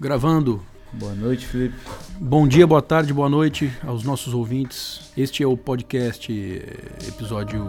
[0.00, 0.62] Gravando.
[0.92, 1.76] Boa noite, Felipe.
[2.18, 5.12] Bom dia, boa tarde, boa noite aos nossos ouvintes.
[5.16, 7.62] Este é o podcast eh, episódio.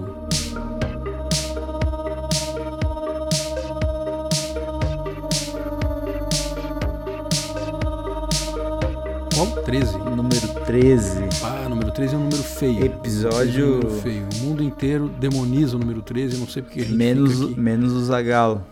[9.33, 9.63] Qual?
[9.63, 9.97] 13.
[9.97, 11.19] Número 13.
[11.43, 12.85] Ah, número 13 é um número feio.
[12.85, 14.27] Episódio- É um número feio.
[14.33, 17.93] O mundo inteiro demoniza o número 13, eu não sei porque a gente Menos, menos
[17.93, 18.63] o Zagalo.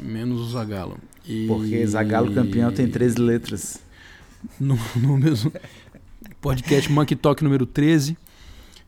[0.00, 0.96] Menos o Zagalo.
[1.28, 1.46] E...
[1.46, 3.82] Porque Zagalo campeão tem 13 letras.
[4.58, 5.52] no, no mesmo
[6.40, 8.16] podcast Monkey Talk número 13.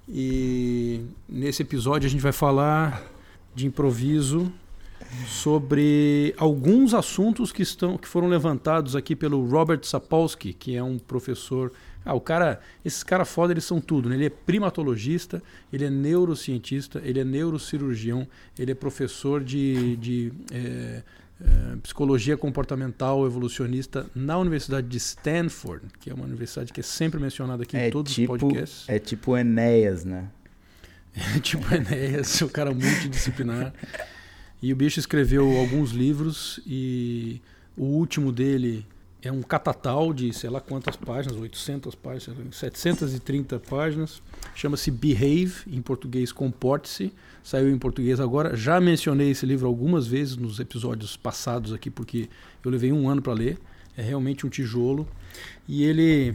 [0.08, 3.04] E nesse episódio a gente vai falar
[3.54, 4.52] de improviso
[5.26, 10.98] sobre alguns assuntos que estão que foram levantados aqui pelo Robert Sapolsky, que é um
[10.98, 11.72] professor.
[12.04, 14.14] Ah, o cara, esses caras foda, eles são tudo, né?
[14.14, 18.26] Ele é primatologista, ele é neurocientista, ele é neurocirurgião,
[18.59, 21.02] ele é professor de, de eh,
[21.40, 27.18] eh, psicologia comportamental evolucionista na Universidade de Stanford, que é uma universidade que é sempre
[27.20, 28.88] mencionada aqui em É todos tipo, os podcasts.
[28.88, 30.28] é tipo Enéas, né?
[31.42, 33.73] tipo Enéas, o cara multidisciplinar.
[34.62, 37.40] E o bicho escreveu alguns livros e
[37.76, 38.87] o último dele
[39.23, 44.23] é um catatal de sei lá quantas páginas, 800 páginas, sei lá, 730 páginas.
[44.54, 47.12] Chama-se Behave, em português Comporte-se.
[47.43, 48.57] Saiu em português agora.
[48.57, 52.29] Já mencionei esse livro algumas vezes nos episódios passados aqui, porque
[52.65, 53.59] eu levei um ano para ler.
[53.96, 55.07] É realmente um tijolo.
[55.68, 56.34] E ele,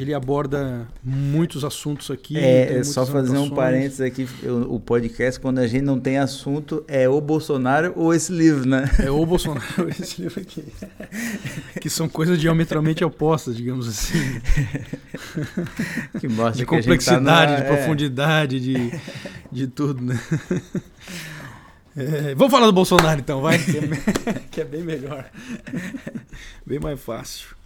[0.00, 2.38] ele aborda muitos assuntos aqui.
[2.38, 3.56] É, é só fazer um anotações.
[3.56, 4.28] parênteses aqui.
[4.44, 8.64] O, o podcast, quando a gente não tem assunto, é o Bolsonaro ou esse livro,
[8.68, 8.88] né?
[9.00, 10.64] É o Bolsonaro, esse livro aqui.
[11.80, 14.40] que são coisas diametralmente opostas, digamos assim.
[16.20, 17.76] Que mostra De que tá complexidade, numa- de é.
[17.76, 19.00] profundidade, de,
[19.50, 20.20] de tudo, né?
[21.96, 23.58] É, vamos falar do Bolsonaro então, vai?
[23.58, 25.24] Que é, que é bem melhor.
[26.64, 27.57] Bem mais fácil.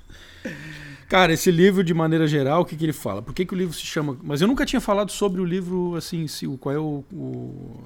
[1.09, 3.21] Cara, esse livro, de maneira geral, o que, que ele fala?
[3.21, 4.17] Por que, que o livro se chama.
[4.23, 7.81] Mas eu nunca tinha falado sobre o livro, assim, se, qual é o, o,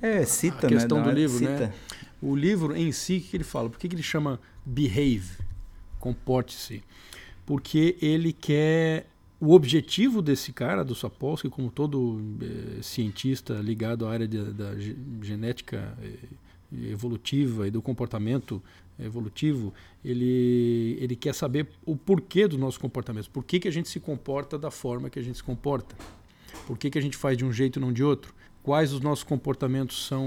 [0.00, 1.04] É, cita, a questão né?
[1.04, 1.50] do livro, cita.
[1.68, 1.72] né?
[2.20, 3.68] O livro em si, o que que ele fala?
[3.70, 5.38] Por que, que ele chama Behave?
[6.00, 6.82] Comporte-se.
[7.46, 9.06] Porque ele quer.
[9.40, 14.78] O objetivo desse cara, do Sapolsky, como todo eh, cientista ligado à área de- da
[14.78, 18.62] ge- genética eh, evolutiva e do comportamento
[18.98, 19.72] evolutivo,
[20.04, 23.28] ele, ele quer saber o porquê dos nossos comportamentos.
[23.28, 25.94] Por que, que a gente se comporta da forma que a gente se comporta?
[26.66, 28.34] Por que, que a gente faz de um jeito e não de outro?
[28.62, 30.26] Quais os nossos comportamentos são.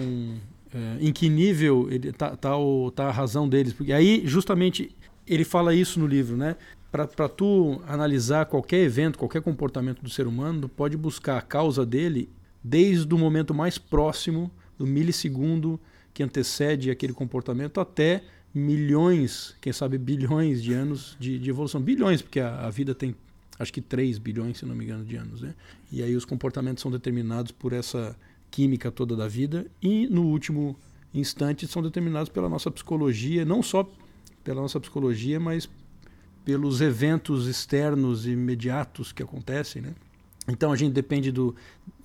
[0.74, 2.52] eh, em que nível ele tá, tá,
[2.94, 3.74] tá a razão deles?
[3.74, 6.56] Porque aí, justamente, ele fala isso no livro, né?
[6.92, 12.30] Para tu analisar qualquer evento, qualquer comportamento do ser humano, pode buscar a causa dele
[12.64, 15.80] desde o momento mais próximo, do milissegundo
[16.14, 18.24] que antecede aquele comportamento, até
[18.56, 21.82] milhões, quem sabe bilhões de anos de, de evolução.
[21.82, 23.14] Bilhões, porque a, a vida tem
[23.60, 25.42] acho que 3 bilhões, se não me engano, de anos.
[25.42, 25.54] Né?
[25.92, 28.18] E aí os comportamentos são determinados por essa
[28.50, 30.78] química toda da vida e, no último
[31.14, 33.90] instante, são determinados pela nossa psicologia, não só
[34.44, 35.70] pela nossa psicologia, mas
[36.46, 39.82] pelos eventos externos e imediatos que acontecem.
[39.82, 39.94] Né?
[40.48, 41.56] Então a gente depende do.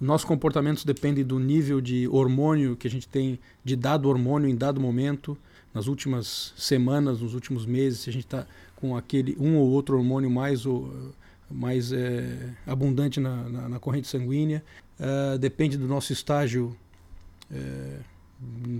[0.00, 4.56] Nossos comportamentos dependem do nível de hormônio que a gente tem, de dado hormônio em
[4.56, 5.36] dado momento.
[5.72, 9.96] Nas últimas semanas, nos últimos meses, se a gente está com aquele um ou outro
[9.96, 11.12] hormônio mais, ou,
[11.50, 14.64] mais é, abundante na, na, na corrente sanguínea.
[14.98, 16.76] Uh, depende do nosso estágio
[17.50, 17.98] é,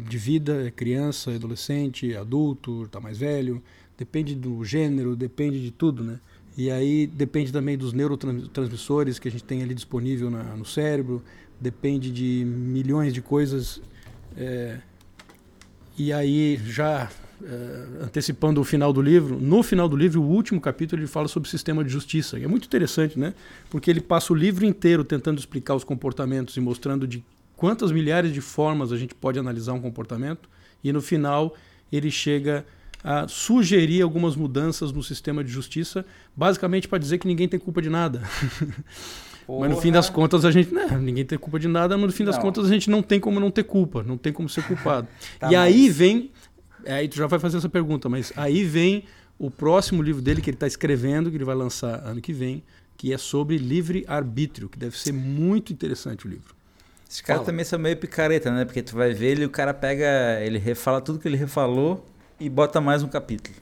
[0.09, 3.63] de vida, é criança, adolescente, adulto, está mais velho.
[3.97, 6.19] Depende do gênero, depende de tudo, né?
[6.57, 11.23] E aí depende também dos neurotransmissores que a gente tem ali disponível na, no cérebro,
[11.61, 13.81] depende de milhões de coisas.
[14.37, 14.79] É,
[16.03, 17.11] e aí, já
[17.45, 21.29] é, antecipando o final do livro, no final do livro, o último capítulo, ele fala
[21.29, 22.39] sobre o sistema de justiça.
[22.39, 23.35] E é muito interessante, né?
[23.69, 27.23] Porque ele passa o livro inteiro tentando explicar os comportamentos e mostrando de
[27.55, 30.49] quantas milhares de formas a gente pode analisar um comportamento,
[30.83, 31.55] e no final
[31.93, 32.65] ele chega
[33.05, 36.03] a sugerir algumas mudanças no sistema de justiça,
[36.35, 38.23] basicamente para dizer que ninguém tem culpa de nada.
[39.59, 42.13] Mas no fim das contas a gente, né, ninguém tem culpa de nada, mas no
[42.13, 42.43] fim das Não.
[42.43, 45.09] contas a gente não tem como não ter culpa, não tem como ser culpado.
[45.41, 46.31] Tá, e aí mas- vem,
[46.87, 49.05] aí tu já vai fazer essa pergunta, mas aí vem
[49.39, 52.63] o próximo livro dele que ele está escrevendo, que ele vai lançar ano que vem,
[52.97, 56.55] que é sobre livre arbítrio, que deve ser muito interessante o livro.
[57.09, 57.47] Esses caras Fala.
[57.47, 58.65] também são meio picareta, né?
[58.65, 62.07] Porque tu vai ver ele, o cara pega, ele refala tudo que ele refalou
[62.39, 63.57] e bota mais um capítulo.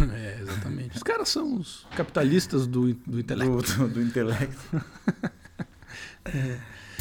[0.14, 0.96] é, exatamente.
[0.96, 3.52] Os caras são os capitalistas do, do intelecto.
[3.72, 4.56] Do, do- do intelecto.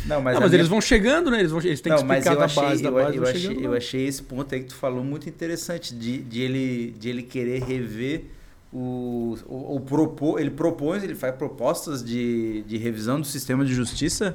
[0.06, 1.40] Não, mas, Não, mas minha- eles vão chegando, né?
[1.40, 3.16] Eles, vão, eles têm que Não, mas explicar eu da achei, base, da eu, base
[3.18, 6.42] eu vão achei, eu achei esse ponto aí que tu falou muito interessante, de, de,
[6.42, 8.26] ele, de ele querer rever
[8.72, 13.74] o, o, o propor, ele propõe, ele faz propostas de, de revisão do sistema de
[13.74, 14.34] justiça?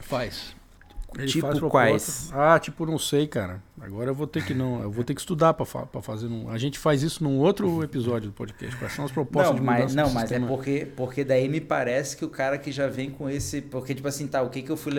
[0.00, 0.54] Faz.
[1.18, 2.30] Ele Tipo quais?
[2.32, 3.62] Ah, tipo, não sei, cara.
[3.80, 5.64] Agora eu vou ter que não, eu vou ter que estudar para
[6.02, 8.76] fazer num, a gente faz isso num outro episódio do podcast.
[8.76, 10.46] Quais são as propostas Não, de mas, não mas é sistema?
[10.46, 13.60] porque, porque daí me parece que o cara que já vem com esse.
[13.60, 14.92] Porque, tipo assim, tá, o que, que eu fui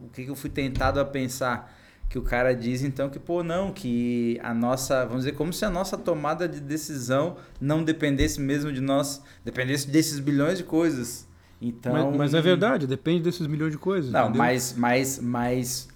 [0.00, 1.74] o que, que eu fui tentado a pensar?
[2.08, 5.04] Que o cara diz então que, pô, não, que a nossa.
[5.04, 9.88] Vamos dizer, como se a nossa tomada de decisão não dependesse mesmo de nós, dependesse
[9.88, 11.27] desses bilhões de coisas.
[11.60, 11.92] Então.
[11.92, 14.12] Mas, mas é verdade, depende desses milhões de coisas.
[14.12, 14.38] Não, entendeu?
[14.38, 15.88] mas, mas, mas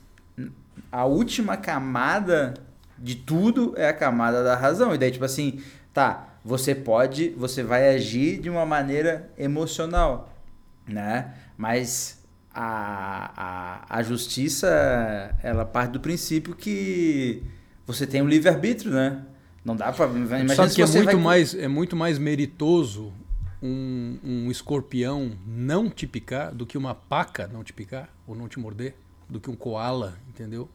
[0.91, 2.55] a última camada
[2.99, 4.95] de tudo é a camada da razão.
[4.95, 5.61] E daí, tipo assim,
[5.93, 10.35] tá, você pode, você vai agir de uma maneira emocional,
[10.87, 11.35] né?
[11.57, 12.23] Mas
[12.53, 14.69] a, a, a justiça,
[15.43, 17.43] ela parte do princípio que
[17.87, 19.23] você tem um livre-arbítrio, né?
[19.65, 20.07] Não dá pra...
[20.07, 23.13] Imagina Sabe que é muito, vai- mais, é muito mais meritoso
[23.63, 28.49] um, um escorpião não te picar do que uma paca não te picar ou não
[28.49, 28.95] te morder,
[29.29, 30.69] do que um koala, entendeu?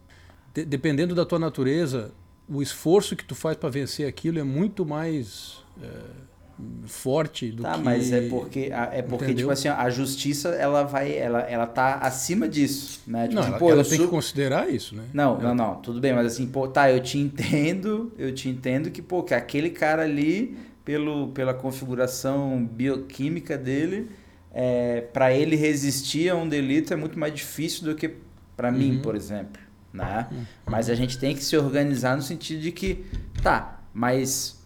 [0.54, 2.12] De- dependendo da tua natureza,
[2.48, 5.88] o esforço que tu faz para vencer aquilo é muito mais é,
[6.88, 7.84] forte do Tá, que...
[7.84, 9.38] mas é porque, é porque Entendeu?
[9.38, 13.24] tipo assim, a justiça, ela vai, ela, ela tá acima disso, né?
[13.28, 15.04] Tipo Não, assim, ela, pô, ela tem sou- que considerar isso, né?
[15.14, 18.50] Não, Ela- não, não, tudo bem, mas assim, pô, tá, eu te entendo, eu te
[18.50, 20.58] entendo que, pô, que aquele cara ali,
[20.88, 24.10] pelo, pela configuração bioquímica dele,
[24.54, 28.10] é, para ele resistir a um delito é muito mais difícil do que
[28.56, 29.02] para mim, Uhum.
[29.02, 29.62] por exemplo,
[29.92, 30.28] né?
[30.66, 33.04] Mas a gente tem que se organizar no sentido de que,
[33.44, 34.66] tá, mas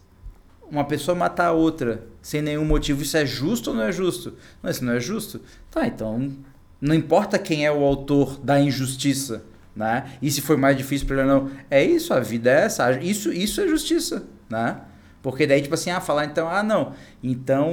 [0.70, 4.34] uma pessoa matar a outra sem nenhum motivo, isso é justo ou não é justo?
[4.62, 5.40] Não, isso não é justo.
[5.72, 6.32] Tá, então
[6.80, 10.04] não importa quem é o autor da injustiça, né?
[10.22, 12.92] E se foi mais difícil para ele não, é isso, a vida é essa.
[13.00, 14.82] Isso, isso é justiça, né?
[15.22, 16.92] Porque daí, tipo assim, ah, falar então, ah, não.
[17.22, 17.70] Então,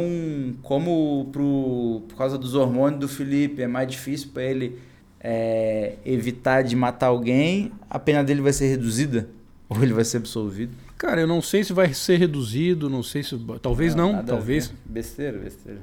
[0.61, 4.77] como pro, por causa dos hormônios do Felipe é mais difícil para ele
[5.19, 9.27] é, evitar de matar alguém, a pena dele vai ser reduzida?
[9.67, 10.75] Ou ele vai ser absolvido?
[10.97, 13.37] Cara, eu não sei se vai ser reduzido, não sei se...
[13.61, 14.71] Talvez não, a talvez...
[14.85, 15.79] Besteira, besteira.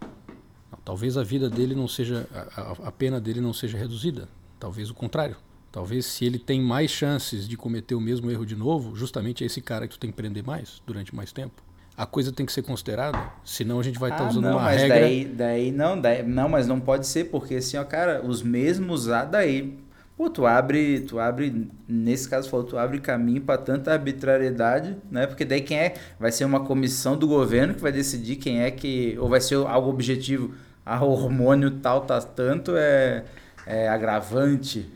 [0.00, 4.28] Não, Talvez a vida dele não seja, a, a- a pena dele não seja reduzida.
[4.58, 5.36] Talvez o contrário.
[5.72, 9.46] Talvez se ele tem mais chances de cometer o mesmo erro de novo, justamente é
[9.46, 11.62] esse cara que tu tem que prender mais, durante mais tempo.
[11.96, 14.62] A coisa tem que ser considerada, senão a gente vai estar ah, usando não, uma
[14.62, 15.00] mas regra.
[15.00, 19.08] daí, daí não, daí, não, mas não pode ser porque assim, ó, cara, os mesmos
[19.10, 19.78] ah, daí,
[20.16, 25.26] pô, tu abre, tu abre, nesse caso falou, tu abre caminho para tanta arbitrariedade, né?
[25.26, 28.70] Porque daí quem é, vai ser uma comissão do governo que vai decidir quem é
[28.70, 30.54] que, ou vai ser algo objetivo,
[30.86, 33.24] ah, o hormônio tal tá tanto é,
[33.66, 34.90] é agravante,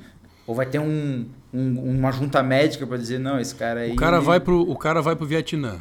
[0.47, 3.97] ou vai ter um, um- uma junta médica para dizer não, esse cara aí O
[3.97, 5.81] cara ele- vai pro, o cara vai pro Vietnã.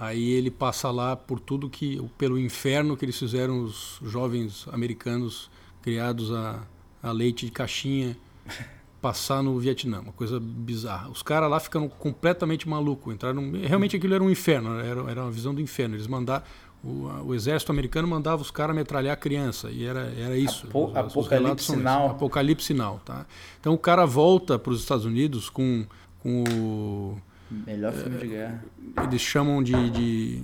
[0.00, 5.48] Aí ele passa lá por tudo que pelo inferno que eles fizeram os jovens americanos
[5.80, 6.60] criados a,
[7.02, 8.16] a leite de caixinha
[9.00, 11.08] passar no Vietnã, uma coisa bizarra.
[11.10, 15.30] Os caras lá ficam completamente malucos, entraram, realmente aquilo era um inferno, era, era uma
[15.30, 15.96] visão do inferno.
[15.96, 16.44] Eles mandaram
[16.84, 20.66] o, o exército americano mandava os caras metralhar a criança e era, era isso.
[20.66, 21.76] Apo- Os- Apocalipse.
[21.76, 22.10] Now.
[22.10, 23.24] Apocalipse sinal, tá?
[23.60, 25.84] Então o cara volta para os Estados Unidos com,
[26.20, 27.18] com o
[27.66, 28.64] melhor filme de guerra.
[29.04, 30.42] eles chamam de, de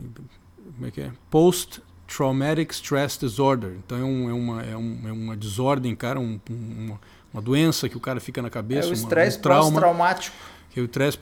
[0.75, 1.11] como é que é?
[1.31, 3.73] Post Traumatic Stress Disorder.
[3.85, 7.01] Então é, um, é, uma, é, um, é uma desordem, cara, um, um- uma,
[7.33, 10.37] uma doença que o cara fica na É cabeça, o uma- estresse um trauma, pós-traumático.
[10.71, 11.19] que é o estresse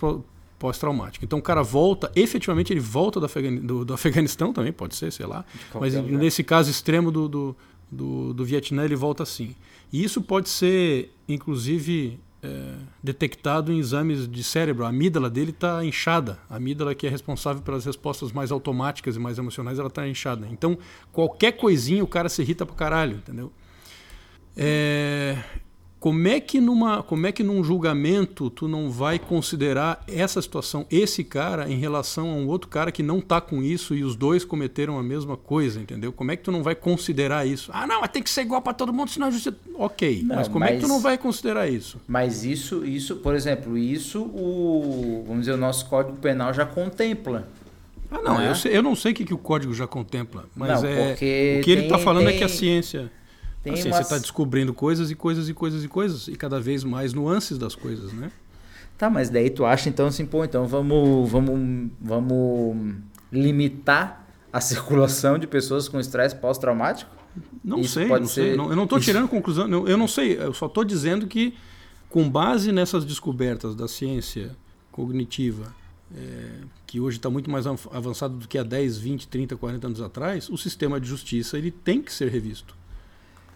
[0.58, 1.24] pós-traumático.
[1.24, 5.12] Então o cara volta, efetivamente ele volta do, Afegani- do- do Afeganistão também, pode ser,
[5.12, 5.44] sei lá,
[5.74, 6.10] mas lugar.
[6.18, 7.56] nesse caso extremo do, do,
[7.90, 9.54] do, do Vietnã ele volta assim.
[9.92, 14.84] E isso pode ser, inclusive, é, detectado em exames de cérebro.
[14.84, 16.38] A amígdala dele está inchada.
[16.50, 20.48] A amígdala que é responsável pelas respostas mais automáticas e mais emocionais, ela está inchada.
[20.50, 20.76] Então,
[21.12, 23.52] qualquer coisinha o cara se irrita pro caralho, entendeu?
[24.56, 25.36] É,
[26.06, 30.86] como é que numa, como é que num julgamento tu não vai considerar essa situação,
[30.88, 34.14] esse cara em relação a um outro cara que não tá com isso e os
[34.14, 36.12] dois cometeram a mesma coisa, entendeu?
[36.12, 37.72] Como é que tu não vai considerar isso?
[37.74, 39.56] Ah, não, mas tem que ser igual para todo mundo, senão a justiça.
[39.74, 42.00] OK, Não, mas como é que tu mas- não vai considerar isso?
[42.06, 47.48] Mas isso, isso, por exemplo, isso o, vamos dizer, o nosso Código Penal já contempla.
[48.08, 48.48] Ah, não, Né?
[48.50, 51.14] eu, sei- eu não sei o que, que o código já contempla, mas Não, é
[51.14, 53.10] o que ele está tem- falando é tem- que a ciência
[53.66, 56.60] Tem a ciência umas- está descobrindo coisas e coisas e coisas e coisas e cada
[56.60, 58.30] vez mais nuances das coisas, né?
[58.98, 62.94] Tá, mas daí tu acha então assim, pô, então vamos, vamos, vamos
[63.32, 67.10] limitar a circulação de pessoas com estresse pós-traumático?
[67.62, 68.50] Não Isso sei, não sei.
[68.52, 69.68] ser- Não- eu não estou tirando conclusão.
[69.68, 70.38] não- Eu não sei.
[70.38, 71.54] Eu só estou dizendo que,
[72.08, 74.56] com base nessas descobertas da ciência
[74.90, 75.74] cognitiva
[76.16, 80.00] é, que hoje está muito mais avançado do que há 10, 20, 30, 40 anos
[80.00, 82.76] atrás, o sistema de justiça ele tem que ser revisto.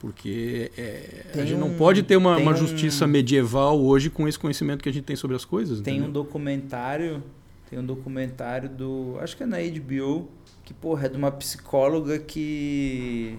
[0.01, 4.27] Porque é, a gente um, não pode ter uma, uma justiça um, medieval hoje com
[4.27, 5.83] esse conhecimento que a gente tem sobre as coisas.
[5.83, 6.09] Tem entendeu?
[6.09, 7.23] um documentário,
[7.69, 10.27] tem um documentário do, acho que é na HBO,
[10.65, 13.39] que porra, é de uma psicóloga que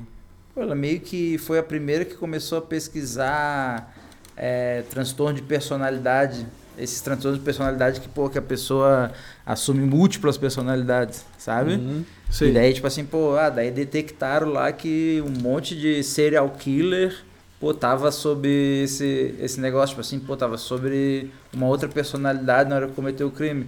[0.54, 3.98] pô, ela meio que foi a primeira que começou a pesquisar
[4.38, 6.46] é, transtorno de personalidade
[6.82, 9.12] esses transtornos de personalidade que, pô, que a pessoa
[9.46, 11.76] assume múltiplas personalidades, sabe?
[11.76, 12.04] Uhum,
[12.42, 17.16] e daí, tipo assim, pô, ah, daí detectaram lá que um monte de serial killer,
[17.60, 22.78] pô, tava sobre esse, esse negócio, tipo assim, pô, tava sobre uma outra personalidade na
[22.78, 23.68] hora que cometeu o crime.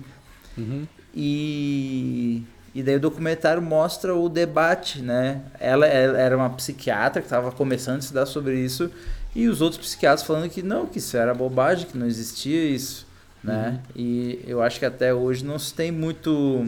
[0.58, 0.88] Uhum.
[1.14, 2.44] E,
[2.74, 5.42] e daí o documentário mostra o debate, né?
[5.60, 8.90] Ela, ela era uma psiquiatra que estava começando a estudar sobre isso
[9.36, 13.08] e os outros psiquiatras falando que não, que isso era bobagem, que não existia isso,
[13.44, 13.82] né?
[13.96, 14.02] Uhum.
[14.02, 16.68] E eu acho que até hoje não se tem muito,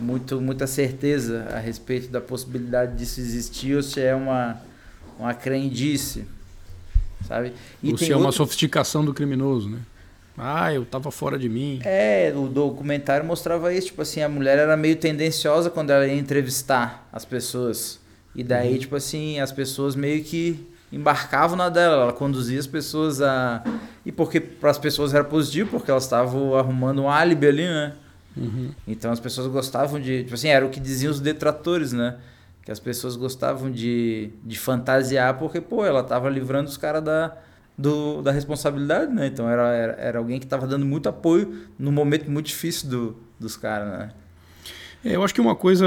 [0.00, 4.60] muito, muita certeza a respeito da possibilidade disso existir ou se é uma,
[5.18, 6.24] uma crendice,
[7.26, 7.52] sabe?
[7.82, 9.78] E ou se é uma sofisticação do criminoso, né?
[10.40, 11.80] Ah, eu tava fora de mim.
[11.84, 16.14] É, o documentário mostrava isso, tipo assim, a mulher era meio tendenciosa quando ela ia
[16.14, 17.98] entrevistar as pessoas.
[18.36, 18.78] E daí, uhum.
[18.78, 23.62] tipo assim, as pessoas meio que embarcavam na dela, ela conduzia as pessoas a.
[24.04, 27.94] E porque para as pessoas era positivo, porque elas estavam arrumando um álibi ali, né?
[28.36, 28.70] Uhum.
[28.86, 30.22] Então as pessoas gostavam de.
[30.22, 32.16] Tipo assim, era o que diziam os detratores, né?
[32.62, 37.36] Que as pessoas gostavam de, de fantasiar, porque, pô, ela tava livrando os caras da,
[37.76, 39.26] do, da responsabilidade, né?
[39.26, 43.16] Então era, era, era alguém que tava dando muito apoio num momento muito difícil do,
[43.38, 44.10] dos caras, né?
[45.04, 45.86] É, eu acho que uma coisa.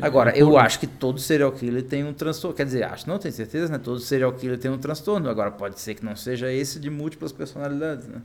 [0.00, 2.56] Agora, é eu acho que todo serial killer tem um transtorno.
[2.56, 3.78] Quer dizer, acho, não tenho certeza, né?
[3.78, 5.28] Todo serial killer tem um transtorno.
[5.28, 8.22] Agora, pode ser que não seja esse de múltiplas personalidades, né?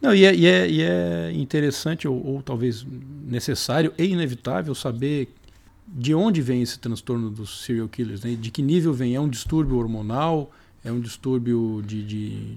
[0.00, 2.86] Não, e é, e é, e é interessante, ou, ou, talvez
[3.26, 5.28] necessário e inevitável, saber
[5.86, 8.36] de onde vem esse transtorno dos serial killers, né?
[8.38, 9.16] de que nível vem.
[9.16, 10.52] É um distúrbio hormonal?
[10.84, 12.56] É um distúrbio de, de,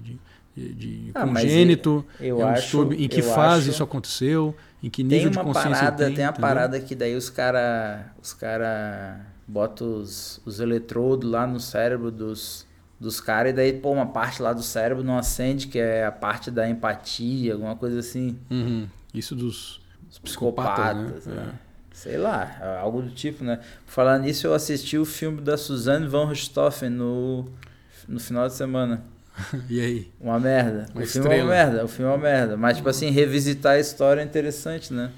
[0.54, 2.04] de, de ah, congênito?
[2.20, 3.70] Eu, eu é um acho, distúrbio em que fase acho...
[3.70, 4.54] isso aconteceu?
[4.82, 6.14] Em que nível tem uma parada, tem?
[6.14, 11.60] Tem uma parada que daí os cara, os cara botam os, os eletrodos lá no
[11.60, 12.66] cérebro dos,
[12.98, 16.10] dos caras e daí, pô, uma parte lá do cérebro não acende, que é a
[16.10, 18.36] parte da empatia, alguma coisa assim.
[18.50, 18.88] Uhum.
[19.14, 21.04] Isso dos, dos psicopatas, né?
[21.04, 21.52] psicopatas né?
[21.68, 21.72] É.
[21.92, 23.60] Sei lá, algo do tipo, né?
[23.86, 27.46] Falar nisso, eu assisti o filme da Suzanne von Richthofen no,
[28.08, 29.04] no final de semana.
[29.68, 30.12] e aí?
[30.20, 30.86] Uma merda.
[30.94, 31.28] Uma o estrela.
[31.28, 32.56] filme é uma merda, o filme é uma merda.
[32.56, 35.10] Mas, tipo assim, revisitar a história é interessante, né?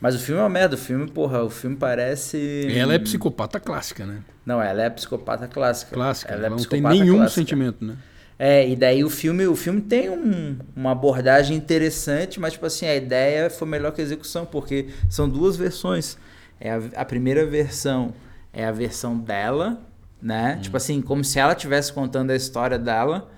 [0.00, 2.68] Mas o filme é uma merda, o filme, porra, o filme parece.
[2.72, 4.20] Ela é psicopata clássica, né?
[4.46, 5.92] Não, ela é psicopata clássica.
[5.92, 7.40] Clássica, ela, é ela não tem nenhum clássica.
[7.40, 7.96] sentimento, né?
[8.38, 12.86] É, e daí o filme, o filme tem um, uma abordagem interessante, mas tipo assim,
[12.86, 16.16] a ideia foi melhor que a execução, porque são duas versões.
[16.60, 18.14] É a, a primeira versão
[18.52, 19.80] é a versão dela,
[20.20, 20.56] né?
[20.56, 20.62] Hum.
[20.62, 23.30] Tipo assim, como se ela estivesse contando a história dela.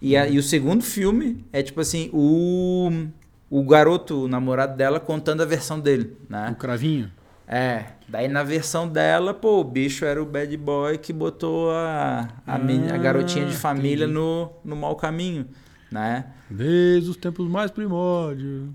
[0.00, 0.28] E, a, hum.
[0.30, 2.90] e o segundo filme é tipo assim, o,
[3.50, 6.50] o garoto, o namorado dela, contando a versão dele, né?
[6.52, 7.10] O cravinho.
[7.48, 7.84] É.
[8.08, 12.54] Daí na versão dela, pô, o bicho era o bad boy que botou a, a,
[12.54, 15.46] ah, a garotinha de família no, no mau caminho,
[15.90, 16.26] né?
[16.48, 18.70] Desde os tempos mais primórdios.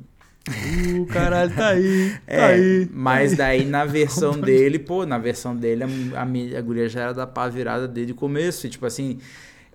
[0.48, 2.90] O uh, caralho tá aí, tá é, aí.
[2.92, 5.88] Mas daí na versão dele, pô, na versão dele, a,
[6.20, 8.66] a, a guria já era da pá virada desde o começo.
[8.66, 9.20] E, tipo assim,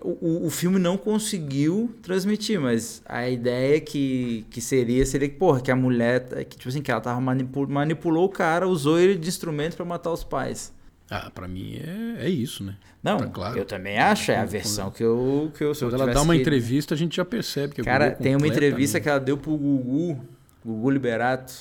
[0.01, 5.61] o, o filme não conseguiu transmitir, mas a ideia que, que seria, seria que, porra,
[5.61, 9.15] que a mulher, que, tipo assim, que ela tava manipul, manipulou o cara, usou ele
[9.15, 10.75] de instrumento para matar os pais.
[11.09, 12.75] Ah, pra mim é, é isso, né?
[13.01, 13.57] Não, tá claro.
[13.57, 16.41] eu também acho, é a versão que eu que eu Quando ela dá uma que...
[16.41, 20.21] entrevista, a gente já percebe que Cara, tem uma entrevista que ela deu pro Gugu
[20.67, 21.53] Gugu Liberato,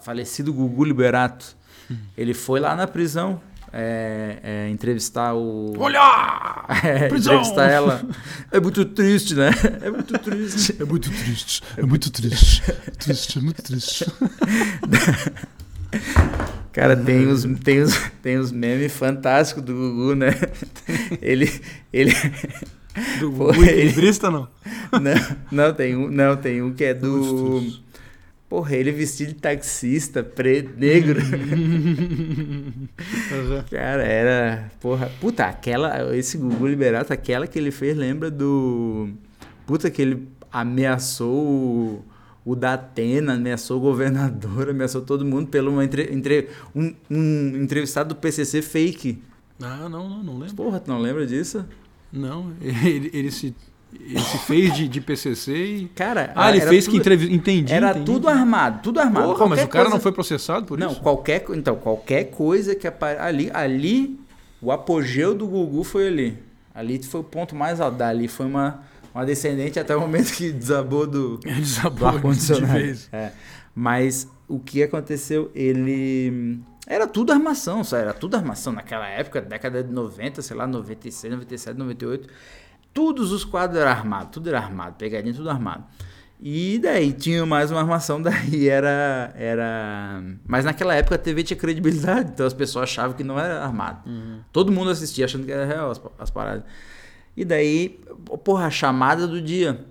[0.00, 1.56] falecido Gugu Liberato.
[2.16, 3.40] Ele foi lá na prisão
[3.72, 5.74] é, é, entrevistar o.
[5.78, 6.00] Olha!
[6.82, 8.02] É, entrevistar ela.
[8.50, 9.50] É muito triste, né?
[9.82, 10.76] É muito triste.
[10.80, 11.62] É muito triste.
[11.76, 12.62] É muito triste.
[12.98, 14.06] triste, é muito triste.
[16.72, 20.30] Cara, tem os, tem os, tem os memes fantásticos do Gugu, né?
[21.20, 21.52] Ele.
[21.92, 22.14] ele
[23.20, 24.48] do Gugu equilibrista, não?
[24.92, 27.62] Não, não, tem um, não, tem um que é do.
[28.52, 31.22] Porra, ele vestido de taxista, preto, negro.
[31.22, 32.86] uhum.
[33.70, 34.70] Cara, era.
[34.78, 36.14] Porra, puta, aquela.
[36.14, 39.08] Esse Gugu Liberato, aquela que ele fez, lembra do.
[39.66, 42.04] Puta, que ele ameaçou o,
[42.44, 48.10] o Datena, ameaçou o governador, ameaçou todo mundo pelo uma entre, entre, um, um entrevistado
[48.10, 49.22] do PCC fake.
[49.62, 50.56] Ah, não, não, não lembro.
[50.56, 51.64] Porra, tu não lembra disso?
[52.12, 53.54] Não, ele, ele se
[54.00, 55.88] Ele se fez de, de PCC e.
[55.94, 57.34] Cara, Ah, ele fez tudo- que entrevista.
[57.34, 57.72] Entendi.
[57.72, 58.04] Era entendi.
[58.06, 59.26] tudo armado, tudo armado.
[59.28, 61.00] Porra, mas Qualquer o cara coisa- não foi processado por Não, isso?
[61.00, 63.18] qualquer, co- então, qualquer coisa que apare...
[63.18, 64.18] ali, ali,
[64.60, 66.38] o apogeu do Gugu foi ali.
[66.74, 67.96] Ali foi o ponto mais alto.
[67.98, 68.82] Dali foi uma,
[69.14, 72.98] uma descendente até o momento que desabou do, do desabou de ar-condicionado.
[73.12, 73.30] É.
[73.74, 76.58] Mas o que aconteceu, ele.
[76.86, 81.32] Era tudo armação, só era tudo armação naquela época, década de 90, sei lá, 96,
[81.32, 82.28] 97, 98.
[82.92, 85.84] Todos os quadros eram armados, tudo era armado, pegadinha, tudo armado.
[86.44, 89.32] E daí tinha mais uma armação, daí era.
[89.36, 90.22] era...
[90.46, 94.02] Mas naquela época a TV tinha credibilidade, então as pessoas achavam que não era armado.
[94.52, 96.64] Todo mundo assistia achando que era real as, as paradas.
[97.36, 98.00] E daí,
[98.44, 99.84] porra, a chamada do dia.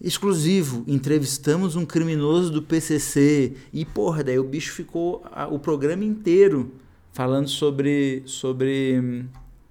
[0.00, 3.52] Exclusivo, entrevistamos um criminoso do PCC.
[3.72, 6.72] E, porra, daí o bicho ficou a- o programa inteiro
[7.12, 9.26] falando sobre, sobre, hum,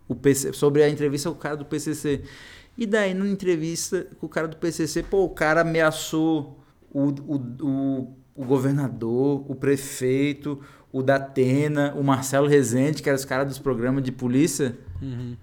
[0.07, 2.21] o PC, sobre a entrevista com o cara do PCC.
[2.77, 6.59] E daí, numa entrevista com o cara do PCC, pô, o cara ameaçou
[6.91, 10.59] o, o, o, o governador, o prefeito,
[10.91, 14.77] o Datena, o Marcelo Rezende, que eram os caras dos programas de polícia.
[15.01, 15.35] Uhum.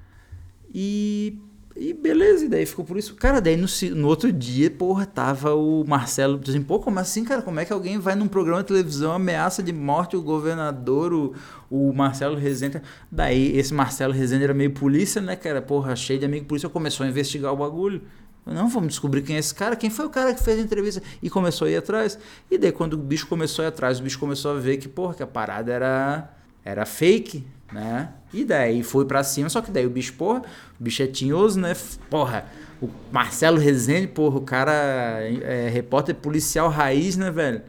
[0.75, 1.41] E,
[1.81, 3.15] e beleza, e daí ficou por isso.
[3.15, 7.41] Cara, daí no, no outro dia, porra, tava o Marcelo dizendo, pô, como assim, cara?
[7.41, 11.35] Como é que alguém vai num programa de televisão, ameaça de morte o governador, o,
[11.71, 12.83] o Marcelo Rezende?
[13.11, 15.63] Daí esse Marcelo Rezende era meio polícia, né, cara?
[15.63, 18.03] Porra, cheio de amigo polícia, começou a investigar o bagulho.
[18.45, 21.03] Não, vamos descobrir quem é esse cara, quem foi o cara que fez a entrevista.
[21.23, 22.19] E começou a ir atrás.
[22.51, 24.89] E daí, quando o bicho começou a ir atrás, o bicho começou a ver que,
[24.89, 26.31] porra, que a parada era,
[26.65, 28.11] era fake, né?
[28.33, 30.43] E daí foi pra cima, só que daí o bicho, porra,
[30.79, 31.75] o bicho é tinhoso, né?
[32.11, 32.47] Porra,
[32.81, 37.63] o Marcelo Rezende, porra, o cara é repórter policial raiz, né, velho?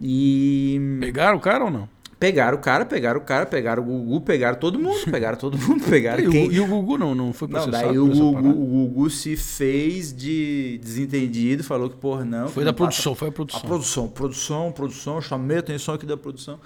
[0.00, 1.88] E Pegaram o cara ou não?
[2.20, 5.84] pegaram o cara, pegaram o cara, pegaram o Gugu, pegaram todo mundo, pegaram todo mundo,
[5.84, 6.52] pegaram E o, quem...
[6.52, 10.12] e o Gugu não, não foi Não, processado daí o Gugu, o Gugu se fez
[10.12, 12.48] de desentendido, falou que, porra, não.
[12.48, 13.60] Foi da não passa- produção, foi a A produção.
[13.60, 16.58] produção, produção, produção, chamei a atenção aqui da produção.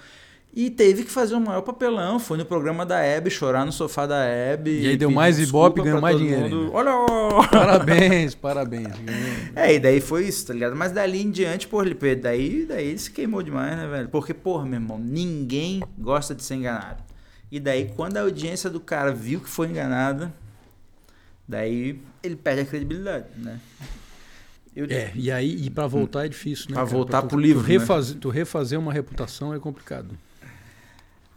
[0.55, 2.19] E teve que fazer o maior papelão.
[2.19, 4.81] Foi no programa da Hebe, chorar no sofá da Hebe.
[4.81, 6.71] E aí deu mais ibope e ganhou mais dinheiro mundo.
[6.73, 6.91] Olha!
[7.49, 8.89] Parabéns, parabéns.
[9.55, 10.75] É, e daí foi isso, tá ligado?
[10.75, 14.09] Mas dali em diante, porra, ele, daí, daí ele se queimou demais, né, velho?
[14.09, 17.01] Porque, porra, meu irmão, ninguém gosta de ser enganado.
[17.51, 20.31] E daí, quando a audiência do cara viu que foi enganada,
[21.47, 23.59] daí ele perde a credibilidade, né?
[24.75, 26.73] Eu, É, e aí, e pra voltar é difícil, né?
[26.73, 26.95] Pra cara?
[26.95, 28.17] voltar pro livro, Tu né?
[28.19, 30.17] tu refazer uma reputação é complicado.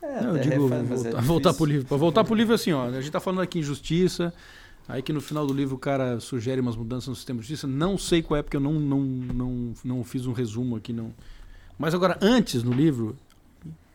[0.07, 1.55] É, Não, eu digo, é voltar, voltar difícil.
[1.55, 1.87] pro livro.
[1.87, 4.33] Pra voltar pro livro, assim, ó, a gente tá falando aqui em justiça,
[4.89, 7.67] aí que no final do livro o cara sugere umas mudanças no sistema de justiça.
[7.67, 11.13] Não sei qual é, porque eu não, não, não, não fiz um resumo aqui, não.
[11.79, 13.17] Mas agora, antes no livro,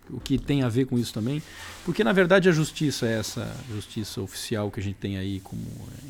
[0.10, 1.42] o que tem a ver com isso também,
[1.86, 5.62] porque na verdade a justiça, essa justiça oficial que a gente tem aí como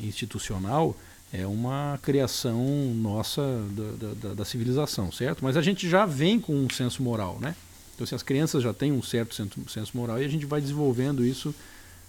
[0.02, 0.94] institucional,
[1.32, 2.62] é uma criação
[2.94, 5.42] nossa da- da- da civilização, certo?
[5.42, 7.54] Mas a gente já vem com um senso moral, né?
[7.94, 11.24] Então, assim, as crianças já têm um certo senso, moral e a gente vai desenvolvendo
[11.24, 11.54] isso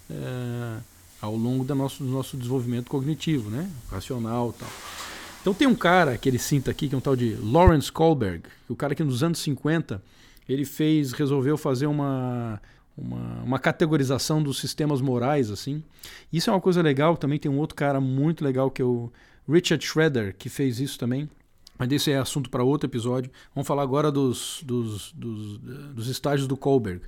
[0.09, 0.77] eh,
[1.21, 3.69] ao longo da nosso, do nosso desenvolvimento cognitivo, né?
[3.89, 4.69] Racional tal.
[5.41, 8.43] Então tem um cara que ele cita aqui, que é um tal de Lawrence Kohlberg,
[8.69, 10.01] o cara que nos anos 50
[10.47, 12.61] ele fez, resolveu fazer uma,
[12.97, 15.83] uma, uma categorização dos sistemas morais, assim.
[16.31, 19.11] Isso é uma coisa legal, também tem um outro cara muito legal que é o
[19.47, 21.29] Richard Schroeder, que fez isso também.
[21.83, 23.29] Mas esse é assunto para outro episódio.
[23.53, 27.01] Vamos falar agora dos, dos, dos, dos estágios do Kohlberg.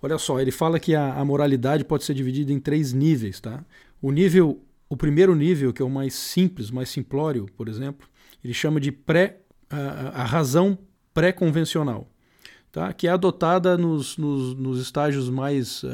[0.00, 3.64] Olha só, ele fala que a, a moralidade pode ser dividida em três níveis, tá?
[4.00, 8.06] O nível, o primeiro nível, que é o mais simples, mais simplório, por exemplo,
[8.44, 10.78] ele chama de pré, a, a razão
[11.12, 12.08] pré-convencional,
[12.70, 12.92] tá?
[12.92, 15.88] que é adotada nos, nos, nos estágios mais uh,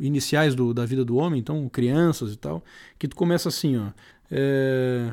[0.00, 2.64] iniciais do, da vida do homem, então crianças e tal,
[2.98, 3.90] que tu começa assim, ó,
[4.32, 5.12] é,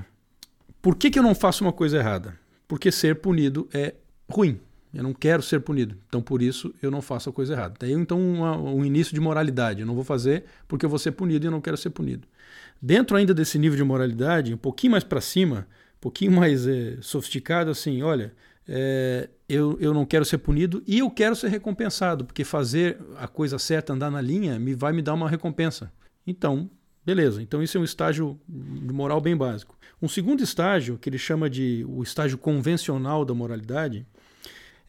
[0.81, 2.43] por que, que eu não faço uma coisa errada?
[2.67, 3.95] Porque ser punido é
[4.29, 4.59] ruim.
[4.93, 5.97] Eu não quero ser punido.
[6.07, 7.75] Então, por isso, eu não faço a coisa errada.
[7.79, 9.81] Daí, então, uma, um início de moralidade.
[9.81, 12.27] Eu não vou fazer porque eu vou ser punido e eu não quero ser punido.
[12.81, 16.97] Dentro ainda desse nível de moralidade, um pouquinho mais para cima, um pouquinho mais é,
[17.01, 18.33] sofisticado, assim, olha,
[18.67, 23.27] é, eu, eu não quero ser punido e eu quero ser recompensado, porque fazer a
[23.27, 25.91] coisa certa, andar na linha, me vai me dar uma recompensa.
[26.25, 26.69] Então,
[27.05, 27.41] beleza.
[27.41, 29.77] Então, isso é um estágio de moral bem básico.
[30.01, 34.05] Um segundo estágio, que ele chama de o estágio convencional da moralidade,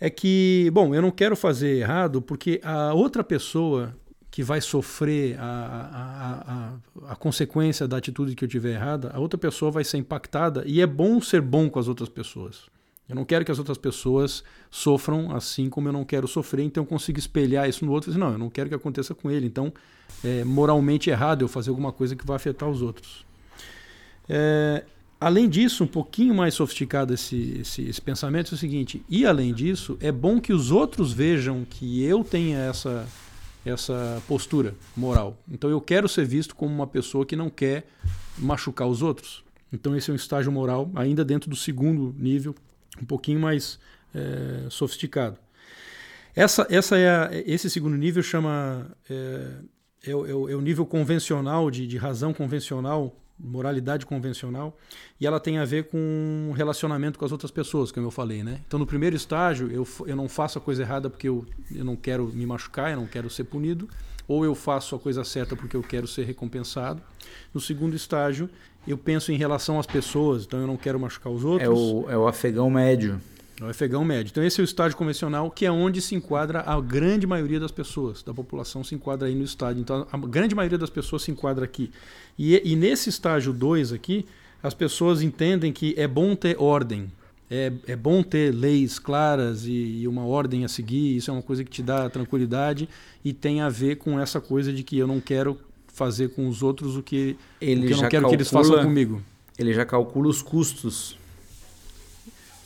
[0.00, 3.94] é que, bom, eu não quero fazer errado porque a outra pessoa
[4.30, 9.18] que vai sofrer a, a, a, a, consequência da atitude que eu tiver errada, a
[9.18, 12.64] outra pessoa vai ser impactada e é bom ser bom com as outras pessoas.
[13.08, 16.82] Eu não quero que as outras pessoas sofram assim como eu não quero sofrer, então
[16.82, 19.30] eu consigo espelhar isso no outro e dizer, não, eu não quero que aconteça com
[19.30, 19.72] ele, então
[20.24, 23.24] é moralmente errado eu fazer alguma coisa que vai afetar os outros.
[24.28, 24.84] É,
[25.18, 29.54] Além disso, um pouquinho mais sofisticado esse, esse, esse, pensamento é o seguinte: e além
[29.54, 33.08] disso, é bom que os outros vejam que eu tenha essa,
[33.64, 35.38] essa postura moral.
[35.50, 37.86] Então eu quero ser visto como uma pessoa que não quer
[38.36, 39.42] machucar os outros.
[39.72, 42.54] Então esse é um estágio moral, ainda dentro do segundo nível,
[43.00, 43.78] um pouquinho mais
[44.14, 45.38] é, sofisticado.
[46.34, 48.86] Essa, essa é a, esse segundo nível chama
[50.04, 54.76] é, é, é, o nível convencional de, de razão convencional moralidade convencional,
[55.20, 58.60] e ela tem a ver com relacionamento com as outras pessoas, como eu falei, né?
[58.66, 61.96] Então, no primeiro estágio, eu, eu não faço a coisa errada porque eu, eu não
[61.96, 63.88] quero me machucar, eu não quero ser punido,
[64.26, 67.02] ou eu faço a coisa certa porque eu quero ser recompensado.
[67.52, 68.48] No segundo estágio,
[68.86, 71.68] eu penso em relação às pessoas, então eu não quero machucar os outros.
[71.68, 73.20] É o, é o afegão médio.
[73.60, 74.30] É o afegão médio.
[74.30, 77.70] Então esse é o estágio convencional, que é onde se enquadra a grande maioria das
[77.70, 79.80] pessoas, da população se enquadra aí no estágio.
[79.80, 81.90] Então a grande maioria das pessoas se enquadra aqui.
[82.38, 84.26] E, e nesse estágio 2 aqui,
[84.62, 87.10] as pessoas entendem que é bom ter ordem,
[87.50, 91.42] é, é bom ter leis claras e, e, uma ordem a seguir, isso é uma
[91.42, 92.88] coisa que te dá tranquilidade
[93.24, 96.62] e tem a ver com essa coisa de que eu não quero fazer com os
[96.62, 99.22] outros o que, o que eu não quero calcula, que eles façam comigo.
[99.56, 101.16] Ele já calcula os custos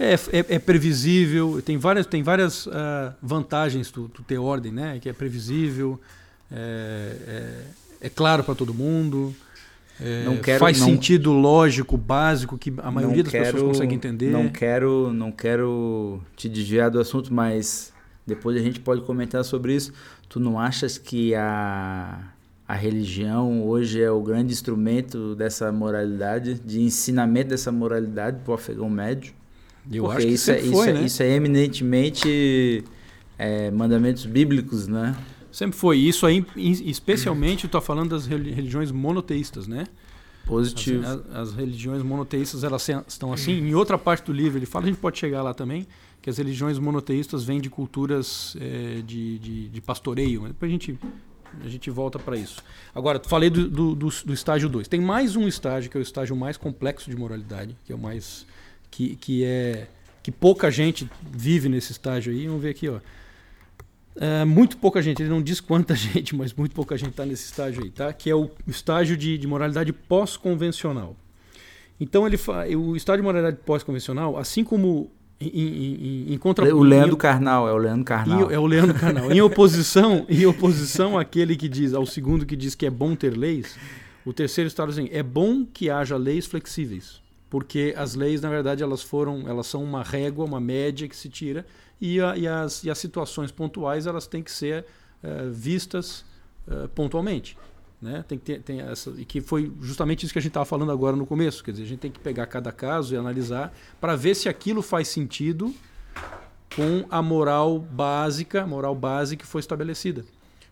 [0.01, 2.73] é, é, é, previsível, tem várias, tem várias uh,
[3.23, 4.99] vantagens tu, ter ordem, né?
[4.99, 6.01] Que é previsível,
[6.51, 7.17] é,
[8.01, 9.35] é, é claro para todo mundo,
[10.01, 14.31] é, quero, faz não, sentido lógico, básico, que a maioria das quero, pessoas consegue entender.
[14.31, 17.93] Não quero, não quero te desviar do assunto, mas
[18.27, 19.93] depois a gente pode comentar sobre isso.
[20.31, 22.19] Tu não achas que a,
[22.67, 28.55] a religião hoje é o grande instrumento dessa moralidade, de ensinamento dessa moralidade para o
[28.55, 29.35] afegão médio?
[29.90, 31.05] Eu Porque acho que isso, é, foi, isso, né?
[31.05, 32.85] isso é eminentemente
[33.38, 35.16] é, mandamentos bíblicos, né?
[35.51, 35.99] Sempre foi.
[35.99, 39.87] Isso aí, especialmente, estou falando das religiões monoteístas, né?
[40.47, 41.05] Positivo.
[41.07, 43.53] As, as, religiões monoteístas elas estão assim.
[43.53, 45.87] Em outra parte do livro ele fala, a gente pode chegar lá também,
[46.21, 50.43] que as religiões monoteístas vêm de culturas é, de, de, de, pastoreio.
[50.49, 50.99] Depois a gente,
[51.64, 52.62] a gente volta para isso.
[52.95, 54.88] Agora, falei do, do, do, do estágio 2.
[54.88, 57.99] Tem mais um estágio, que é o estágio mais complexo de moralidade, que é o
[57.99, 58.47] mais
[58.90, 59.87] que, que é
[60.22, 62.46] que pouca gente vive nesse estágio aí.
[62.46, 62.98] Vamos ver aqui, ó.
[64.16, 67.44] É, muito pouca gente, ele não diz quanta gente, mas muito pouca gente está nesse
[67.44, 68.12] estágio aí, tá?
[68.12, 71.16] Que é o estágio de, de moralidade pós-convencional.
[71.98, 72.38] Então ele
[72.76, 76.74] o estágio de moralidade pós-convencional, assim como em, em, em contra...
[76.74, 78.50] O Leandro Carnal, é o Leandro Carnal.
[78.50, 79.33] Em, é o Leandro Carnal.
[79.33, 83.37] em oposição, em oposição àquele que diz, ao segundo que diz que é bom ter
[83.37, 83.79] leis,
[84.24, 87.19] o terceiro estágio assim, é bom que haja leis flexíveis
[87.51, 91.29] porque as leis na verdade elas foram elas são uma régua uma média que se
[91.29, 91.67] tira
[92.01, 94.87] e, a, e, as, e as situações pontuais elas têm que ser
[95.23, 96.25] uh, vistas
[96.69, 97.59] uh, pontualmente
[98.01, 98.25] né?
[98.27, 100.91] Tem que ter tem essa e que foi justamente isso que a gente estava falando
[100.91, 104.17] agora no começo quer dizer a gente tem que pegar cada caso e analisar para
[104.17, 105.75] ver se aquilo faz sentido
[106.75, 110.25] com a moral básica moral básica que foi estabelecida.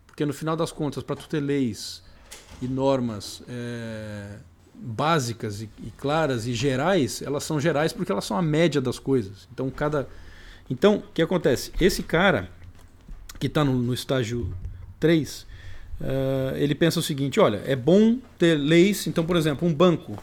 [0.07, 2.01] Porque no final das contas para tu ter leis
[2.61, 4.39] e normas é,
[4.79, 8.97] básicas e, e, claras e gerais, elas são gerais porque elas são a média das
[8.97, 9.47] coisas.
[9.53, 10.07] Então, cada.
[10.69, 11.71] Então, o que acontece?
[11.79, 12.49] Esse cara
[13.39, 14.53] que está no, no, estágio
[14.99, 15.45] 3, uh,
[16.01, 19.07] eh, ele pensa o seguinte: olha, é bom ter leis.
[19.07, 20.17] Então, por exemplo, um banco.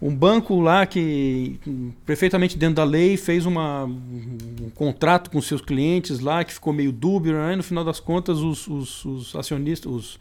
[0.00, 1.60] Um banco lá que,
[2.04, 6.90] perfeitamente dentro da lei, fez uma, um contrato com seus clientes lá que ficou meio
[6.90, 7.54] dúbio, né?
[7.54, 10.18] no final das contas, os, os, os acionistas, os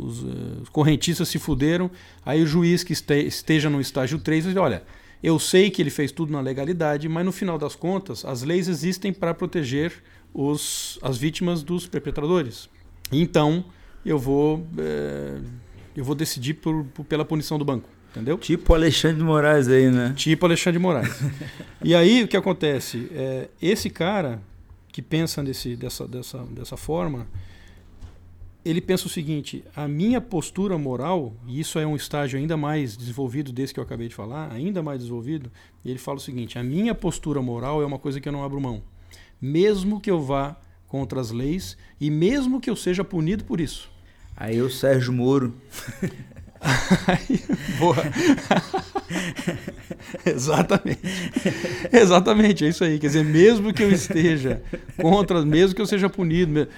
[0.00, 1.90] os, uh, correntistas se fuderam.
[2.24, 4.82] Aí o juiz que este, esteja no estágio 3 diz: olha,
[5.22, 8.68] eu sei que ele fez tudo na legalidade, mas no final das contas, as leis
[8.68, 9.92] existem para proteger
[10.32, 12.68] os, as vítimas dos perpetradores.
[13.12, 13.64] Então,
[14.04, 15.38] eu vou, é,
[15.96, 17.88] eu vou decidir por, por, pela punição do banco.
[18.10, 18.36] Entendeu?
[18.38, 20.12] Tipo Alexandre de Moraes aí, né?
[20.16, 21.20] Tipo Alexandre de Moraes.
[21.82, 23.08] e aí o que acontece?
[23.12, 24.42] É, esse cara
[24.90, 27.28] que pensa desse, dessa, dessa, dessa forma,
[28.64, 32.96] ele pensa o seguinte: a minha postura moral, e isso é um estágio ainda mais
[32.96, 35.50] desenvolvido desse que eu acabei de falar, ainda mais desenvolvido,
[35.84, 38.60] ele fala o seguinte: a minha postura moral é uma coisa que eu não abro
[38.60, 38.82] mão,
[39.40, 43.88] mesmo que eu vá contra as leis e mesmo que eu seja punido por isso.
[44.36, 45.54] Aí o Sérgio Moro.
[47.78, 47.96] Boa.
[50.26, 51.00] Exatamente.
[51.92, 52.98] Exatamente, é isso aí.
[52.98, 54.62] Quer dizer, mesmo que eu esteja
[54.96, 56.68] contra, mesmo que eu seja punido,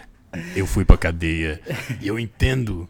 [0.57, 1.61] eu fui pra cadeia
[2.01, 2.89] e eu entendo.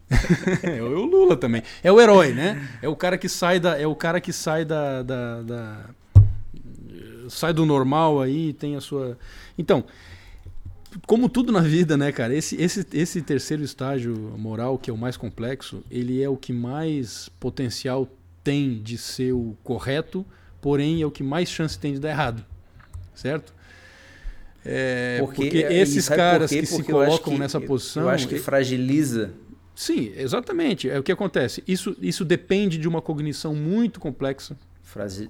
[0.62, 1.62] é o Lula também.
[1.82, 2.68] É o herói, né?
[2.80, 3.78] É o cara que sai da.
[3.78, 5.02] É o cara que sai da.
[5.02, 5.90] da, da
[7.28, 9.18] sai do normal aí, tem a sua.
[9.58, 9.84] Então,
[11.06, 12.34] como tudo na vida, né, cara?
[12.34, 16.52] Esse, esse, esse terceiro estágio moral, que é o mais complexo, ele é o que
[16.52, 18.08] mais potencial
[18.44, 20.26] tem de ser o correto,
[20.60, 22.44] porém é o que mais chance tem de dar errado,
[23.14, 23.54] certo?
[24.64, 28.04] É, Porque- porque, esses caras que se Porque acho colocam que- nessa posição.
[28.04, 29.30] Eu acho que fragiliza.
[29.74, 30.88] Sim, exatamente.
[30.88, 31.62] É o que acontece.
[31.66, 34.56] Isso, isso depende de uma cognição muito complexa,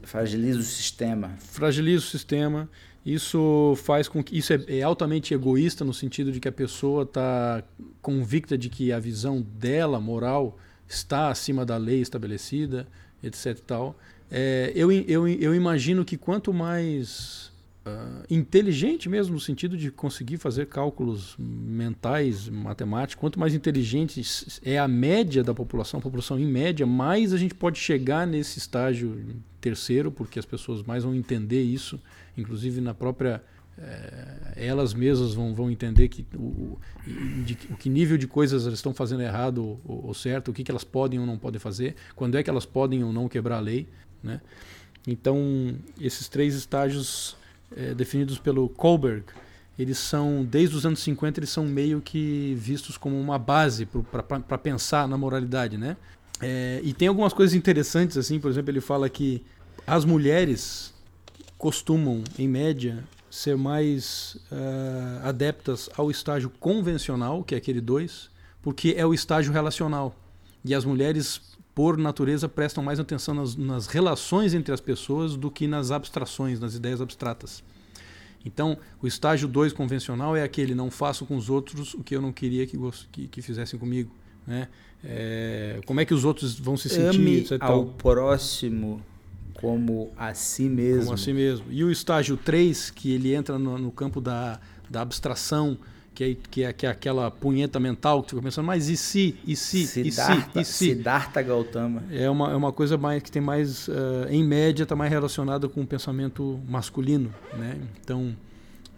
[0.03, 1.37] Fragiliza o sistema.
[1.39, 2.69] fragiliza o sistema.
[3.07, 7.05] Isso faz com que isso é, é altamente egoísta no sentido de que a pessoa
[7.05, 7.63] está
[8.01, 12.87] convicta de que a visão dela moral está acima da lei estabelecida,
[13.23, 13.59] etc.
[13.67, 13.97] Tal.
[14.31, 17.52] É, eu, eu, eu imagino que quanto mais
[17.85, 24.23] ah, inteligente mesmo no sentido de conseguir fazer cálculos mentais, matemáticos, quanto mais inteligente
[24.63, 28.59] é a média da população, a população em média, mais a gente pode chegar nesse
[28.59, 29.21] estágio
[29.61, 32.01] terceiro, porque as pessoas mais vão entender isso,
[32.37, 33.43] inclusive na própria
[33.79, 36.79] eh, elas mesmas vão, vão entender que o-
[37.45, 40.63] de, o que nível de coisas elas estão fazendo errado ou, ou certo, o que,
[40.63, 43.57] que elas podem ou não podem fazer, quando é que elas podem ou não quebrar
[43.57, 43.89] a lei,
[44.23, 44.41] né?
[45.07, 47.37] Então, esses três estágios
[47.77, 49.25] eh, definidos pelo Kohlberg,
[49.79, 54.59] eles são, desde os anos 50, eles são meio que vistos como uma base para
[54.59, 55.97] pensar na moralidade, né?
[56.41, 59.43] Eh, e tem algumas coisas interessantes, assim, por exemplo, ele fala que
[59.87, 60.93] as mulheres
[61.57, 68.31] costumam, em média, ser mais ah, adeptas ao estágio convencional, que é aquele 2,
[68.61, 70.15] porque é o estágio relacional.
[70.65, 71.41] E as mulheres,
[71.75, 76.61] por natureza, prestam mais atenção nas, nas relações entre as pessoas do que nas abstrações,
[76.61, 77.63] nas ideias abstratas.
[78.45, 82.21] Então, o estágio 2 convencional é aquele não faço com os outros o que eu
[82.21, 82.77] não queria que,
[83.11, 84.11] que, que fizessem comigo.
[84.47, 84.69] Né?
[85.05, 89.01] É, como é que os outros vão se sentir, Ame ao próximo
[89.55, 91.05] como a si mesmo.
[91.05, 91.67] Como assim mesmo.
[91.71, 95.79] E o estágio 3, que ele entra no, no campo da, da abstração,
[96.23, 99.37] que é, que, é, que é aquela punheta mental que fica pensando, mas e se,
[99.47, 100.73] e se, e se, Siddhartha, e se?
[100.73, 102.03] Siddhartha Gautama.
[102.11, 105.69] É uma, é uma coisa mais que tem mais, eh, em média, está mais relacionada
[105.69, 107.79] com o pensamento masculino, né?
[108.01, 108.37] Então,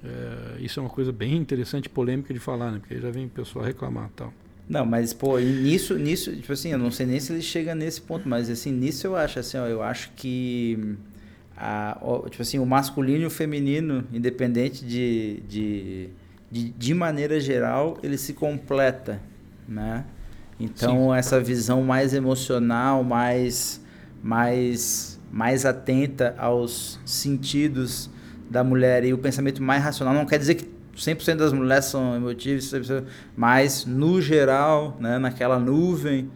[0.04, 2.78] eh, isso é uma coisa bem interessante polêmica de falar, né?
[2.78, 4.32] Porque aí já vem o pessoal reclamar tal.
[4.68, 8.00] Não, mas, pô, nisso, nisso, tipo assim, eu não sei nem se ele chega nesse
[8.00, 10.96] ponto, mas assim, nisso eu acho assim, ó, eu acho que
[11.56, 16.08] a, ó, tipo assim, o masculino e o feminino, independente de, de,
[16.54, 19.20] de, de maneira geral, ele se completa,
[19.68, 20.04] né?
[20.60, 23.80] Então, essa visão mais emocional, mais,
[24.22, 28.08] mais, mais atenta aos sentidos
[28.48, 32.14] da mulher e o pensamento mais racional, não quer dizer que 100% das mulheres são
[32.14, 33.02] emotivas, 100%,
[33.36, 36.30] mas no geral, né, naquela nuvem,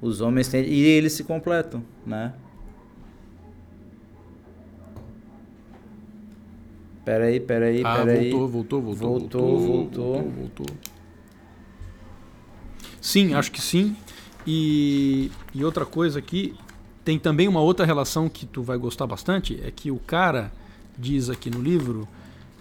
[0.00, 2.32] os homens têm e eles se completam, né?
[7.08, 8.30] Peraí, peraí, ah, peraí.
[8.30, 10.12] voltou, voltou, voltou, Voltou, voltou.
[10.12, 10.66] voltou, voltou.
[13.00, 13.96] Sim, acho que sim.
[14.46, 16.54] E, e outra coisa aqui,
[17.06, 20.52] tem também uma outra relação que tu vai gostar bastante, é que o cara
[20.98, 22.06] diz aqui no livro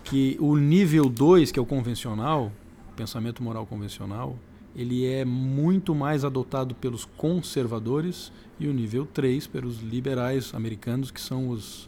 [0.06, 2.50] que o nível 2, que é o convencional,
[2.96, 4.40] pensamento moral convencional,
[4.74, 11.20] ele é muito mais adotado pelos conservadores e o nível 3 pelos liberais americanos, que
[11.20, 11.87] são os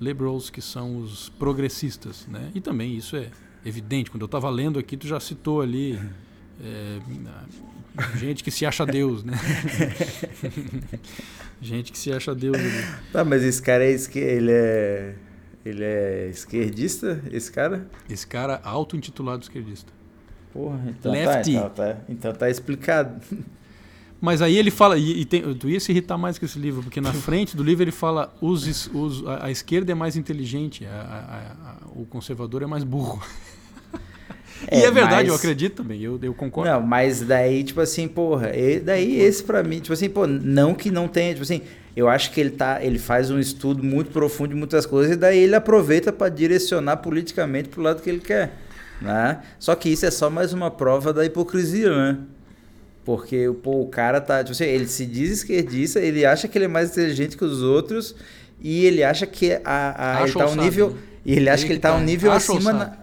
[0.00, 2.50] liberals, que são os progressistas, né?
[2.54, 3.30] E também isso é
[3.64, 4.10] evidente.
[4.10, 5.98] Quando eu estava lendo aqui, tu já citou ali
[6.62, 6.98] é,
[8.16, 9.34] gente que se acha Deus, né?
[11.60, 12.84] gente que se acha Deus ali.
[13.12, 14.18] Tá, mas esse cara é esque...
[14.18, 15.14] ele é
[15.64, 17.86] ele é esquerdista, esse cara?
[18.08, 19.92] Esse cara auto-intitulado esquerdista.
[20.52, 21.54] Porra, então Lefty.
[21.54, 23.20] tá, então tá, então tá explicado.
[24.20, 26.82] Mas aí ele fala, e, e tem, tu ia se irritar mais com esse livro,
[26.82, 30.84] porque na frente do livro ele fala os, os, a, a esquerda é mais inteligente,
[30.86, 30.90] a-
[31.84, 33.22] a- o conservador é mais burro.
[34.72, 36.68] e é verdade, eu mas- acredito também, eu, eu concordo.
[36.70, 40.74] Não, mas daí, tipo assim, porra, e daí esse pra mim, tipo assim, pô, não
[40.74, 41.60] que não tenha, tipo assim,
[41.94, 45.16] eu acho que ele tá, ele faz um estudo muito profundo de muitas coisas e
[45.16, 48.56] daí ele aproveita pra direcionar politicamente pro lado que ele quer,
[49.00, 49.42] né?
[49.60, 52.18] Só que isso é só mais uma prova da hipocrisia, né?
[53.08, 56.66] Porque pô, o cara tá, tipo assim, ele se diz esquerdista, ele acha que ele
[56.66, 58.14] é mais inteligente que os outros
[58.60, 60.96] e ele acha que a, a ele tá um sabe, nível né?
[61.24, 61.96] e ele acha Aí que ele tá tá.
[61.96, 62.98] um nível acima na...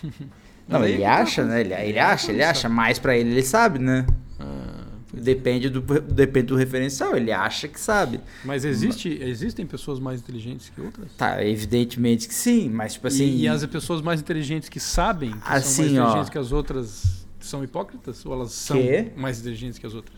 [0.66, 1.60] Não, ele tá, acha, né?
[1.60, 4.06] Ele, ele acha, ele acha, mas pra ele ele sabe, né?
[4.40, 5.20] Ah, é.
[5.20, 8.20] Depende do, depende do referencial, ele acha que sabe.
[8.46, 11.12] Mas existe, existem pessoas mais inteligentes que outras?
[11.12, 13.24] Tá, evidentemente que sim, mas tipo assim.
[13.24, 16.04] e, e as pessoas mais inteligentes que sabem que são mais Assim, ó.
[16.04, 18.24] inteligentes que as outras são hipócritas?
[18.26, 19.08] Ou elas são Quê?
[19.16, 20.16] mais inteligentes que as outras?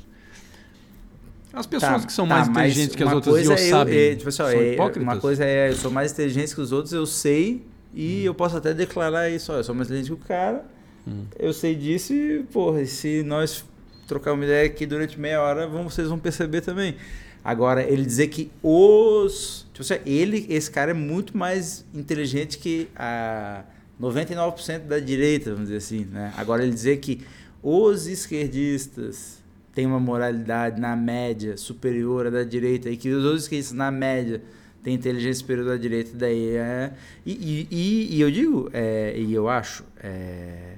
[1.52, 3.96] As tá, pessoas que são tá, mais inteligentes que as outras e é eu- sabem
[3.98, 5.02] é, tipo assim, são é- hipócritas?
[5.02, 8.24] Uma coisa é eu sou mais inteligente que os outros, eu sei, e Hum.
[8.26, 10.64] eu posso até declarar isso, ó, eu sou mais inteligente que o cara,
[11.06, 11.24] Hum.
[11.38, 13.64] eu sei disso e, porra, se nós
[14.08, 16.96] trocar uma ideia aqui durante meia hora, vão, vocês vão perceber também.
[17.44, 19.66] Agora, ele dizer que os.
[19.72, 23.62] Tipo assim, ele, esse cara é muito mais inteligente que a
[24.00, 26.04] 99% da direita, vamos dizer assim.
[26.04, 26.32] Né?
[26.36, 27.20] Agora, ele dizer que
[27.62, 29.42] os esquerdistas
[29.74, 33.90] têm uma moralidade, na média, superior à da direita, e que os outros esquerdistas, na
[33.90, 34.42] média,
[34.82, 36.92] têm inteligência superior à direita, daí é.
[37.24, 39.84] E, e, e eu digo, é, e eu acho.
[40.02, 40.74] É,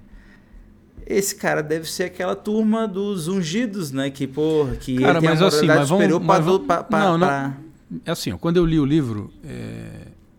[1.07, 4.11] esse cara deve ser aquela turma dos ungidos, né?
[4.11, 7.57] Que, pô, que cara, mas assim, mas vamos, mas vamos, pra, não, pra...
[8.05, 9.96] É assim, ó, quando eu li o livro, é,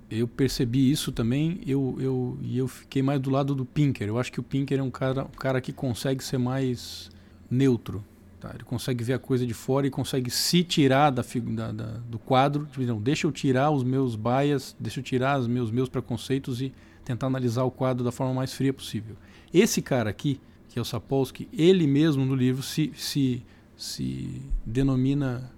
[0.10, 4.08] eu percebi isso também, eu, eu, e eu fiquei mais do lado do Pinker.
[4.08, 7.10] Eu acho que o Pinker é um cara, um cara que consegue ser mais
[7.50, 8.04] neutro.
[8.40, 8.52] Tá?
[8.54, 12.18] Ele consegue ver a coisa de fora e consegue se tirar da, da, da do
[12.18, 12.66] quadro.
[12.68, 16.62] Tipo, não, deixa eu tirar os meus bias, deixa eu tirar os meus, meus preconceitos
[16.62, 16.72] e
[17.04, 19.16] tentar analisar o quadro da forma mais fria possível.
[19.54, 20.40] Esse cara aqui,
[20.70, 23.44] que é o Sapolsky, ele mesmo no livro se, se,
[23.76, 25.52] se denomina,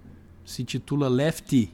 [0.45, 1.71] se titula lefty.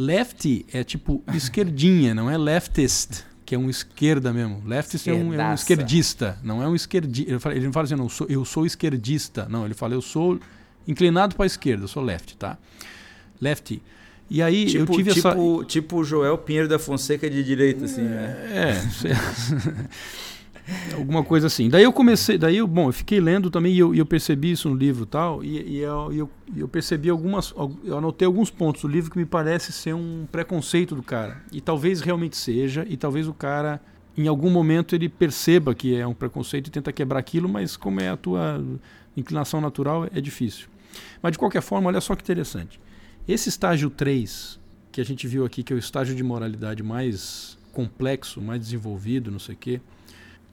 [0.00, 4.62] Lefty é tipo esquerdinha, não é leftist, que é um esquerda mesmo.
[4.66, 7.30] Leftist é um, é um, esquerdista, não é um esquerdista.
[7.30, 9.46] Ele, ele não fala assim, não, sou, eu sou esquerdista.
[9.50, 10.40] Não, ele fala, eu sou
[10.88, 12.56] inclinado para a esquerda, eu sou left, tá?
[13.38, 13.82] Lefty.
[14.30, 15.66] E aí tipo, eu tive tipo, essa.
[15.66, 18.36] Tipo o Joel Pinheiro da Fonseca de direita, assim, né?
[18.50, 18.80] É.
[20.94, 21.68] Alguma coisa assim.
[21.68, 24.68] Daí eu comecei, daí eu, bom, eu fiquei lendo também e eu, eu percebi isso
[24.68, 27.54] no livro tal, e, e eu, eu, eu, percebi algumas,
[27.84, 31.42] eu anotei alguns pontos do livro que me parece ser um preconceito do cara.
[31.52, 33.80] E talvez realmente seja, e talvez o cara,
[34.16, 38.00] em algum momento, ele perceba que é um preconceito e tenta quebrar aquilo, mas como
[38.00, 38.62] é a tua
[39.16, 40.68] inclinação natural, é difícil.
[41.22, 42.80] Mas de qualquer forma, olha só que interessante.
[43.26, 44.58] Esse estágio 3,
[44.90, 49.30] que a gente viu aqui, que é o estágio de moralidade mais complexo, mais desenvolvido,
[49.30, 49.80] não sei o quê,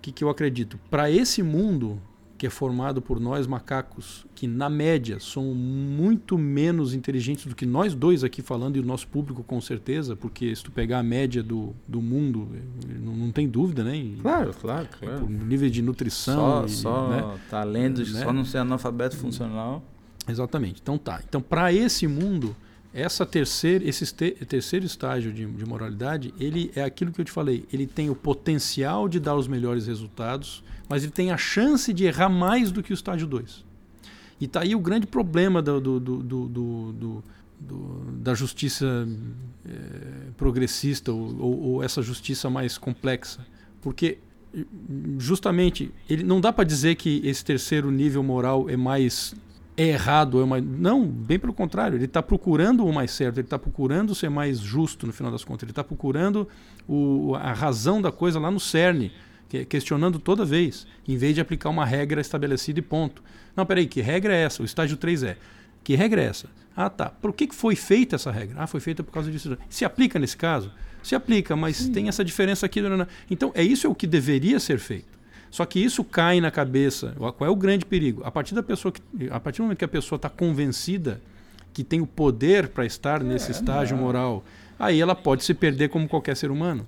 [0.08, 0.80] que, que eu acredito?
[0.89, 2.02] Para esse mundo
[2.38, 7.65] que é formado por nós macacos, que na média são muito menos inteligentes do que
[7.65, 11.04] nós dois aqui falando e o nosso público com certeza, porque se tu pegar a
[11.04, 12.48] média do, do mundo,
[13.04, 13.98] não, não tem dúvida, né?
[13.98, 15.22] E, claro, claro, claro.
[15.22, 16.36] Por nível de nutrição.
[16.36, 17.65] Só, e, só né?
[17.65, 18.24] lendo, né?
[18.24, 19.84] só não ser analfabeto funcional.
[20.30, 20.80] Exatamente.
[20.80, 21.20] Então tá.
[21.28, 22.56] Então para esse mundo
[22.98, 27.32] essa terceira, esse te, terceiro estágio de, de, moralidade, ele é aquilo que eu te
[27.32, 27.64] falei.
[27.72, 32.06] Ele tem o potencial de dar os melhores resultados, mas ele tem a chance de
[32.06, 33.64] errar mais do que o estágio 2.
[34.42, 37.24] E está aí o grande problema do, do, do,
[38.20, 39.08] da justiça
[39.64, 43.46] é, progressista ou, ou, ou essa justiça mais complexa.
[43.80, 44.18] Porque
[45.20, 49.36] justamente ele não dá para dizer que esse terceiro nível moral é mais
[49.78, 50.60] é errado, é uma...
[50.60, 54.60] não, bem pelo contrário, ele está procurando o mais certo, ele está procurando ser mais
[54.60, 56.48] justo no final das contas, ele está procurando
[56.88, 59.12] o, a razão da coisa lá no cerne,
[59.70, 63.24] questionando toda vez, em vez de aplicar uma regra estabelecida e ponto.
[63.56, 64.63] Não, peraí, que regra é essa?
[64.63, 65.38] O estágio 3 é.
[65.84, 66.50] Que regra é essa?
[66.76, 67.10] Ah, tá.
[67.10, 68.56] Por que foi feita essa regra?
[68.60, 69.58] Ah, foi feita por causa disso.
[69.70, 70.72] Se aplica nesse caso?
[71.02, 71.92] Se aplica, mas Sim.
[71.92, 72.82] tem essa diferença aqui.
[73.32, 75.16] Então, é isso é o que deveria ser feito.
[75.50, 77.14] Só que isso cai na cabeça.
[77.18, 78.22] Qual é o grande perigo?
[78.24, 81.22] A partir, da pessoa que, a partir do momento que a pessoa está convencida
[81.74, 84.04] que tem o poder para estar nesse é, estágio não.
[84.04, 84.44] moral,
[84.80, 86.86] aí ela pode se perder como qualquer ser humano.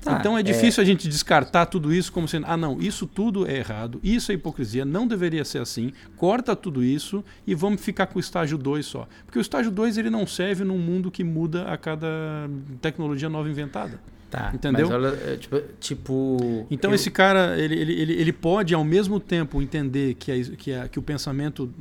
[0.00, 0.84] Tá, então é, é difícil é...
[0.84, 4.34] a gente descartar tudo isso como sendo, ah, não, isso tudo é errado, isso é
[4.34, 8.86] hipocrisia, não deveria ser assim, corta tudo isso e vamos ficar com o estágio 2
[8.86, 9.08] só.
[9.26, 12.08] Porque o estágio 2 ele não serve num mundo que muda a cada
[12.80, 14.00] tecnologia nova inventada.
[14.30, 14.92] Tá, entendeu?
[14.92, 16.94] Ela, é, tipo, tipo, então eu...
[16.94, 20.98] esse cara ele, ele, ele pode ao mesmo tempo entender que, a, que, a, que
[20.98, 21.72] o pensamento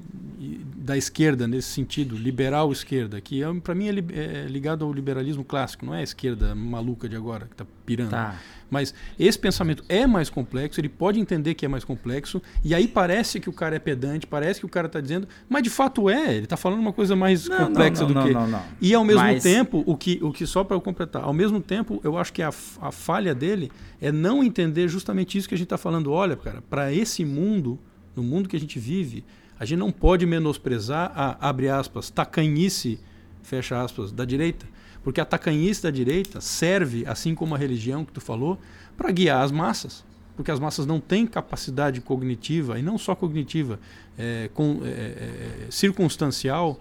[0.78, 5.44] da esquerda nesse sentido liberal esquerda que é, para mim é, é ligado ao liberalismo
[5.44, 8.40] clássico não é a esquerda maluca de agora que está pirando tá.
[8.70, 12.88] Mas esse pensamento é mais complexo, ele pode entender que é mais complexo, e aí
[12.88, 16.10] parece que o cara é pedante, parece que o cara está dizendo, mas de fato
[16.10, 18.34] é, ele está falando uma coisa mais não, complexa não, não, do que.
[18.34, 19.42] Não, não, E ao mesmo mas...
[19.42, 22.42] tempo, o que, o que só para eu completar, ao mesmo tempo, eu acho que
[22.42, 26.12] a, a falha dele é não entender justamente isso que a gente está falando.
[26.12, 27.80] Olha, cara, para esse mundo,
[28.16, 29.24] no mundo que a gente vive,
[29.60, 33.00] a gente não pode menosprezar a, abre aspas, tacanhice,
[33.42, 34.66] fecha aspas, da direita.
[35.08, 38.60] Porque a tacanhice da direita serve, assim como a religião que tu falou,
[38.98, 40.04] para guiar as massas.
[40.36, 43.80] Porque as massas não têm capacidade cognitiva, e não só cognitiva,
[44.20, 46.78] é, com, é, é, circunstancial,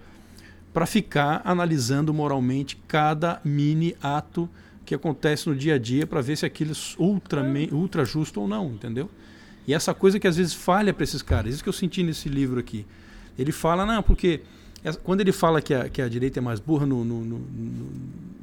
[0.75, 4.51] para ficar analisando moralmente cada mini ato
[4.85, 8.49] que acontece no dia a dia para ver se aquilo é ultra, ultra justo ou
[8.49, 9.09] não, entendeu?
[9.69, 12.29] E essa coisa que às vezes falha para esses caras, isso que eu senti nesse
[12.29, 12.85] livro aqui.
[13.39, 14.41] Ele fala, não, porque
[15.03, 17.39] quando ele fala que a, que a direita é mais burra, no, no, no,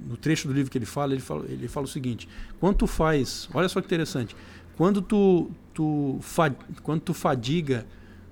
[0.10, 2.28] no, trecho do livro que ele fala, ele fala, ele fala o seguinte:
[2.60, 4.36] quando tu faz, olha só que interessante,
[4.76, 6.50] quando tu, tu, fa,
[6.82, 7.86] quando tu fadiga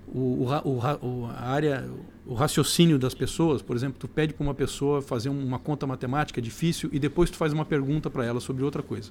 [0.06, 1.88] o, o, o, a área,
[2.26, 6.40] o raciocínio das pessoas, por exemplo, tu pede para uma pessoa fazer uma conta matemática
[6.40, 9.10] difícil e depois tu faz uma pergunta para ela sobre outra coisa.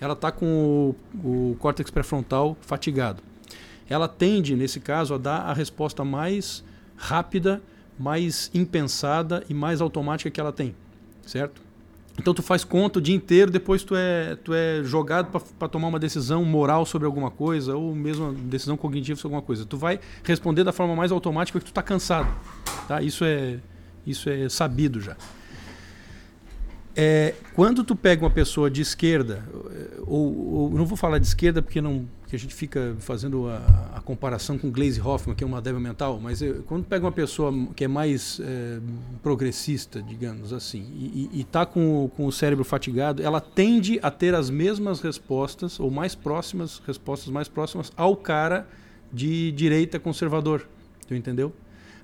[0.00, 3.22] Ela está com o, o córtex pré-frontal fatigado.
[3.88, 6.64] Ela tende, nesse caso, a dar a resposta mais
[6.96, 7.60] rápida,
[8.00, 10.74] mais impensada e mais automática que ela tem,
[11.26, 11.60] certo?
[12.18, 15.88] Então tu faz conta o dia inteiro, depois tu é, tu é jogado para tomar
[15.88, 19.64] uma decisão moral sobre alguma coisa, ou mesmo uma decisão cognitiva sobre alguma coisa.
[19.66, 22.28] Tu vai responder da forma mais automática porque tu está cansado.
[22.88, 23.02] Tá?
[23.02, 23.58] Isso, é,
[24.06, 25.16] isso é sabido já.
[26.96, 29.44] É, quando tu pega uma pessoa de esquerda,
[30.06, 33.56] ou, ou não vou falar de esquerda porque não que a gente fica fazendo a,
[33.96, 37.10] a comparação com Glaze Hoffman, que é uma débil mental, mas eu, quando pega uma
[37.10, 38.78] pessoa que é mais é,
[39.20, 44.48] progressista, digamos assim, e está com, com o cérebro fatigado, ela tende a ter as
[44.48, 48.68] mesmas respostas, ou mais próximas, respostas mais próximas ao cara
[49.12, 50.68] de direita conservador.
[51.08, 51.52] Tu entendeu?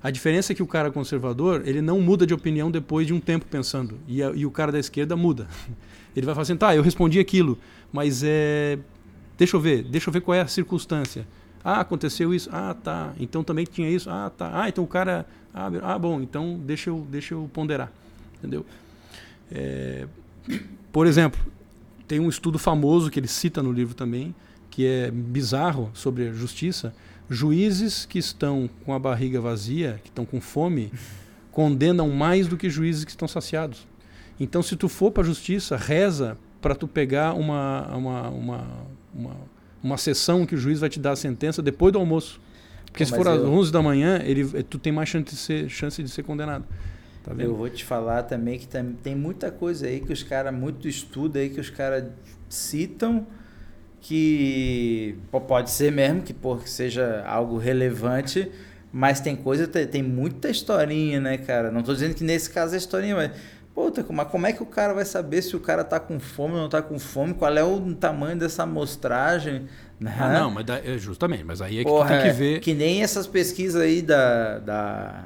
[0.01, 3.19] A diferença é que o cara conservador, ele não muda de opinião depois de um
[3.19, 3.99] tempo pensando.
[4.07, 5.47] E, a, e o cara da esquerda muda.
[6.15, 7.59] Ele vai falar assim, tá, eu respondi aquilo,
[7.91, 8.79] mas é,
[9.37, 11.27] Deixa eu ver, deixa eu ver qual é a circunstância.
[11.63, 12.49] Ah, aconteceu isso.
[12.51, 13.13] Ah, tá.
[13.19, 14.09] Então também tinha isso.
[14.09, 14.63] Ah, tá.
[14.63, 15.27] Ah, então o cara.
[15.53, 17.91] Ah, ah bom, então deixa eu, deixa eu ponderar.
[18.37, 18.65] Entendeu?
[19.51, 20.07] É,
[20.91, 21.39] por exemplo,
[22.07, 24.33] tem um estudo famoso que ele cita no livro também,
[24.71, 26.93] que é bizarro sobre a justiça.
[27.29, 30.91] Juízes que estão com a barriga vazia, que estão com fome,
[31.51, 33.87] condenam mais do que juízes que estão saciados.
[34.39, 38.67] Então, se tu for para a justiça, reza para tu pegar uma, uma, uma,
[39.13, 39.35] uma,
[39.83, 42.39] uma sessão que o juiz vai te dar a sentença depois do almoço.
[42.85, 45.35] Porque Pô, se for às 11 da manhã, ele, eh, tu tem mais chance de
[45.35, 46.65] ser, chance de ser condenado.
[47.23, 50.53] Tá eu vou te falar também que tem, tem muita coisa aí que os caras,
[50.53, 52.05] muito estudo aí que os caras
[52.49, 53.27] citam
[54.01, 55.17] que
[55.47, 58.51] pode ser mesmo que por seja algo relevante,
[58.91, 61.71] mas tem coisa, tem, muita historinha, né, cara?
[61.71, 63.31] Não estou dizendo que nesse caso é historinha, mas
[63.77, 66.55] Puta, mas como é que o cara vai saber se o cara tá com fome
[66.55, 67.35] ou não tá com fome?
[67.35, 69.67] Qual é o tamanho dessa amostragem?
[69.99, 70.15] Né?
[70.19, 72.59] Ah, não, mas da, é justamente, mas aí é que Porra, tem que ver.
[72.59, 75.25] Que nem essas pesquisas aí da, da,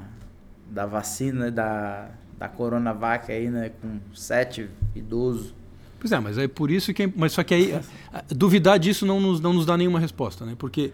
[0.68, 3.70] da vacina, da, da Coronavac aí, né?
[3.80, 5.54] Com 7 idosos.
[6.02, 7.06] Pois é, mas é por isso que.
[7.14, 7.80] Mas só que aí.
[8.28, 10.56] Duvidar disso não nos, não nos dá nenhuma resposta, né?
[10.58, 10.90] Porque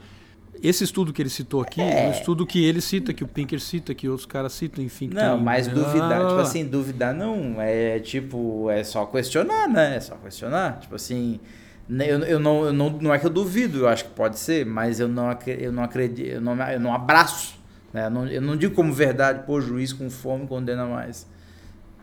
[0.63, 3.27] esse estudo que ele citou aqui é, é um estudo que ele cita, que o
[3.27, 5.09] Pinker cita, que outros caras citam, enfim.
[5.11, 5.45] Não, tem...
[5.47, 6.29] mas duvidar, ah.
[6.29, 9.97] tipo assim, duvidar não, é tipo, é só questionar, né?
[9.97, 10.79] É só questionar.
[10.81, 11.41] Tipo assim,
[11.89, 14.39] né, eu, eu, não, eu não, não é que eu duvido, eu acho que pode
[14.39, 17.59] ser, mas eu não, eu não acredito, eu não, eu não abraço.
[17.95, 18.05] Né?
[18.05, 21.27] Eu, não, eu não digo como verdade, pô, juiz com fome condena mais.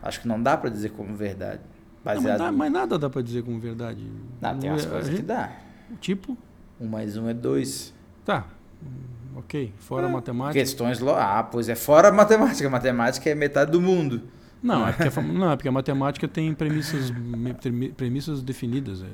[0.02, 1.60] Acho que não dá para dizer como verdade.
[2.14, 4.00] Não, mas, mas, nada dá para dizer como verdade.
[4.40, 5.52] Não, tem umas é, coisas gente, que dá.
[6.00, 6.36] Tipo?
[6.80, 7.92] Um mais um é dois.
[8.24, 8.46] Tá.
[9.34, 9.72] Ok.
[9.78, 10.58] Fora é, matemática.
[10.58, 11.02] Questões.
[11.02, 12.68] Ah, pois é, fora matemática.
[12.70, 14.22] Matemática é metade do mundo.
[14.62, 17.12] Não, é porque, não, é porque a matemática tem premissas,
[17.96, 19.02] premissas definidas.
[19.02, 19.06] É.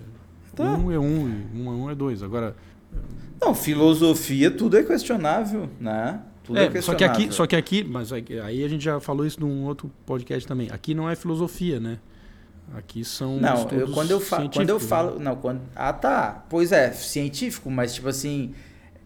[0.55, 0.65] Tá.
[0.65, 2.23] Um é um, um é um é dois.
[2.23, 2.55] Agora.
[3.41, 6.21] Não, filosofia, tudo é questionável, né?
[6.45, 9.27] Tudo é, é só que aqui, só que aqui, mas aí a gente já falou
[9.27, 10.71] isso num outro podcast também.
[10.71, 11.99] Aqui não é filosofia, né?
[12.75, 15.25] Aqui são Não, eu, quando eu falo, quando eu falo, né?
[15.25, 16.45] não, quando Ah, tá.
[16.49, 18.55] Pois é, científico, mas tipo assim,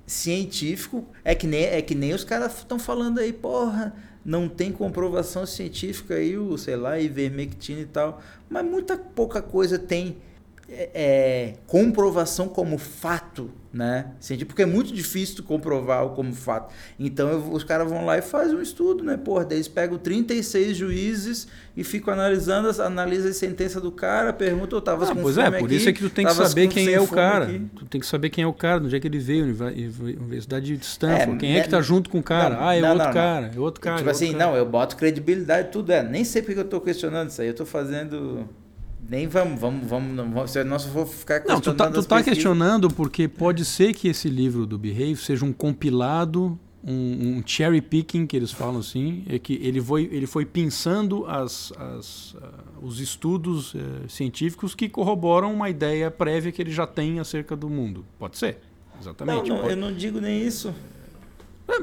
[0.06, 3.92] científico é que nem, é que nem os caras estão falando aí, porra,
[4.24, 9.78] não tem comprovação científica aí, o, sei lá, ivermectina e tal, mas muita pouca coisa
[9.78, 10.18] tem
[10.68, 14.06] é, é comprovação como fato né?
[14.46, 16.72] Porque é muito difícil comprovar como fato.
[16.98, 19.18] Então eu, os caras vão lá e fazem um estudo, né?
[19.18, 21.46] Porra, daí eles pegam 36 juízes
[21.76, 25.50] e ficam analisando, analisa a sentença do cara, pergunta, eu tava ah, com Pois é,
[25.50, 27.44] por aqui, isso é que tu tem que saber quem é o cara.
[27.44, 27.66] Aqui.
[27.76, 30.84] Tu tem que saber quem é o cara, onde é que ele veio, Universidade de
[30.84, 31.36] Stanford.
[31.36, 32.56] É, quem é, é que tá junto com o cara?
[32.56, 33.96] Não, ah, é não, outro não, cara, é outro cara.
[33.98, 34.46] Tipo é assim, cara.
[34.46, 36.02] não, eu boto credibilidade, tudo é.
[36.02, 38.48] Nem sei porque eu tô questionando isso aí, eu tô fazendo
[39.08, 41.66] nem vamos, vamos, vamos, não, se nós for ficar questionando.
[41.66, 45.44] Não, tu tá, tu tá questionando porque pode ser que esse livro do Behave seja
[45.44, 50.26] um compilado, um, um, cherry picking, que eles falam assim, é que ele foi, ele
[50.26, 52.38] foi pensando as, as, uh,
[52.82, 53.78] os estudos uh,
[54.08, 58.04] científicos que corroboram uma ideia prévia que ele já tem acerca do mundo.
[58.18, 58.58] Pode ser,
[59.00, 59.48] exatamente.
[59.48, 60.74] Não, não, eu não digo nem isso.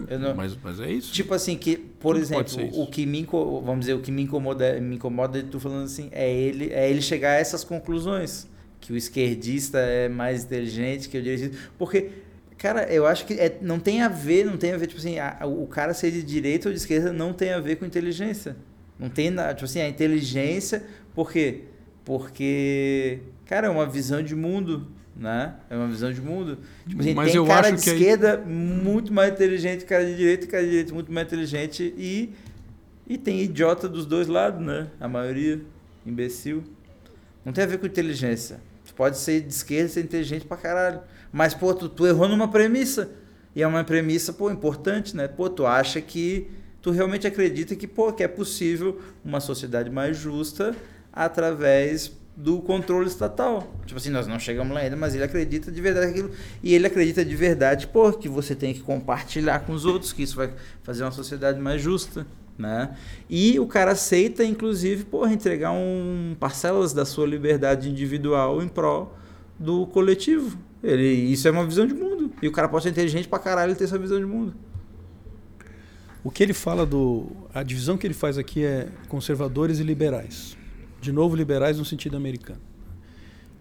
[0.07, 1.11] É, não, mas, mas é isso.
[1.11, 4.79] Tipo assim, que, por Tudo exemplo, o que me vamos dizer, o que me incomoda,
[4.79, 8.47] me incomoda de tu falando assim, é ele, é ele chegar a essas conclusões.
[8.79, 11.57] Que o esquerdista é mais inteligente que o direitista.
[11.77, 12.09] Porque,
[12.57, 15.19] cara, eu acho que é, não tem a ver, não tem a ver, tipo assim,
[15.19, 18.57] a, o cara ser de direita ou de esquerda não tem a ver com inteligência.
[18.99, 21.61] Não tem nada, tipo assim, a inteligência, por quê?
[22.03, 25.55] Porque, cara, é uma visão de mundo né?
[25.70, 26.57] É uma visão de mundo.
[26.88, 30.47] Tipo, assim, Mas tem cara de que aí- esquerda muito mais inteligente, cara de direita,
[30.47, 32.34] cara de direita muito mais inteligente e
[33.05, 34.88] e tem idiota dos dois lados, né?
[34.99, 35.61] A maioria
[36.05, 36.64] imbecil.
[37.43, 38.61] Não tem a ver com inteligência.
[38.86, 41.01] Tu pode ser de esquerda e ser inteligente pra caralho.
[41.32, 43.09] Mas, pô, tu, tu errou numa premissa.
[43.53, 45.28] E é uma premissa, pô, importante, né?
[45.28, 46.47] Pô, tu acha que.
[46.82, 50.74] Tu realmente acredita que, pô, que é possível uma sociedade mais justa
[51.11, 53.71] através do controle estatal.
[53.86, 56.31] Tipo assim, nós não chegamos lá ainda, mas ele acredita de verdade aquilo.
[56.61, 60.23] E ele acredita de verdade, pô, que você tem que compartilhar com os outros, que
[60.23, 62.25] isso vai fazer uma sociedade mais justa.
[62.57, 62.95] Né?
[63.29, 69.17] E o cara aceita, inclusive, porra, entregar um parcelas da sua liberdade individual em prol
[69.57, 70.57] do coletivo.
[70.84, 72.31] Ele, isso é uma visão de mundo.
[72.41, 74.53] E o cara pode ser inteligente pra caralho e ter essa visão de mundo.
[76.23, 77.27] O que ele fala do.
[77.53, 80.55] A divisão que ele faz aqui é conservadores e liberais.
[81.03, 82.61] De novo, liberais no sentido americano.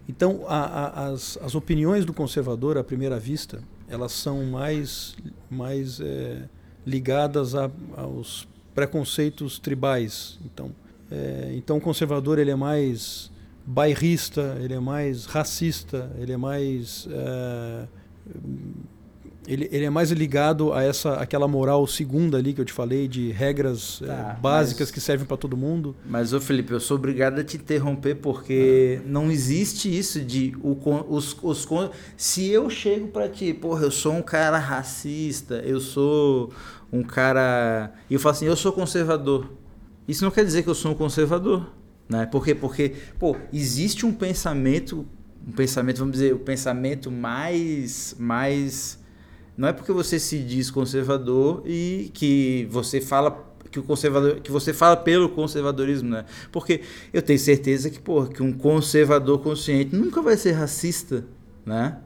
[0.08, 5.16] Então, a, a, as, as opiniões do conservador, à primeira vista, elas são mais,
[5.50, 6.48] mais é,
[6.86, 10.38] ligadas a, aos preconceitos tribais.
[10.44, 10.70] Então,
[11.10, 13.28] é, então, o conservador ele é mais
[13.66, 17.08] bairrista, ele é mais racista, ele é mais.
[17.10, 17.88] É,
[19.46, 23.08] ele, ele é mais ligado a essa aquela moral segunda ali que eu te falei
[23.08, 25.96] de regras Tá, é, básicas mas- que servem para todo mundo.
[26.06, 30.76] Mas, ô Felipe, eu sou obrigado a te interromper porque não existe isso de o,
[31.08, 31.68] os, os
[32.16, 36.52] se eu chego pra ti, porra, eu sou um cara racista, eu sou
[36.92, 37.92] um cara.
[38.10, 39.50] E eu falo assim, eu sou conservador.
[40.06, 41.70] Isso não quer dizer que eu sou um conservador.
[42.08, 42.26] Né?
[42.26, 42.54] Por quê?
[42.54, 45.06] Porque, pô, existe um pensamento,
[45.46, 48.14] um pensamento, vamos dizer, o pensamento mais.
[48.18, 49.01] mais
[49.56, 54.50] não é porque você se diz conservador e que você fala que o conservador que
[54.52, 56.24] você fala pelo conservadorismo, né?
[56.50, 56.82] Porque
[57.12, 61.24] eu tenho certeza que, pô, que um conservador consciente nunca vai ser racista,
[61.64, 61.98] né?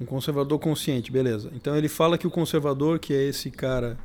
[0.00, 1.50] Um conservador consciente, beleza.
[1.54, 3.96] Então ele fala que o conservador, que é esse cara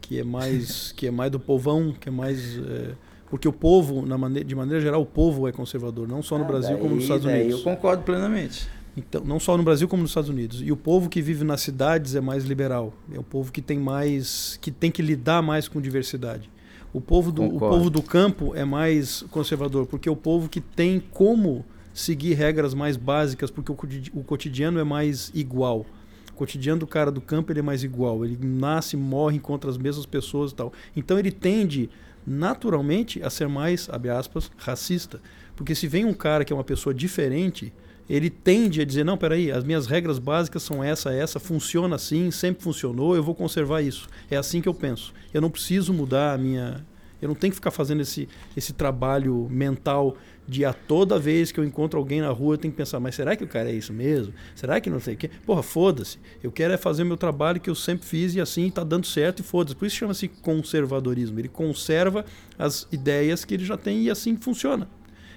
[0.00, 2.92] que é mais que é mais do povão, que é mais é,
[3.30, 6.44] porque o povo, na maneira, de maneira geral, o povo é conservador, não só no
[6.44, 7.58] Ah, Brasil como nos daí- Estados daí Unidos.
[7.58, 8.68] Eu concordo plenamente.
[8.96, 10.62] Então, não só no Brasil como nos Estados Unidos.
[10.62, 12.94] E o povo que vive nas cidades é mais liberal.
[13.12, 16.48] É o povo que tem mais que tem que lidar mais com diversidade.
[16.92, 20.60] O povo do, o povo do campo é mais conservador, porque é o povo que
[20.60, 23.76] tem como seguir regras mais básicas, porque o
[24.14, 25.84] o cotidiano é mais igual.
[26.30, 28.24] O cotidiano do cara do campo ele é mais igual.
[28.24, 30.72] Ele nasce, morre, encontra as mesmas pessoas e tal.
[30.94, 31.90] Então ele tende
[32.26, 35.20] naturalmente a ser mais, abre aspas, racista.
[35.56, 37.72] Porque se vem um cara que é uma pessoa diferente,
[38.08, 42.30] ele tende a dizer, não, peraí, as minhas regras básicas são essa, essa, funciona assim,
[42.30, 44.08] sempre funcionou, eu vou conservar isso.
[44.30, 45.12] É assim que eu penso.
[45.32, 46.84] Eu não preciso mudar a minha...
[47.22, 50.14] Eu não tenho que ficar fazendo esse, esse trabalho mental
[50.46, 53.14] de a toda vez que eu encontro alguém na rua, eu tenho que pensar, mas
[53.14, 54.34] será que o cara é isso mesmo?
[54.54, 55.30] Será que não sei o quê?
[55.46, 56.18] Porra, foda-se.
[56.42, 59.40] Eu quero é fazer meu trabalho que eu sempre fiz e assim está dando certo
[59.40, 59.74] e foda-se.
[59.74, 61.38] Por isso chama-se conservadorismo.
[61.38, 62.26] Ele conserva
[62.58, 64.86] as ideias que ele já tem e assim funciona.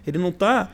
[0.05, 0.71] Ele não está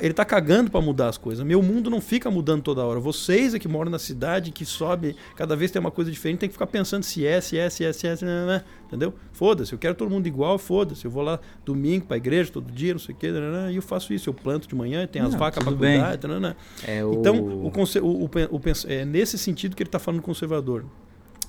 [0.00, 1.44] ele tá cagando para mudar as coisas.
[1.44, 3.00] Meu mundo não fica mudando toda hora.
[3.00, 6.48] Vocês é que moram na cidade, que sobe, cada vez tem uma coisa diferente, tem
[6.48, 8.64] que ficar pensando se é, se é, se é, se é, se é, né?
[8.86, 9.14] entendeu?
[9.32, 11.04] Foda-se, eu quero todo mundo igual, foda-se.
[11.04, 13.72] Eu vou lá domingo para igreja todo dia, não sei o quê, né?
[13.72, 14.28] e eu faço isso.
[14.28, 16.00] Eu planto de manhã, tem as vacas bem.
[16.00, 16.56] cuidar, né?
[16.86, 20.84] É Então, o, conse- o, o, o é nesse sentido que ele está falando conservador.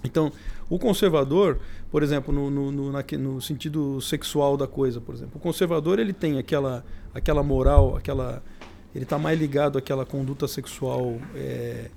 [0.04, 0.32] Então,
[0.70, 1.60] o conservador,
[1.92, 6.14] por exemplo, no, no, no, no sentido sexual da coisa, por exemplo, o conservador ele
[6.14, 8.44] tem aquela, aquela moral, aquela,
[8.94, 11.90] ele está mais ligado àquela conduta sexual é,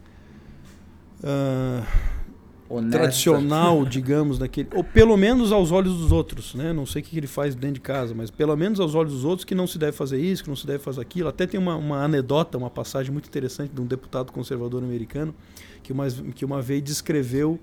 [2.69, 2.99] Honesta.
[2.99, 6.73] tradicional, digamos, daquele, ou pelo menos aos olhos dos outros, né?
[6.73, 9.25] Não sei o que ele faz dentro de casa, mas pelo menos aos olhos dos
[9.25, 11.29] outros que não se deve fazer isso, que não se deve fazer aquilo.
[11.29, 15.35] Até tem uma, uma anedota, uma passagem muito interessante de um deputado conservador americano
[15.83, 17.61] que uma, que uma vez descreveu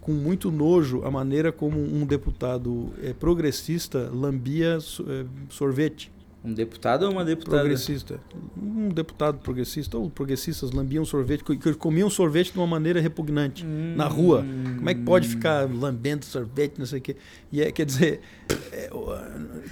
[0.00, 6.10] com muito nojo a maneira como um deputado eh, progressista lambia eh, sorvete.
[6.44, 7.58] Um deputado ou uma deputada?
[7.58, 8.20] Progressista.
[8.56, 14.06] Um deputado progressista, ou progressistas lambiam sorvete, que comiam sorvete de uma maneira repugnante na
[14.06, 14.44] rua.
[14.76, 17.16] Como é que pode ficar lambendo sorvete, não sei o quê?
[17.50, 18.20] E é, quer dizer,
[18.72, 18.88] é,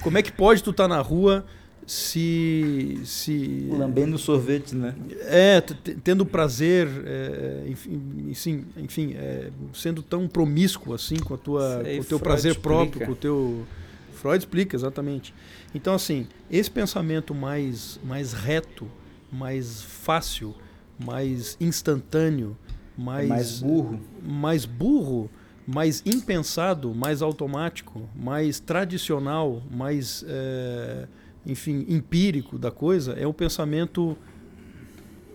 [0.03, 1.45] como é que pode tu estar na rua
[1.87, 3.01] se.
[3.05, 4.95] se Lambendo sorvete, né?
[5.21, 5.61] é,
[6.03, 12.01] tendo prazer, é, enfim, enfim, enfim, é, sendo tão promíscuo assim com a tua, com
[12.01, 12.69] o teu Freud prazer explica.
[12.69, 13.67] próprio, com o teu
[14.15, 15.33] Freud explica exatamente.
[15.75, 18.91] Então assim, esse pensamento mais mais reto,
[19.33, 20.55] mais fácil,
[20.99, 22.57] mais instantâneo,
[22.97, 24.01] mais mais burro.
[24.23, 25.31] mais burro,
[25.67, 31.09] mais impensado, mais automático, mais tradicional, mais, é,
[31.45, 34.17] enfim, empírico da coisa, é o pensamento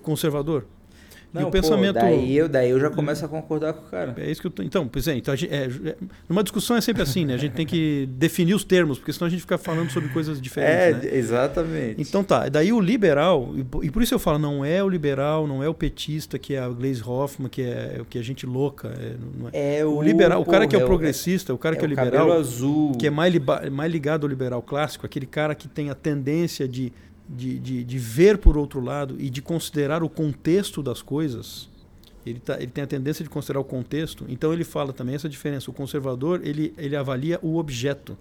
[0.02, 0.66] conservador.
[1.34, 1.94] Não, e o pensamento.
[1.94, 4.14] Pô, daí, eu, daí eu já começo a concordar com o cara.
[4.18, 5.96] É isso que eu tô, Então, pois é, então gente, é, é,
[6.28, 7.34] numa discussão é sempre assim, né?
[7.34, 10.42] A gente tem que definir os termos, porque senão a gente fica falando sobre coisas
[10.42, 11.06] diferentes.
[11.06, 11.18] É, né?
[11.18, 12.02] exatamente.
[12.02, 15.64] Então tá, daí o liberal, e por isso eu falo, não é o liberal, não
[15.64, 18.92] é o petista, que é a Glaze Hoffman, que é o que a gente louca.
[19.54, 19.80] É, é.
[19.80, 21.88] é o, o liberal, o cara que é o progressista, o cara é que é
[21.88, 22.32] o liberal.
[22.32, 22.92] azul.
[22.98, 23.34] Que é mais,
[23.72, 26.92] mais ligado ao liberal clássico, aquele cara que tem a tendência de
[27.36, 31.70] de, de, de, ver por outro lado e de considerar o contexto das coisas,
[32.26, 34.26] ele, tá, ele tem a tendência de considerar o contexto.
[34.28, 35.72] Então ele fala também essa diferença.
[35.72, 38.18] O conservador ele, ele avalia o objeto.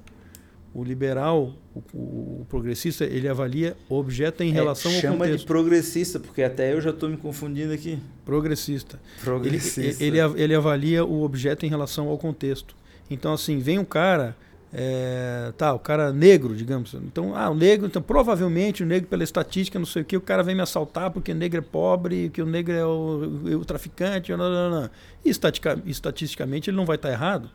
[0.73, 5.19] O liberal, o, o, progressista, ele avalia o objeto em é, relação ao contexto.
[5.19, 7.99] Chama de progressista, porque até eu já estou me confundindo aqui.
[8.25, 9.01] Progressista.
[9.21, 10.03] Progressista.
[10.03, 12.77] Ele, ele, ele avalia o objeto em relação ao contexto.
[13.11, 14.37] Então, assim, vem um cara
[14.73, 16.95] é, tá, o cara negro, digamos.
[16.95, 20.21] Então, ah, o negro, então provavelmente o negro, pela estatística, não sei o que, o
[20.21, 23.65] cara vem me assaltar porque o negro é pobre, que o negro é o, o
[23.65, 24.91] traficante, não, não, não.
[25.25, 27.51] E estatica, estatisticamente ele não vai estar errado.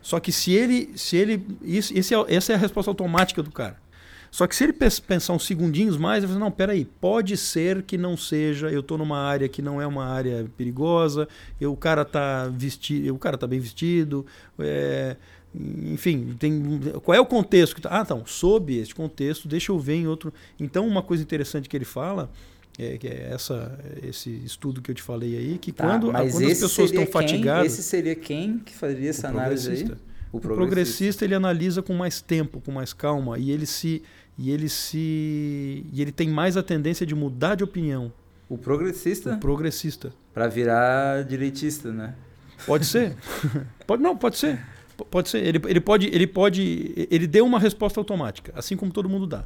[0.00, 0.92] Só que se ele.
[0.96, 3.76] Se ele isso, esse é, essa é a resposta automática do cara.
[4.30, 7.96] Só que se ele pensar uns segundinhos mais, ele dizer, não, peraí, pode ser que
[7.96, 11.26] não seja, eu estou numa área que não é uma área perigosa,
[11.58, 14.26] eu, o cara está vestido, o cara tá bem vestido,
[14.58, 15.16] é,
[15.54, 17.74] enfim, tem, qual é o contexto?
[17.74, 20.32] Que tá, ah, então, sob este contexto, deixa eu ver em outro.
[20.58, 22.30] Então, uma coisa interessante que ele fala
[22.78, 26.16] é, que é essa, esse estudo que eu te falei aí, que tá, quando, quando
[26.16, 27.72] as pessoas estão fatigadas.
[27.72, 29.82] Esse seria quem que faria essa análise aí?
[30.30, 30.52] O progressista.
[30.52, 34.02] o progressista ele analisa com mais tempo, com mais calma, e ele se.
[34.36, 35.84] E ele se.
[35.92, 38.12] E ele tem mais a tendência de mudar de opinião.
[38.48, 39.34] O progressista?
[39.34, 40.12] O progressista.
[40.32, 42.14] Para virar direitista, né?
[42.64, 43.16] Pode ser.
[43.86, 44.64] pode, não, pode ser.
[45.10, 45.38] Pode ser.
[45.38, 47.06] Ele, ele, pode, ele pode.
[47.10, 49.44] Ele deu uma resposta automática, assim como todo mundo dá.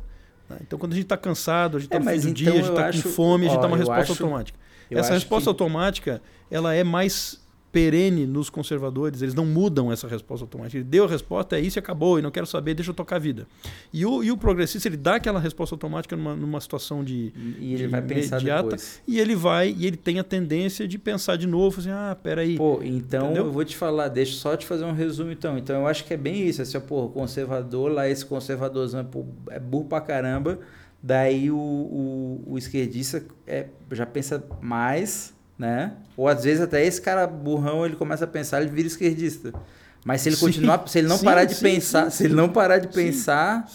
[0.48, 0.58] Né?
[0.62, 2.52] Então, quando a gente está cansado, a gente está é, no fim do então dia,
[2.52, 4.58] a gente está com fome, a gente dá uma resposta acho, automática.
[4.90, 5.48] Essa resposta que...
[5.48, 7.41] automática, ela é mais
[7.72, 10.76] perene nos conservadores, eles não mudam essa resposta automática.
[10.76, 13.16] Ele deu a resposta, é isso e acabou, e não quero saber, deixa eu tocar
[13.16, 13.46] a vida.
[13.90, 17.72] E o, e o progressista, ele dá aquela resposta automática numa, numa situação de, e
[17.72, 19.02] ele de vai pensar imediata, depois.
[19.08, 22.58] e ele vai, e ele tem a tendência de pensar de novo, assim, ah, peraí.
[22.58, 23.46] Pô, então Entendeu?
[23.46, 25.56] eu vou te falar, deixa só te fazer um resumo então.
[25.56, 29.08] Então eu acho que é bem isso, assim, pô, conservador, lá esse conservadorzão
[29.48, 30.58] é burro pra caramba,
[31.02, 35.92] daí o, o, o esquerdista é, já pensa mais né?
[36.16, 39.52] Ou às vezes até esse cara burrão ele começa a pensar, ele vira esquerdista.
[40.04, 42.34] Mas se ele sim, continuar, se ele não sim, parar de sim, pensar, se ele
[42.34, 43.68] não parar de pensar,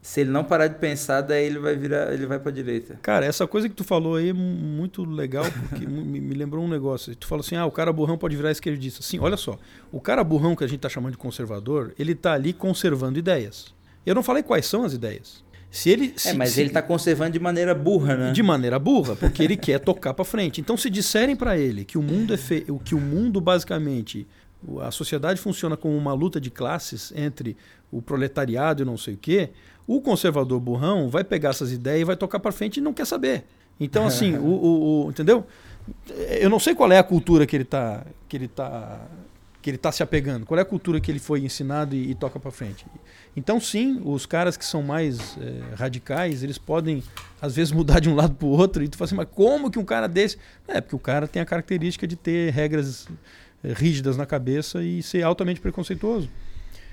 [0.00, 2.98] se ele não parar de pensar, daí ele vai virar, ele vai para direita.
[3.02, 6.68] Cara, essa coisa que tu falou aí é muito legal, porque me, me, lembrou um
[6.68, 7.14] negócio.
[7.14, 9.02] Tu falou assim: "Ah, o cara burrão pode virar esquerdista".
[9.02, 9.58] Sim, olha só.
[9.92, 13.74] O cara burrão que a gente tá chamando de conservador, ele tá ali conservando ideias.
[14.06, 15.44] Eu não falei quais são as ideias.
[15.70, 18.32] Se ele, é, mas se, ele está conservando de maneira burra, né?
[18.32, 20.60] De maneira burra, porque ele quer tocar para frente.
[20.60, 22.64] Então, se disserem para ele que o mundo é fe...
[22.84, 24.26] que o mundo basicamente
[24.80, 27.56] a sociedade funciona como uma luta de classes entre
[27.92, 29.50] o proletariado e não sei o quê,
[29.86, 33.06] o conservador burrão vai pegar essas ideias e vai tocar para frente e não quer
[33.06, 33.44] saber.
[33.78, 35.46] Então, assim, o, o, o, entendeu?
[36.40, 39.00] Eu não sei qual é a cultura que ele está que ele tá
[39.62, 40.44] que ele está se apegando?
[40.46, 42.84] Qual é a cultura que ele foi ensinado e, e toca para frente?
[43.36, 47.02] Então, sim, os caras que são mais é, radicais, eles podem,
[47.40, 48.82] às vezes, mudar de um lado para o outro.
[48.82, 50.38] E tu fala assim, mas como que um cara desse.
[50.66, 53.06] É, porque o cara tem a característica de ter regras
[53.62, 56.28] é, rígidas na cabeça e ser altamente preconceituoso.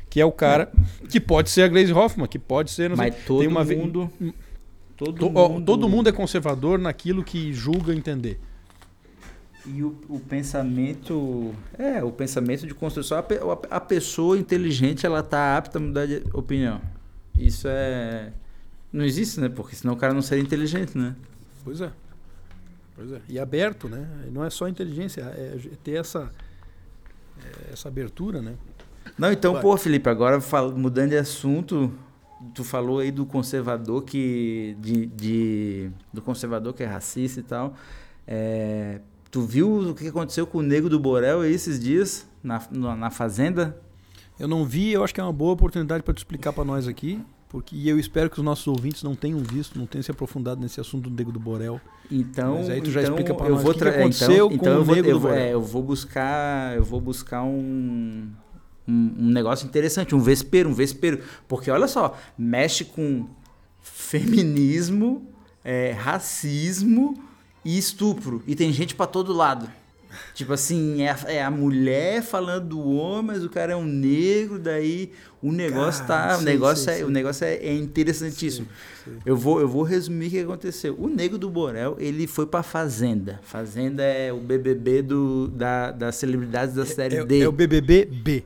[0.10, 0.72] Que é o cara
[1.10, 2.96] que pode ser a Glaze Hoffman, que pode ser.
[2.96, 4.12] Mas sei, todo mundo.
[4.96, 5.66] Todo, to, mundo...
[5.66, 8.40] todo mundo é conservador naquilo que julga entender.
[9.68, 11.54] E o, o, pensamento.
[11.78, 13.18] É, o pensamento de construção.
[13.18, 16.82] A, a pessoa inteligente, ela tá apta a mudar de opinião.
[17.38, 18.32] Isso é.
[18.94, 19.50] Não existe, né?
[19.50, 21.16] Porque senão o cara não seria inteligente, né?
[21.64, 21.92] Pois é.
[22.96, 23.22] Pois é.
[23.28, 24.08] E aberto, né?
[24.32, 26.32] Não é só inteligência, é ter essa,
[27.44, 28.56] é essa abertura, né?
[29.18, 29.62] Não, então, Vai.
[29.62, 30.40] pô, Felipe, agora
[30.76, 31.92] mudando de assunto,
[32.54, 34.78] tu falou aí do conservador que.
[34.80, 37.76] De, de do conservador que é racista e tal.
[38.28, 39.02] É,
[39.36, 43.12] Tu viu o que aconteceu com o Nego do Borel esses dias na, na, na
[43.12, 43.78] Fazenda?
[44.40, 46.88] Eu não vi, eu acho que é uma boa oportunidade para te explicar para nós
[46.88, 50.62] aqui, porque eu espero que os nossos ouvintes não tenham visto, não tenham se aprofundado
[50.62, 51.82] nesse assunto do Nego do Borel.
[52.10, 54.56] Então, Mas aí tu já então, explica para nós o que, que aconteceu então, com
[54.56, 55.38] então o vou, Nego eu do Borel.
[55.38, 58.32] É, eu vou buscar, eu vou buscar um,
[58.88, 63.28] um, um negócio interessante, um vespeiro, um vespeiro, porque olha só, mexe com
[63.82, 65.28] feminismo,
[65.62, 67.22] é, racismo,
[67.66, 68.42] e estupro.
[68.48, 69.70] E tem gente para todo lado.
[70.34, 73.84] Tipo assim, é a, é a mulher falando do homem, mas o cara é um
[73.84, 75.12] negro, daí
[75.42, 76.36] o negócio Cara, tá.
[76.38, 77.04] sim, o negócio, sim, é, sim.
[77.04, 78.66] O negócio é, é interessantíssimo.
[79.04, 79.20] Sim, sim.
[79.26, 80.96] Eu vou, eu vou resumir o que aconteceu.
[80.98, 83.42] O Nego do Borel, ele foi pra Fazenda.
[83.44, 87.42] Fazenda é o BBB do, da, das celebridades da série É, D.
[87.42, 88.44] é o BBB B.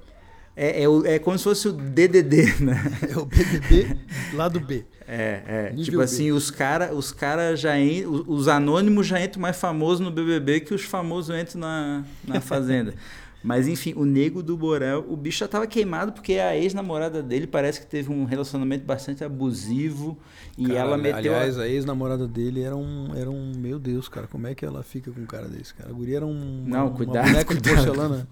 [0.55, 2.81] É, é, é como se fosse o DDD, né?
[3.09, 3.95] É o BBB
[4.33, 4.83] lado B.
[5.11, 5.69] É, é.
[5.71, 6.03] Nível Tipo B.
[6.03, 10.11] assim, os caras os cara já en- os, os anônimos já entram mais famosos no
[10.11, 12.93] BBB que os famosos entram na, na Fazenda.
[13.41, 17.47] Mas enfim, o Nego do Borel, o bicho já tava queimado porque a ex-namorada dele
[17.47, 20.17] parece que teve um relacionamento bastante abusivo
[20.57, 21.33] e Cara, ela meteu.
[21.33, 23.53] Aliás, a ex-namorada dele era um, era um.
[23.57, 25.89] Meu Deus, cara, como é que ela fica com um cara desse, cara?
[25.89, 26.65] A guria era um.
[26.67, 27.75] Não, uma cuidado, boneca de cuidado.
[27.85, 28.27] porcelana.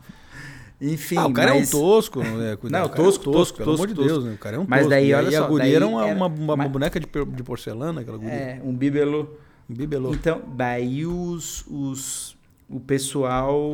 [0.80, 1.74] Enfim, ah, o cara mas...
[1.74, 2.20] é um tosco.
[2.22, 2.56] Né?
[2.56, 4.34] Cuidado, Não, o cara é um tosco, tosco, pelo amor de tosco, Deus, né?
[4.34, 4.90] O cara é um Mas tosco.
[4.92, 7.08] daí, E olha a só, guria daí era uma, era- uma, uma mas- boneca de,
[7.08, 8.32] de porcelana, aquela guria.
[8.34, 9.28] É, um bibelô.
[9.70, 10.14] Um bibelô.
[10.14, 12.38] Então, daí os, os
[12.70, 13.74] o pessoal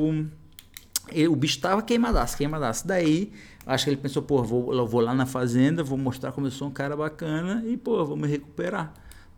[1.11, 2.87] e o bicho tava queimadaço, queimadaço.
[2.87, 3.31] Daí,
[3.65, 6.67] acho que ele pensou, pô, vou, vou lá na fazenda, vou mostrar como eu sou
[6.69, 8.93] um cara bacana e, pô, vou me recuperar,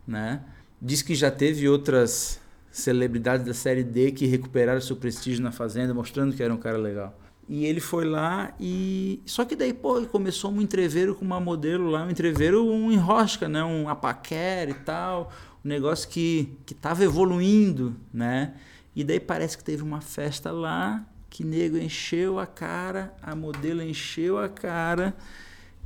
[0.06, 0.42] né?
[0.80, 2.40] Diz que já teve outras
[2.70, 6.76] celebridades da série D que recuperaram seu prestígio na fazenda, mostrando que era um cara
[6.78, 7.18] legal.
[7.48, 9.20] E ele foi lá e.
[9.24, 13.48] Só que daí, pô, começou um entreveiro com uma modelo lá, um entreveiro, um enrosca,
[13.48, 13.62] né?
[13.62, 15.30] Um apaquera e tal.
[15.64, 18.54] Um negócio que, que tava evoluindo, né?
[18.96, 23.82] E daí parece que teve uma festa lá, que nego encheu a cara, a modelo
[23.82, 25.14] encheu a cara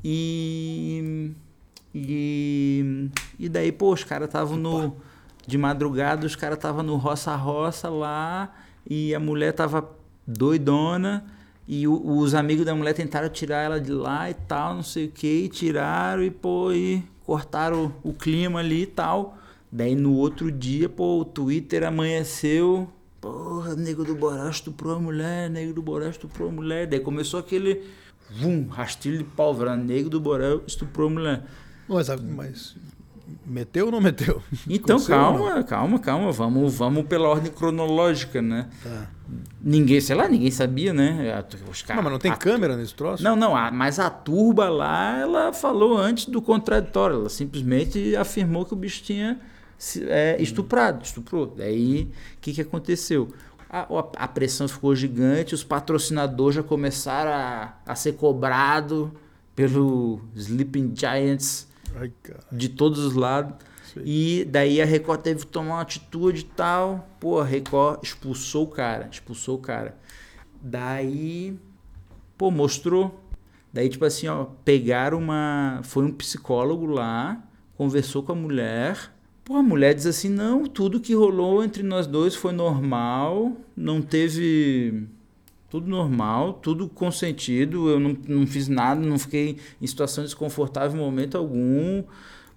[0.03, 1.33] e.
[1.93, 4.97] E, e daí, pô, os caras estavam no.
[5.47, 8.55] De madrugada, os caras estavam no roça-roça lá
[8.89, 9.91] e a mulher tava
[10.27, 11.25] doidona.
[11.69, 15.07] E o- os amigos da mulher tentaram tirar ela de lá e tal, não sei
[15.07, 19.39] o que, tiraram e, pô, e cortaram o, o clima ali e tal.
[19.71, 22.89] Daí no outro dia, pô, o Twitter amanheceu.
[23.21, 26.87] Porra, nego do Borá estuprou a mulher, nego do Borá estuprou a mulher.
[26.87, 27.83] Daí começou aquele
[28.31, 31.45] vum, rastilho de pólvora, nego do Borá estuprou a mulher.
[31.87, 32.77] Mas, mas
[33.47, 34.43] meteu ou não meteu?
[34.68, 35.34] Então, Aconteceu não?
[35.38, 38.68] calma, calma, calma, vamos, vamos pela ordem cronológica, né?
[38.82, 39.09] Tá.
[39.62, 41.45] Ninguém, sei lá, ninguém sabia, né?
[41.70, 43.22] Os Não, caras, mas não tem a- câmera nesse troço?
[43.22, 48.64] Não, não, a- mas a turba lá, ela falou antes do contraditório, ela simplesmente afirmou
[48.64, 49.38] que o bicho tinha
[50.09, 51.47] é, estuprado, estuprou.
[51.47, 53.28] Daí, o que, que aconteceu?
[53.68, 59.09] A, a- a pressão ficou gigante, os patrocinadores já começaram a, a ser cobrados
[59.55, 62.12] pelo Sleeping Giants Ai,
[62.51, 63.55] de todos os lados.
[63.93, 64.03] Sei.
[64.07, 67.09] E daí a Record teve que tomar uma atitude e tal.
[67.18, 69.97] Pô, a Record expulsou o cara, expulsou o cara.
[70.61, 71.59] Daí,
[72.38, 73.20] pô, mostrou.
[73.72, 75.80] Daí, tipo assim, ó, pegaram uma.
[75.82, 77.43] Foi um psicólogo lá,
[77.76, 79.12] conversou com a mulher.
[79.45, 84.01] Pô, a mulher diz assim: não, tudo que rolou entre nós dois foi normal, não
[84.01, 85.09] teve.
[85.71, 91.03] Tudo normal, tudo consentido, eu não, não fiz nada, não fiquei em situação desconfortável em
[91.03, 92.03] momento algum.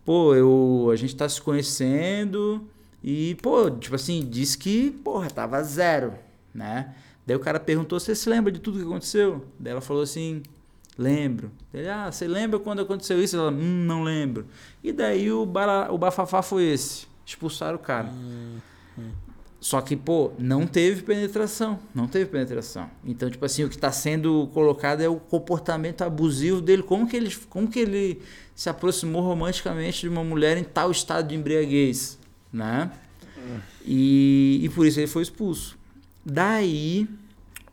[0.04, 2.68] Pô, eu, a gente tá se conhecendo
[3.04, 6.14] e, pô, tipo assim, disse que, porra, tava zero,
[6.54, 6.96] né?
[7.26, 9.46] Daí o cara perguntou, você se lembra de tudo que aconteceu?
[9.60, 10.42] Daí ela falou assim,
[10.98, 11.52] lembro.
[11.74, 13.38] Ele, ah, você lembra quando aconteceu isso?
[13.38, 14.46] Ela, hum, não lembro.
[14.84, 18.12] E daí o, bara, o bafafá foi esse, expulsaram o cara.
[19.64, 21.80] Só que, pô, não teve penetração.
[21.96, 22.90] Não teve penetração.
[23.06, 26.84] Então, tipo assim, o que está sendo colocado é o comportamento abusivo dele.
[26.84, 28.22] Como que ele, como que ele
[28.54, 32.20] se aproximou romanticamente de uma mulher em tal estado de embriaguez,
[32.52, 32.92] né?
[33.86, 35.78] E, e por isso ele foi expulso.
[36.26, 37.08] Daí,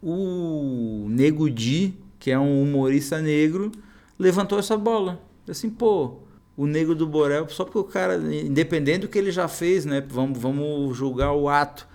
[0.00, 3.72] o Nego Di, que é um humorista negro,
[4.16, 5.20] levantou essa bola.
[5.48, 6.18] Assim, pô,
[6.60, 10.04] o Negro do Borel, só porque o cara, independente do que ele já fez, né?
[10.06, 11.88] Vamos, vamos julgar o ato.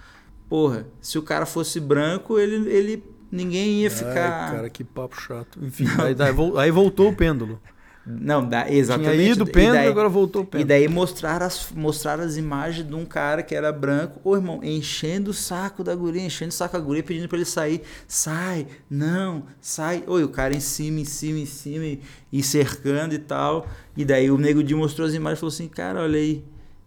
[0.49, 4.45] Porra, se o cara fosse branco, ele, ele ninguém ia ficar.
[4.45, 5.59] Ai, cara, que papo chato.
[5.61, 6.15] Enfim, aí,
[6.59, 7.61] aí voltou o pêndulo.
[8.07, 9.15] Não, dá, exatamente.
[9.17, 10.67] Tinha ido o E pêndulo, daí- agora voltou o E pêndulo.
[10.67, 15.31] daí mostraram as, mostraram as imagens de um cara que era branco, ô irmão, enchendo
[15.31, 17.81] o saco da guria, enchendo o saco da guria, pedindo pra ele sair.
[18.07, 20.03] Sai, não, sai.
[20.05, 21.99] Oi, o cara em cima, em cima, em cima, e,
[22.31, 23.65] e cercando e tal.
[23.97, 26.43] E daí o nego de mostrou as imagens e falou assim: cara, olha aí.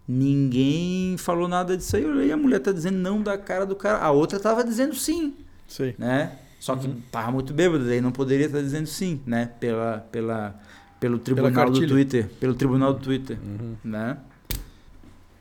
[0.07, 2.03] Ninguém falou nada disso aí.
[2.05, 3.99] Olha aí, a mulher tá dizendo não da cara do cara.
[3.99, 5.35] A outra tava dizendo sim
[5.67, 5.95] Sei.
[5.99, 6.31] né?
[6.59, 6.97] Só que Uhum.
[7.11, 9.49] tava muito bêbado, daí não poderia estar dizendo sim, né?
[9.59, 10.59] Pela, pela,
[10.99, 11.87] pelo tribunal do.
[11.87, 13.75] Twitter, pelo tribunal do Twitter, Uhum.
[13.83, 14.17] né?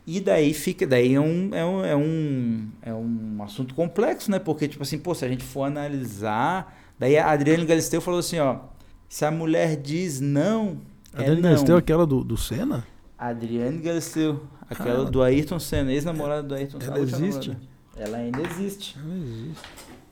[0.07, 4.39] E daí fica, daí é um, é um, é um, é um assunto complexo, né?
[4.39, 8.39] Porque, tipo assim, pô, se a gente for analisar, daí a Adriane Galisteu falou assim,
[8.39, 8.61] ó,
[9.07, 10.79] se a mulher diz não,
[11.13, 11.51] A é Dani não.
[11.51, 12.87] Galisteu, aquela do, do Senna?
[13.19, 16.93] Adriane Galisteu, aquela ela- do Ayrton Senna, ex-namorada do Ayrton Senna.
[16.97, 17.49] Ela existe?
[17.49, 17.69] namorada.
[17.99, 18.97] Ela ainda existe.
[18.99, 19.63] Não existe.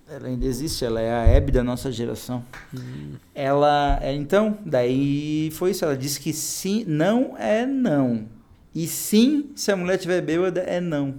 [0.09, 2.45] Ela ainda existe, ela é a Hebe da nossa geração.
[2.73, 3.15] Hum.
[3.35, 5.85] Ela, é, então, daí foi isso.
[5.85, 8.27] Ela disse que sim, não é não.
[8.73, 11.17] E sim, se a mulher tiver bêbada, é não.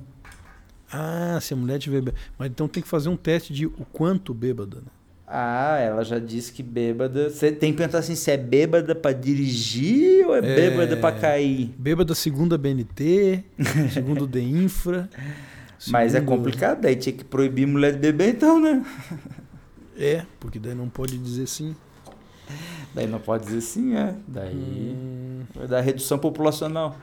[0.92, 2.02] Ah, se a mulher tiver.
[2.02, 4.78] bê- Mas então tem que fazer um teste de o quanto bêbada.
[4.78, 4.88] Né?
[5.28, 7.30] Ah, ela já disse que bêbada.
[7.30, 11.74] Você tem que perguntar assim: se é bêbada pra dirigir ou é, bêbada pra cair?
[11.78, 13.44] Bêbada segunda BNT,
[13.92, 14.40] segundo de
[15.88, 18.84] Mas é complicado, daí tinha que proibir mulher de beber, então, né?
[19.96, 21.76] É, porque daí não pode dizer sim.
[22.94, 24.16] Daí não pode dizer sim, é.
[24.28, 26.96] Daí Hum, vai dar redução populacional.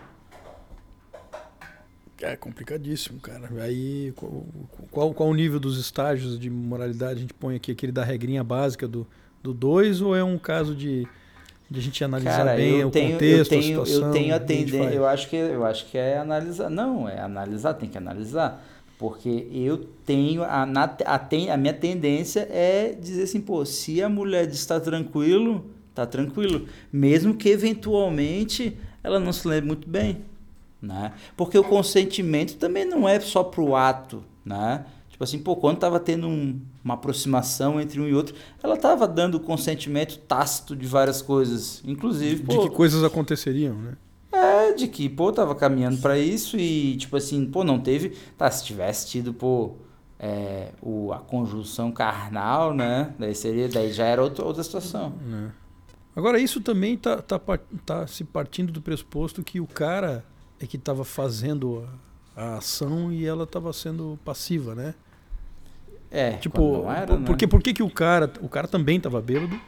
[2.22, 3.50] é complicadíssimo, cara.
[3.62, 4.46] Aí, qual,
[4.90, 7.18] qual, qual o nível dos estágios de moralidade?
[7.18, 9.06] A gente põe aqui aquele da regrinha básica do
[9.52, 11.06] 2 ou é um caso de,
[11.74, 14.08] de a gente analisar Cara, bem eu o tenho, contexto, eu tenho, a situação?
[14.08, 16.70] eu tenho a tendência, eu acho que eu acho que é analisar.
[16.70, 18.64] Não, é analisar, tem que analisar.
[18.98, 24.00] Porque eu tenho a, na, a, ten- a minha tendência é dizer assim, pô, se
[24.02, 30.18] a mulher está tranquilo, tá tranquilo, mesmo que eventualmente ela não se lembre muito bem,
[30.80, 31.12] né?
[31.36, 34.84] Porque o consentimento também não é só pro ato, né?
[35.14, 39.06] Tipo assim, pô, quando tava tendo um- uma aproximação entre um e outro, ela tava
[39.06, 43.92] dando consentimento tácito de várias coisas, inclusive, De pô, que coisas aconteceriam, né?
[44.32, 48.10] é, de que, pô, tava caminhando pra isso e, tipo assim, pô, não teve.
[48.36, 49.76] Tá, se tivesse tido, pô,
[50.18, 53.14] é, o, a conjunção carnal, né?
[53.16, 55.10] Daí seria, daí já era outra, outra situação.
[55.24, 55.52] né?
[56.16, 57.40] Agora, isso também tá, tá,
[57.86, 60.24] tá se partindo do pressuposto que o cara
[60.58, 61.86] é que estava fazendo
[62.36, 64.94] a, a ação e ela estava sendo passiva, né?
[66.14, 67.26] É, Tipo, não era, por, né?
[67.26, 68.30] porque, por que, o cara.
[68.40, 69.58] O cara também estava bêbado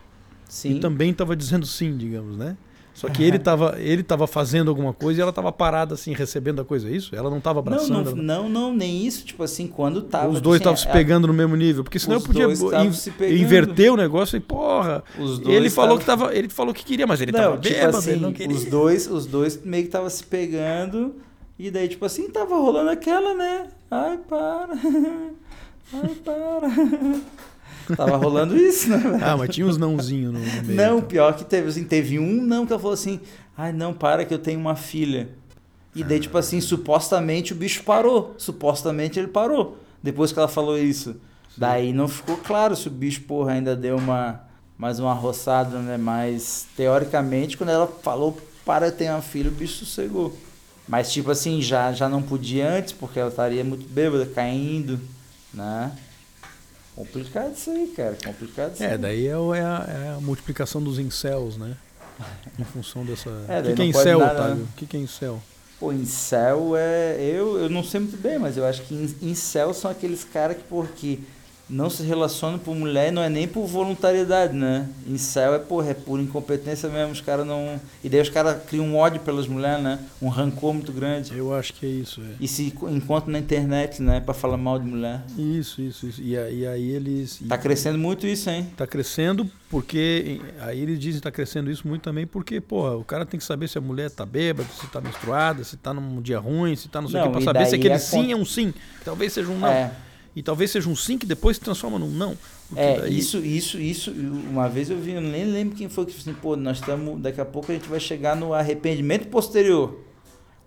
[0.48, 0.76] Sim.
[0.76, 2.56] e também estava dizendo sim, digamos, né?
[2.94, 6.62] Só que ele estava ele tava fazendo alguma coisa e ela estava parada assim, recebendo
[6.62, 7.14] a coisa, é isso?
[7.14, 7.92] Ela não estava não, abraçando.
[7.92, 10.30] não, ela- não, não, nem isso, tipo assim, quando tava.
[10.30, 12.46] os dois estavam assim, se a- pegando no mesmo nível, porque senão eu os podia
[12.46, 15.04] bo- estavam in- inverter o negócio e porra.
[15.18, 17.74] Os dois Ele falou que tava, ele falou que queria, mas ele não, tava tipo
[17.74, 18.56] bêbado, assim, ele não queria.
[18.56, 21.16] os dois, os dois meio que tava se pegando
[21.58, 23.66] e daí tipo assim, tava rolando aquela, né?
[23.90, 24.68] Ai, para.
[25.92, 26.68] Ai, para.
[27.96, 28.98] tava rolando isso, né?
[28.98, 29.24] velho?
[29.24, 30.76] Ah, mas tinha uns nãozinhos no, no meio.
[30.76, 31.08] Não, então.
[31.08, 33.20] pior que teve, assim, teve um não que ela falou assim,
[33.56, 35.28] ai não, para que eu tenho uma filha.
[35.94, 38.34] E daí, tipo assim, supostamente o bicho parou.
[38.36, 39.78] Supostamente ele parou.
[40.02, 41.16] Depois que ela falou isso.
[41.56, 44.42] Daí não ficou claro se o bicho, porra, ainda deu uma
[44.76, 45.96] mais uma roçada, né?
[45.96, 50.36] Mas teoricamente, quando ela falou para ter uma filha, o bicho sossegou.
[50.86, 55.00] Mas tipo assim, já, já não podia antes, porque ela estaria muito bêbada, caindo,
[55.56, 55.92] né?
[56.94, 58.16] Complicado isso aí, cara.
[58.24, 58.98] Complicado isso É, aí.
[58.98, 61.76] daí é, o- é a, é a multiplicação dos incels, né?
[62.58, 63.28] Em função dessa.
[63.48, 64.54] É, o que, que é não pode incel, dar, Otávio?
[64.56, 64.66] né?
[64.72, 65.42] O que, que é incel?
[65.78, 67.16] Pô, incel é.
[67.20, 70.56] Eu, eu não sei muito bem, mas eu acho que in- incel são aqueles caras
[70.56, 71.18] que, porque
[71.68, 74.88] não se relacionam por mulher não é nem por voluntariedade, né?
[75.06, 77.12] Incel é, porra, é por incompetência mesmo.
[77.12, 77.80] Os caras não.
[78.04, 79.98] E daí os caras criam um ódio pelas mulheres, né?
[80.22, 81.36] Um rancor muito grande.
[81.36, 82.20] Eu acho que é isso.
[82.20, 82.24] É.
[82.40, 84.20] E se co- encontram na internet, né?
[84.20, 85.22] Pra falar mal de mulher.
[85.36, 86.22] Isso, isso, isso.
[86.22, 87.40] E, a- e aí eles.
[87.48, 88.68] Tá crescendo muito isso, hein?
[88.76, 90.40] Tá crescendo porque.
[90.60, 93.44] Aí eles dizem que tá crescendo isso muito também porque, porra, o cara tem que
[93.44, 96.88] saber se a mulher tá bêbada, se tá menstruada, se tá num dia ruim, se
[96.88, 98.72] tá não sei o que, pra saber se aquele a sim é um sim.
[99.04, 99.68] Talvez seja um não.
[99.68, 99.90] É.
[100.36, 102.36] E talvez seja um sim que depois se transforma num não.
[102.76, 104.10] É, daí- isso, isso, isso.
[104.12, 107.18] Uma vez eu vi, eu nem lembro quem foi que disse assim, pô, nós estamos.
[107.22, 109.98] Daqui a pouco a gente vai chegar no arrependimento posterior.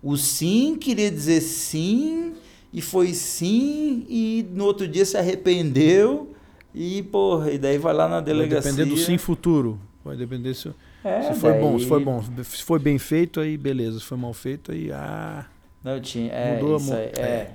[0.02, 2.32] O sim queria dizer sim,
[2.72, 6.34] e foi sim, e no outro dia se arrependeu,
[6.74, 8.72] e porra, e daí vai lá na Vai delegacia.
[8.72, 9.78] depender do sim futuro.
[10.04, 10.68] Vai depender se,
[11.04, 12.24] É, se foi daí- bom, se foi bom.
[12.42, 14.00] Se foi bem feito, aí beleza.
[14.00, 14.90] Se foi mal feito, aí.
[14.90, 15.44] Ah,
[15.84, 16.32] Não, tinha.
[16.32, 17.20] É, Mudou a isso mo- aí, é.
[17.20, 17.50] é.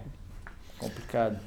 [0.77, 1.39] Complicado.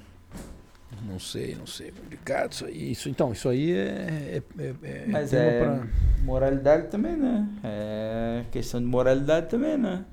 [1.07, 1.91] Não sei, não sei.
[1.91, 2.91] Complicado isso aí.
[2.93, 4.43] Isso, então, isso aí é.
[4.59, 5.61] é, é- é Mas tema é.
[5.65, 5.87] pra-
[6.25, 7.49] Moralidade também, né?
[7.65, 10.05] É questão de moralidade também, né?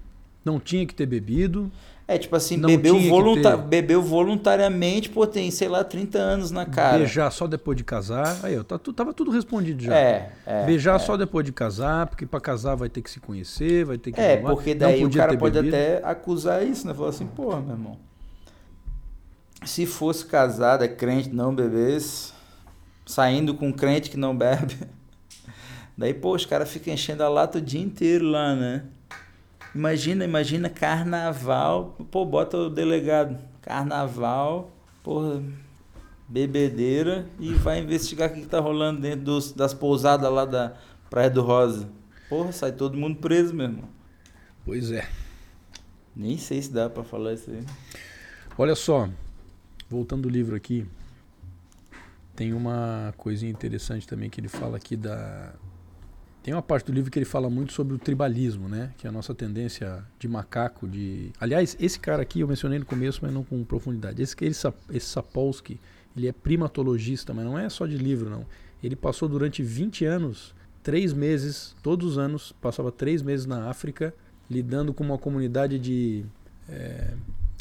[0.43, 1.71] Não tinha que ter bebido.
[2.07, 3.63] É, tipo assim, Não bebeu, volunta ter.
[3.63, 6.99] bebeu voluntariamente, pô, tem, sei lá, 30 anos na cara.
[6.99, 8.38] Beijar só depois de casar.
[8.43, 9.95] Aí, ó, tá, tava tudo respondido já.
[9.97, 10.65] É, é.
[10.67, 10.99] Beijar é.
[10.99, 14.21] só depois de casar, porque pra casar vai ter que se conhecer, vai ter que.
[14.21, 14.51] É, arrumar.
[14.51, 15.75] porque daí o cara pode bebido.
[15.75, 16.93] até acusar isso, né?
[16.93, 17.97] Falar assim, porra, meu irmão.
[19.66, 22.32] Se fosse casado, é crente, não bebesse,
[23.05, 24.78] saindo com um crente que não bebe.
[25.97, 28.84] Daí, pô, os caras ficam enchendo a lata o dia inteiro lá, né?
[29.74, 31.97] Imagina, imagina carnaval.
[32.11, 33.38] Pô, bota o delegado.
[33.61, 34.72] Carnaval,
[35.03, 35.41] porra,
[36.28, 40.74] bebedeira e vai investigar o que, que tá rolando dentro dos, das pousadas lá da
[41.09, 41.89] Praia do Rosa.
[42.30, 43.89] Porra, sai todo mundo preso, meu irmão.
[44.63, 45.07] Pois é.
[46.16, 47.63] Nem sei se dá pra falar isso aí.
[48.57, 49.09] Olha só.
[49.89, 50.86] Voltando do livro aqui,
[52.36, 55.53] tem uma coisinha interessante também que ele fala aqui da.
[56.43, 58.93] Tem uma parte do livro que ele fala muito sobre o tribalismo, né?
[58.97, 61.31] Que é a nossa tendência de macaco, de.
[61.39, 64.21] Aliás, esse cara aqui eu mencionei no começo, mas não com profundidade.
[64.21, 65.79] Esse, esse, esse Sapolsky,
[66.15, 68.45] ele é primatologista, mas não é só de livro, não.
[68.83, 74.13] Ele passou durante 20 anos, três meses, todos os anos, passava três meses na África,
[74.49, 76.25] lidando com uma comunidade de
[76.69, 77.13] é,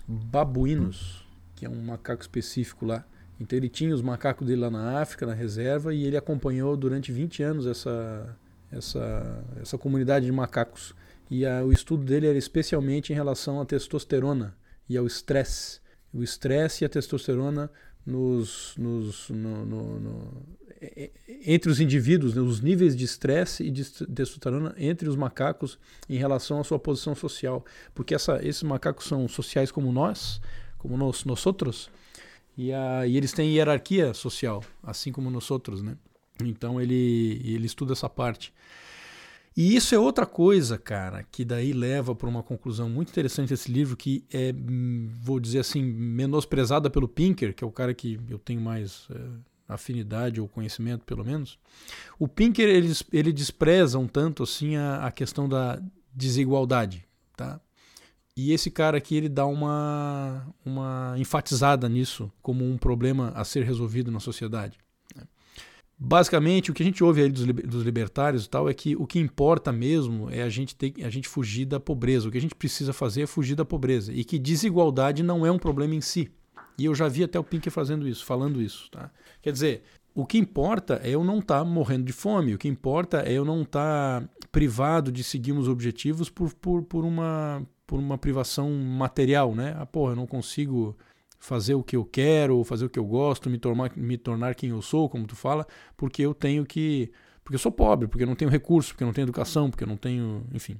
[0.06, 1.23] babuínos,
[1.64, 3.04] é um macaco específico lá.
[3.40, 7.10] Então ele tinha os macacos dele lá na África, na reserva, e ele acompanhou durante
[7.10, 8.36] 20 anos essa,
[8.70, 10.94] essa, essa comunidade de macacos.
[11.30, 14.56] E a, o estudo dele era especialmente em relação à testosterona
[14.88, 15.80] e ao estresse.
[16.12, 17.70] O estresse e a testosterona
[18.06, 20.46] nos, nos, no, no, no,
[21.46, 26.16] entre os indivíduos, né, os níveis de estresse e de testosterona entre os macacos em
[26.16, 27.64] relação à sua posição social.
[27.94, 30.40] Porque essa, esses macacos são sociais como nós,
[30.84, 31.90] como nós, nós outros,
[32.58, 35.80] e, a, e eles têm hierarquia social, assim como nós outros.
[35.80, 35.96] Né?
[36.42, 38.52] Então ele, ele estuda essa parte.
[39.56, 43.72] E isso é outra coisa, cara, que daí leva para uma conclusão muito interessante desse
[43.72, 44.52] livro, que é,
[45.22, 49.20] vou dizer assim, menosprezada pelo Pinker, que é o cara que eu tenho mais é,
[49.66, 51.58] afinidade ou conhecimento, pelo menos.
[52.18, 55.80] O Pinker, ele, ele despreza um tanto assim a, a questão da
[56.12, 57.58] desigualdade, tá?
[58.36, 63.64] E esse cara aqui, ele dá uma, uma enfatizada nisso como um problema a ser
[63.64, 64.78] resolvido na sociedade.
[65.96, 69.06] Basicamente, o que a gente ouve aí dos, dos libertários e tal é que o
[69.06, 72.28] que importa mesmo é a gente, ter, a gente fugir da pobreza.
[72.28, 74.12] O que a gente precisa fazer é fugir da pobreza.
[74.12, 76.30] E que desigualdade não é um problema em si.
[76.76, 78.90] E eu já vi até o Pinker fazendo isso, falando isso.
[78.90, 79.10] Tá?
[79.40, 79.82] Quer dizer,
[80.12, 83.32] o que importa é eu não estar tá morrendo de fome, o que importa é
[83.32, 87.64] eu não estar tá privado de seguir os objetivos por, por, por, uma,
[87.94, 89.76] por uma privação material, né?
[89.78, 90.98] Ah, porra, eu não consigo
[91.38, 94.70] fazer o que eu quero, fazer o que eu gosto, me tornar, me tornar quem
[94.70, 95.64] eu sou, como tu fala,
[95.96, 97.12] porque eu tenho que.
[97.44, 99.84] Porque eu sou pobre, porque eu não tenho recurso, porque eu não tenho educação, porque
[99.84, 100.44] eu não tenho.
[100.52, 100.76] Enfim.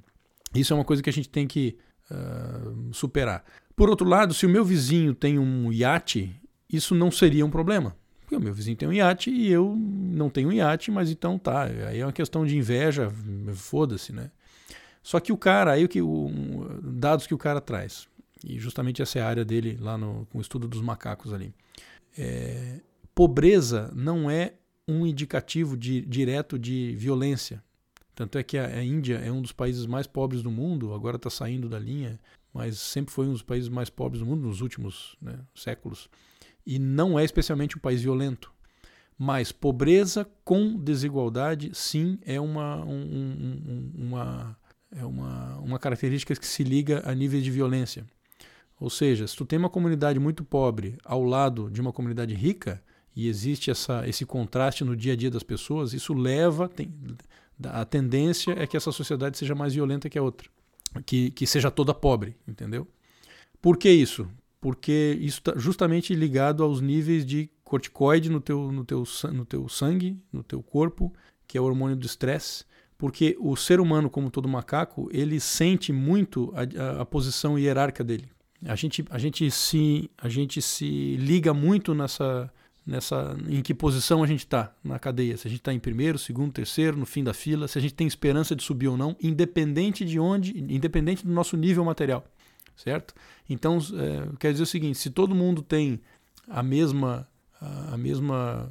[0.53, 1.77] Isso é uma coisa que a gente tem que
[2.11, 3.45] uh, superar.
[3.77, 6.35] Por outro lado, se o meu vizinho tem um iate,
[6.69, 7.95] isso não seria um problema.
[8.19, 11.39] Porque o meu vizinho tem um iate e eu não tenho um iate, mas então
[11.39, 11.63] tá.
[11.63, 13.09] Aí é uma questão de inveja,
[13.53, 14.31] foda-se, né?
[15.05, 16.31] Só que o cara, aí o que o,
[16.81, 18.07] dados que o cara traz.
[18.43, 21.53] E justamente essa é a área dele lá no, com o estudo dos macacos ali.
[22.17, 22.81] É,
[23.13, 24.55] pobreza não é
[24.87, 27.63] um indicativo de, direto de violência.
[28.15, 31.17] Tanto é que a, a Índia é um dos países mais pobres do mundo, agora
[31.17, 32.19] está saindo da linha,
[32.51, 36.09] mas sempre foi um dos países mais pobres do mundo nos últimos né, séculos.
[36.65, 38.51] E não é especialmente um país violento.
[39.15, 44.57] Mas pobreza com desigualdade, sim, é uma, um, um, uma,
[44.91, 48.05] é uma, uma característica que se liga a níveis de violência.
[48.79, 52.83] Ou seja, se tu tem uma comunidade muito pobre ao lado de uma comunidade rica
[53.15, 56.93] e existe essa, esse contraste no dia a dia das pessoas, isso leva tem,
[57.63, 60.49] a tendência é que essa sociedade seja mais violenta que a outra,
[61.05, 62.87] que, que seja toda pobre, entendeu?
[63.61, 64.27] Por que isso?
[64.59, 69.69] Porque isso está justamente ligado aos níveis de corticoide no teu, no, teu, no teu
[69.69, 71.13] sangue, no teu corpo,
[71.47, 72.65] que é o hormônio do estresse,
[72.97, 78.03] porque o ser humano, como todo macaco, ele sente muito a, a, a posição hierárquica
[78.03, 78.29] dele.
[78.65, 82.51] A gente, a gente, se, a gente se liga muito nessa,
[82.85, 85.37] nessa em que posição a gente está na cadeia.
[85.37, 87.93] Se a gente está em primeiro, segundo, terceiro, no fim da fila, se a gente
[87.93, 92.25] tem esperança de subir ou não, independente de onde, independente do nosso nível material,
[92.75, 93.13] certo?
[93.49, 95.99] Então, é, quer dizer o seguinte: se todo mundo tem
[96.47, 97.27] a mesma
[97.91, 98.69] a mesma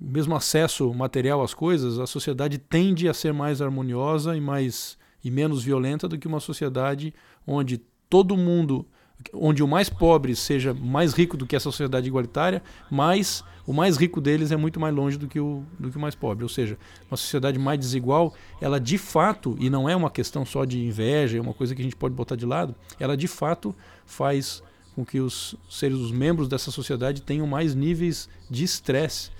[0.00, 4.98] o mesmo acesso material às coisas, a sociedade tende a ser mais harmoniosa e mais
[5.22, 7.12] e menos violenta do que uma sociedade
[7.46, 7.78] onde
[8.08, 8.86] todo mundo,
[9.34, 13.96] onde o mais pobre seja mais rico do que essa sociedade igualitária, mas o mais
[13.96, 16.42] rico deles é muito mais longe do que o, do que o mais pobre.
[16.42, 16.78] Ou seja,
[17.10, 21.38] uma sociedade mais desigual, ela de fato, e não é uma questão só de inveja,
[21.38, 23.74] é uma coisa que a gente pode botar de lado, ela de fato
[24.06, 24.62] faz
[25.00, 29.30] com que os seres, os membros dessa sociedade tenham mais níveis de estresse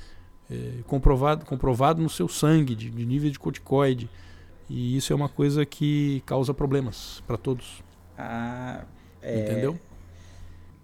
[0.50, 4.08] é, comprovado, comprovado no seu sangue, de, de nível de corticoide.
[4.68, 7.82] E isso é uma coisa que causa problemas para todos.
[8.16, 8.84] Ah,
[9.20, 9.40] é...
[9.40, 9.78] Entendeu?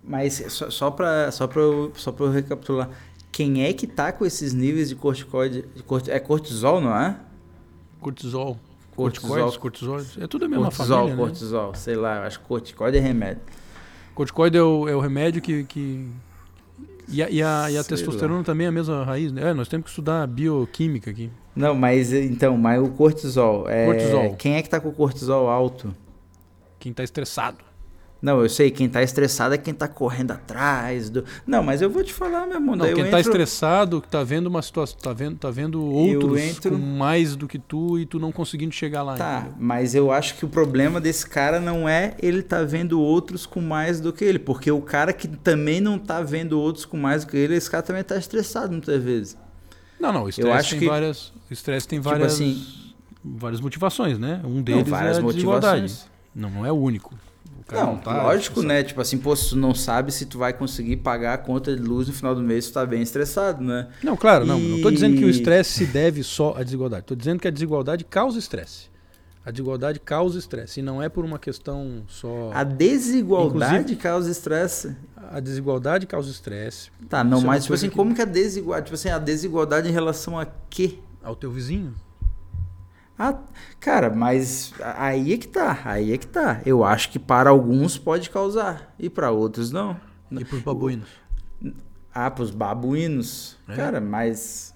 [0.04, 2.90] Mas só, só para só eu, só eu recapitular,
[3.32, 5.62] quem é que tá com esses níveis de corticoide?
[5.62, 7.18] De é cortisol, não é?
[8.00, 8.58] Cortisol.
[8.94, 10.18] Corticoides, cortisóides.
[10.18, 11.22] É tudo a mesma cortisol, família, né?
[11.22, 13.42] Cortisol, sei lá, acho que corticoide é remédio.
[14.16, 16.08] Corticoide é o, é o remédio que, que...
[17.08, 18.44] E a, e a, e a testosterona lá.
[18.44, 19.50] também é a mesma raiz, né?
[19.50, 21.30] É, nós temos que estudar bioquímica aqui.
[21.54, 23.68] Não, mas então, mas o cortisol.
[23.68, 23.86] É...
[23.86, 24.34] Cortisol.
[24.34, 25.94] Quem é que tá com o cortisol alto?
[26.86, 27.58] quem está estressado.
[28.20, 31.22] Não, eu sei, quem tá estressado é quem tá correndo atrás do.
[31.46, 32.74] Não, mas eu vou te falar, meu irmão.
[32.74, 36.40] Não, quem tá entro- estressado, que tá vendo uma situação, tá vendo, tá vendo outros
[36.40, 39.16] entro- com mais do que tu e tu não conseguindo chegar lá.
[39.16, 39.54] Tá, entendeu?
[39.58, 43.60] mas eu acho que o problema desse cara não é ele tá vendo outros com
[43.60, 47.22] mais do que ele, porque o cara que também não tá vendo outros com mais
[47.24, 49.36] do que ele, esse cara também tá estressado muitas vezes.
[50.00, 52.64] Não, não, o estresse tem que- várias, o estresse tem Tipo várias, assim-
[53.22, 54.40] várias motivações, né?
[54.42, 56.06] Um Não, deles várias é a motivações.
[56.34, 57.14] Não, não é o único.
[57.66, 58.82] Cara Não, tá lógico, né?
[58.84, 61.82] Tipo assim, pô, se tu não sabe se tu vai conseguir pagar a conta de
[61.82, 63.88] luz no final do mês, tu tá bem estressado, né?
[64.04, 64.58] Não, claro, não.
[64.58, 67.02] Não estou dizendo que o E- estresse se deve só à desigualdade.
[67.02, 68.88] Estou dizendo que a desigualdade causa estresse.
[69.44, 70.78] A desigualdade causa estresse.
[70.80, 72.50] E não é por uma questão só.
[72.54, 74.96] A desigualdade Inclusive- causa estresse.
[75.32, 78.24] A desigualdade causa estresse Tá, não, Isso é mas tipo assim, que- como que a
[78.24, 80.98] desigualdade, tipo assim, a desigualdade em relação a quê?
[81.22, 81.92] ao teu vizinho.
[83.18, 83.38] Ah,
[83.80, 86.60] cara, mas aí é que tá, aí é que tá.
[86.66, 89.98] Eu acho que para alguns pode causar e para outros não.
[90.30, 91.08] E para os babuínos.
[92.12, 93.56] Ah, pros babuínos.
[93.68, 93.74] É.
[93.76, 94.74] Cara, mas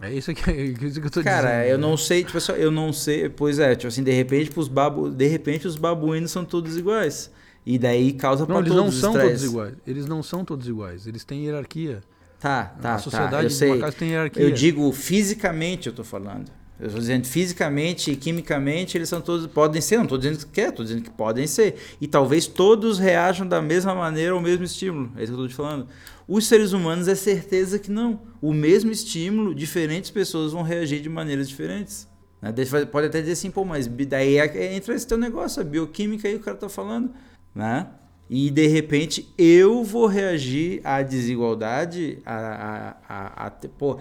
[0.00, 1.70] É isso que, é isso que eu estou cara, dizendo.
[1.70, 4.68] eu não sei, tipo assim, eu não sei, pois é, tipo assim, de repente pros
[4.68, 7.30] babu, de repente os babuínos são todos iguais.
[7.64, 9.28] E daí causa Não, para eles todos não os são estresse.
[9.28, 9.74] todos iguais.
[9.86, 11.06] Eles não são todos iguais.
[11.06, 12.00] Eles têm hierarquia.
[12.38, 12.98] Tá, tá, a tá.
[12.98, 13.92] sociedade Eu de sei.
[13.92, 14.42] tem hierarquia.
[14.42, 16.50] Eu digo fisicamente, eu tô falando.
[16.80, 20.46] Eu estou dizendo fisicamente e quimicamente eles são todos podem ser, não estou dizendo que
[20.46, 21.76] quer, estou dizendo que podem ser.
[22.00, 25.12] E talvez todos reajam da mesma maneira ao mesmo estímulo.
[25.16, 25.86] É isso que eu estou te falando.
[26.26, 28.20] Os seres humanos é certeza que não.
[28.40, 32.08] O mesmo estímulo, diferentes pessoas vão reagir de maneiras diferentes.
[32.40, 32.50] Né?
[32.90, 36.36] Pode até dizer assim, pô, mas daí é- entra esse teu negócio, a bioquímica aí
[36.36, 37.10] o cara tá falando,
[37.54, 37.88] né?
[38.28, 43.98] E de repente eu vou reagir à desigualdade, a, a, a, a pô,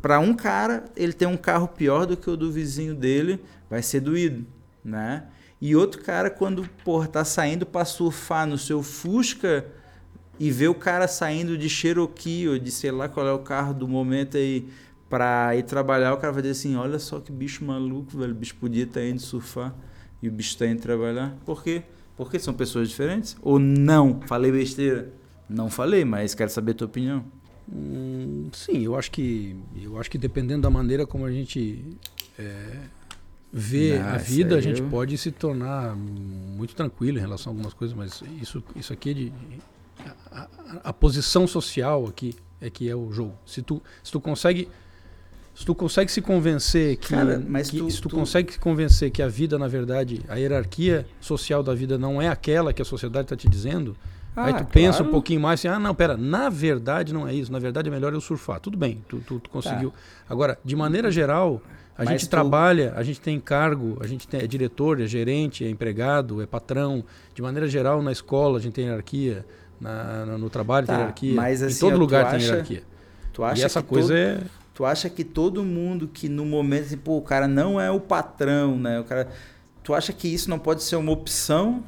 [0.00, 3.82] para um cara ele tem um carro pior do que o do vizinho dele, vai
[3.82, 4.46] ser doído,
[4.84, 5.24] né?
[5.60, 9.66] E outro cara quando porra, tá saindo para surfar no seu Fusca
[10.38, 13.74] e vê o cara saindo de Cherokee ou de sei lá qual é o carro
[13.74, 14.68] do momento aí
[15.10, 18.34] para ir trabalhar, o cara vai dizer assim, olha só que bicho maluco, velho, o
[18.34, 19.74] bicho podia estar indo surfar
[20.22, 21.36] e o bicho está indo trabalhar.
[21.44, 21.82] Por quê?
[22.16, 23.36] Porque são pessoas diferentes?
[23.42, 24.20] Ou não?
[24.26, 25.12] Falei besteira?
[25.48, 27.24] Não falei, mas quero saber a tua opinião.
[27.72, 31.84] Hum, sim, eu acho que eu acho que dependendo da maneira como a gente
[32.38, 32.76] é,
[33.52, 37.54] vê Ah, a vida, a gente eu- pode se tornar muito tranquilo em relação a
[37.54, 39.32] algumas coisas, mas isso isso aqui é de
[40.32, 40.48] a, a-
[40.84, 43.34] a posição social aqui é que é o jogo.
[43.46, 44.68] Se tu se tu consegue
[45.54, 49.10] se tu consegue se convencer que, Cara, que- tu- se tu, tu- consegue se convencer
[49.10, 52.84] que a vida na verdade a hierarquia social da vida não é aquela que a
[52.84, 53.96] sociedade está te dizendo
[54.36, 55.10] Aí tu Ah, pensa um claro.
[55.12, 58.12] pouquinho mais assim, ah, não, pera, na verdade não é isso, na verdade é melhor
[58.14, 58.60] eu surfar.
[58.60, 59.92] Tudo bem, tu, tu, tu conseguiu.
[60.28, 61.60] Agora, de maneira geral,
[61.98, 65.06] a Mas gente tu- trabalha, a gente tem cargo, a gente tem, é diretor, é
[65.06, 67.04] gerente, é empregado, é patrão.
[67.34, 69.44] De maneira geral, na escola a gente tem hierarquia,
[69.80, 71.34] na, no trabalho Tá, tem hierarquia.
[71.34, 72.82] mas em assim, todo ó, tu lugar tem acha- hierarquia.
[73.32, 74.40] Tu acha E essa que coisa todo- é.
[74.72, 78.78] Tu acha que todo mundo que no momento, pô, o cara não é o patrão,
[78.78, 78.98] né?
[79.00, 79.28] O cara,
[79.82, 81.82] tu acha que isso não pode ser uma opção?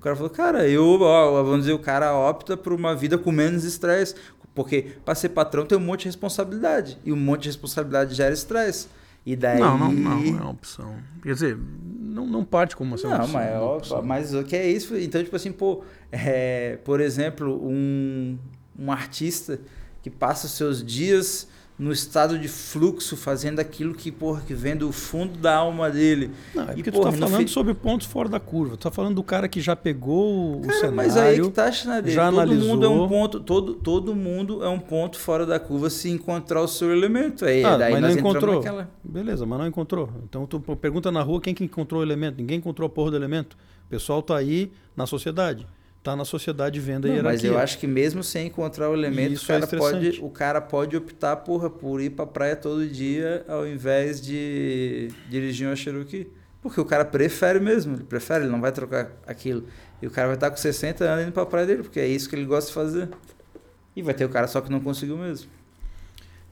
[0.00, 3.30] O cara falou, cara, eu, ó, vamos dizer, o cara opta por uma vida com
[3.30, 4.14] menos estresse.
[4.54, 6.96] Porque para ser patrão tem um monte de responsabilidade.
[7.04, 8.88] E um monte de responsabilidade gera estresse.
[9.26, 9.60] E daí.
[9.60, 10.94] Não, não, não, não é uma opção.
[11.22, 11.58] Quer dizer,
[12.00, 13.28] não, não parte como uma Não, opção.
[13.34, 14.02] mas, é uma ó, opção.
[14.02, 14.96] mas o que é isso?
[14.96, 18.38] Então, tipo assim, pô, é, por exemplo, um,
[18.78, 19.60] um artista
[20.00, 21.46] que passa os seus dias
[21.80, 26.30] no estado de fluxo, fazendo aquilo que, porra, que vem do fundo da alma dele.
[26.54, 28.76] Não, é E, porque porra, tu tá falando sobre pontos fora da curva.
[28.76, 30.94] Tu tá falando do cara que já pegou o Cara, cenário.
[30.96, 32.12] mas aí que tá, Schneider.
[32.12, 33.08] já todo mundo é um analisou.
[33.08, 37.46] ponto, todo, todo mundo é um ponto fora da curva se encontrar o seu elemento.
[37.46, 38.56] Aí, Ah, daí mas não encontrou.
[38.56, 38.90] naquela.
[39.02, 40.10] Beleza, mas não encontrou.
[40.28, 42.36] Então tu pergunta na rua quem que encontrou o elemento.
[42.36, 43.56] Ninguém encontrou a porra do elemento.
[43.86, 45.66] O pessoal tá aí na sociedade.
[46.02, 47.32] Tá na sociedade vendo a Não, hierarquia.
[47.32, 50.60] mas eu acho que mesmo sem encontrar o elemento, o, cara é pode, o cara
[50.60, 56.26] pode optar porra, por ir pra praia todo dia ao invés de dirigir uma Cherokee.
[56.62, 59.64] Porque o cara prefere mesmo, ele prefere, ele não vai trocar aquilo.
[60.00, 62.28] E o cara vai estar com 60 anos indo pra praia dele, porque é isso
[62.28, 63.08] que ele gosta de fazer.
[63.94, 65.50] E vai ter o cara só que não conseguiu mesmo.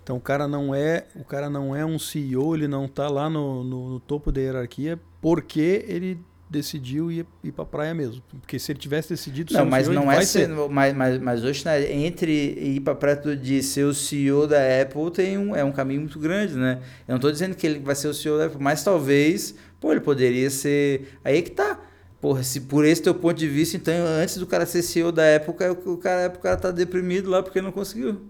[0.02, 3.28] Então o cara não é, o cara não é um CEO, ele não tá lá
[3.28, 6.18] no, no, no topo da hierarquia porque ele
[6.50, 8.22] decidiu ir, ir pra praia mesmo.
[8.40, 10.48] Porque se ele tivesse decidido Não, mas CEO, não é ser.
[10.48, 15.10] Mas, mas, mas hoje, né, entre ir para perto de ser o CEO da Apple,
[15.10, 16.80] tem um, é um caminho muito grande, né?
[17.06, 19.92] Eu não estou dizendo que ele vai ser o CEO da Apple, mas talvez, pô,
[19.92, 21.18] ele poderia ser.
[21.24, 21.80] Aí que tá.
[22.20, 25.36] Porra, se por esse teu ponto de vista, então antes do cara ser CEO da
[25.36, 28.20] Apple, o cara, o cara, o cara tá deprimido lá porque não conseguiu.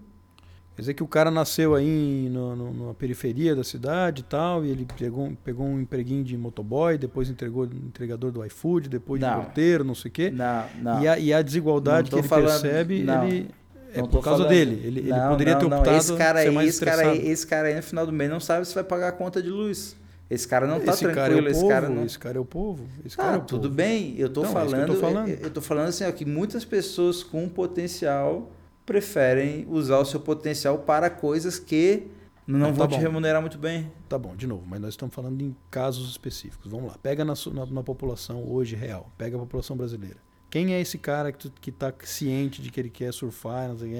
[0.79, 4.63] Quer dizer que o cara nasceu aí no, no, numa periferia da cidade e tal,
[4.63, 9.29] e ele pegou, pegou um empreguinho de motoboy, depois entregou entregador do iFood, depois Não.
[9.41, 10.31] de porteiro, não sei o quê.
[10.31, 11.03] Não, não.
[11.03, 13.27] E, a, e a desigualdade Não que ele falando- percebe, não.
[13.27, 13.49] ele
[13.93, 14.81] é Não por causa falando- dele.
[14.85, 15.77] Ele, ele Não, poderia não, ter não.
[15.79, 18.39] optado esse cara aí, esse cara aí, esse cara aí no final do mês não
[18.39, 19.97] sabe se vai pagar a conta de luz.
[20.29, 22.05] Esse cara não tá esse cara é tranquilo, o esse povo, cara não.
[22.05, 22.85] esse cara é o povo.
[23.03, 23.73] Esse cara Ah, é o tudo povo.
[23.75, 24.15] bem.
[24.17, 25.27] Eu tô Não, é eu falando, tô falando.
[25.27, 28.49] Eu, eu tô falando assim, ó, que muitas pessoas com potencial
[28.93, 32.07] preferem usar o seu potencial para coisas que
[32.47, 33.01] não Ah, tá vão te bom.
[33.01, 33.91] remunerar muito bem.
[34.09, 36.71] Tá bom, de novo, mas nós estamos falando em casos específicos.
[36.71, 40.17] Vamos lá, pega na, na, na população hoje real, pega a população brasileira.
[40.49, 43.67] Quem é esse cara que, tu, que tá ciente de que ele quer surfar?
[43.69, 43.91] Não sei,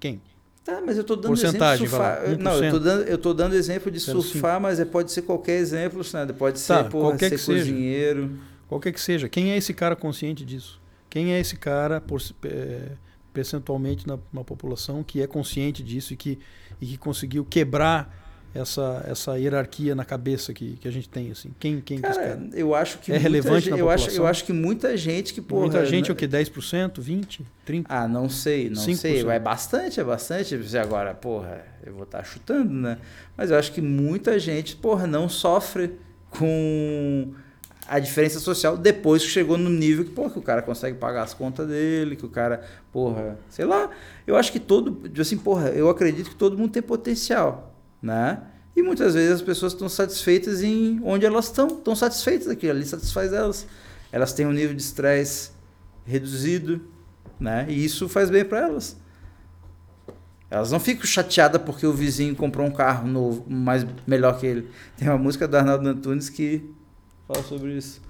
[0.00, 0.20] quem?
[0.64, 2.38] Tá, mas eu tô dando Porcentagem, exemplo de surfar.
[2.38, 2.78] Não, eu 1%.
[2.80, 4.22] dando, eu tô dando exemplo de 0,5.
[4.22, 6.34] surfar, mas é, pode ser qualquer exemplo, Sinada.
[6.34, 7.58] Pode ser, Tá, porra, qualquer ser que seja.
[7.70, 8.38] cozinheiro.
[8.68, 10.80] Qualquer que seja, quem é esse cara consciente disso?
[11.08, 12.92] Quem é esse cara por, é,
[13.32, 16.38] percentualmente na, na população que é consciente disso e que,
[16.80, 18.20] e que conseguiu quebrar
[18.54, 21.30] essa, essa hierarquia na cabeça que, que a gente tem?
[21.30, 21.50] Assim?
[21.58, 24.24] Quem, quem é Cara, eu acho que É relevante gente- na eu acho, população?
[24.24, 25.62] eu acho que muita gente que, porra...
[25.62, 26.28] Muita gente, né- o que?
[26.28, 27.86] 10%, 20%, 30%?
[27.88, 28.96] Ah, não sei, não 5%.
[28.96, 29.26] sei.
[29.26, 30.54] É bastante, é bastante.
[30.58, 32.98] Você Agora, porra, eu vou estar chutando, né?
[33.38, 35.92] Mas eu acho que muita gente, porra, não sofre
[36.30, 37.32] com
[37.92, 41.24] a diferença social depois que chegou no nível que, porra, que o cara consegue pagar
[41.24, 43.90] as contas dele, que o cara, porra, sei lá.
[44.26, 48.44] Eu acho que todo, assim, porra, eu acredito que todo mundo tem potencial, né?
[48.74, 52.86] E muitas vezes as pessoas estão satisfeitas em onde elas estão, estão satisfeitas aquilo ali
[52.86, 53.66] satisfaz elas.
[54.10, 55.50] Elas têm um nível de estresse
[56.06, 56.80] reduzido,
[57.38, 57.66] né?
[57.68, 58.96] E isso faz bem para elas.
[60.48, 64.70] Elas não ficam chateadas porque o vizinho comprou um carro novo, mais melhor que ele.
[64.96, 66.72] Tem uma música do Arnaldo Antunes que
[67.32, 68.00] fala sobre isso.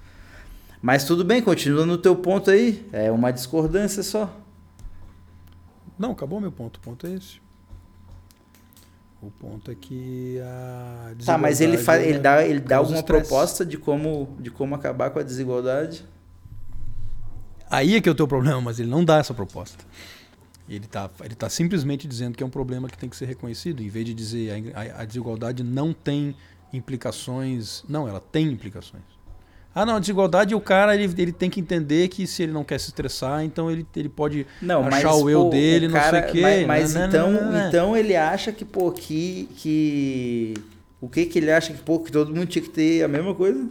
[0.81, 2.85] Mas tudo bem, continua no teu ponto aí.
[2.91, 4.35] É uma discordância só.
[5.97, 6.77] Não, acabou meu ponto.
[6.77, 7.41] O ponto é esse.
[9.21, 13.27] O ponto é que a Tá, mas ele faz, ele dá, ele dá alguma estresse.
[13.29, 16.05] proposta de como, de como acabar com a desigualdade?
[17.69, 19.83] Aí é que é o teu problema, mas ele não dá essa proposta.
[20.67, 23.81] Ele está ele tá simplesmente dizendo que é um problema que tem que ser reconhecido,
[23.81, 26.35] em vez de dizer a, a- a desigualdade não tem
[26.73, 27.83] implicações.
[27.87, 29.03] Não, ela tem implicações.
[29.75, 32.79] Ah, não, desigualdade, o cara ele, ele tem que entender que se ele não quer
[32.79, 35.99] se estressar, então ele, ele pode Não, achar mas o eu pô, dele, o não
[36.01, 36.41] sei cara- o quê.
[36.41, 37.67] Mas, mas Não, não, então, não, não, não.
[37.67, 40.53] então ele acha que pô que que
[41.01, 43.33] o que que ele acha que pô que todo mundo tinha que ter a mesma
[43.33, 43.67] coisa?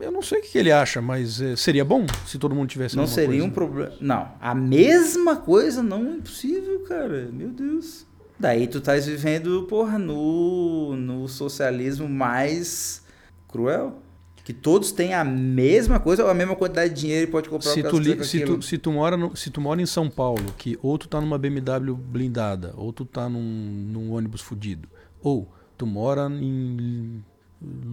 [0.00, 2.94] Eu não sei o que ele acha, mas eh, seria bom se todo mundo tivesse
[2.94, 3.44] a não mesma seria coisa.
[3.44, 3.92] um problema.
[4.00, 7.28] Não, a mesma coisa não é impossível, cara.
[7.32, 8.06] Meu Deus.
[8.38, 13.02] Daí tu estás vivendo, porra, no, no socialismo mais
[13.48, 14.00] cruel.
[14.48, 17.70] Que todos têm a mesma coisa ou a mesma quantidade de dinheiro e pode comprar
[17.70, 19.84] se o que tu, li- se, tu, se, tu mora no- se tu mora em
[19.84, 24.40] São Paulo, que ou tu tá numa BMW blindada, ou tu tá num, num ônibus
[24.40, 24.88] fudido,
[25.22, 25.46] ou
[25.76, 27.22] tu mora em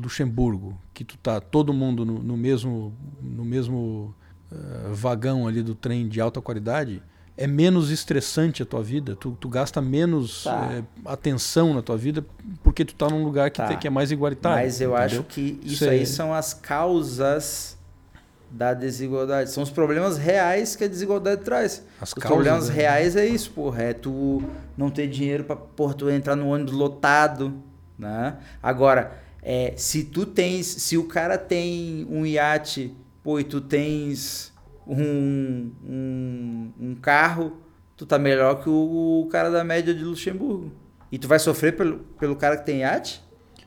[0.01, 4.15] Luxemburgo, que tu tá todo mundo no, no mesmo, no mesmo
[4.49, 7.03] eh, vagão ali do trem de alta qualidade,
[7.37, 10.69] é menos estressante a tua vida, tu, tu gasta menos Tá.
[10.71, 12.25] eh, atenção na tua vida
[12.63, 13.67] porque tu tá num lugar que, Tá.
[13.67, 14.63] te- que é mais igualitário.
[14.63, 15.05] Mas eu entendeu?
[15.19, 17.75] acho que isso aí é- são as causas
[18.49, 19.49] da desigualdade.
[19.51, 21.83] São os problemas reais que a desigualdade traz.
[21.99, 22.75] As Os problemas né?
[22.75, 23.81] reais é isso, porra.
[23.83, 24.41] É tu
[24.77, 27.53] não ter dinheiro pra porra, tu entrar no ônibus lotado,
[27.99, 28.37] né?
[28.63, 30.67] Agora, é, se tu tens...
[30.67, 34.53] Se o cara tem um iate, pô, e tu tens
[34.87, 37.57] um, um, um carro,
[37.97, 40.71] tu tá melhor que o, cara da média de Luxemburgo.
[41.11, 43.23] E tu vai sofrer pelo, pelo cara que tem iate?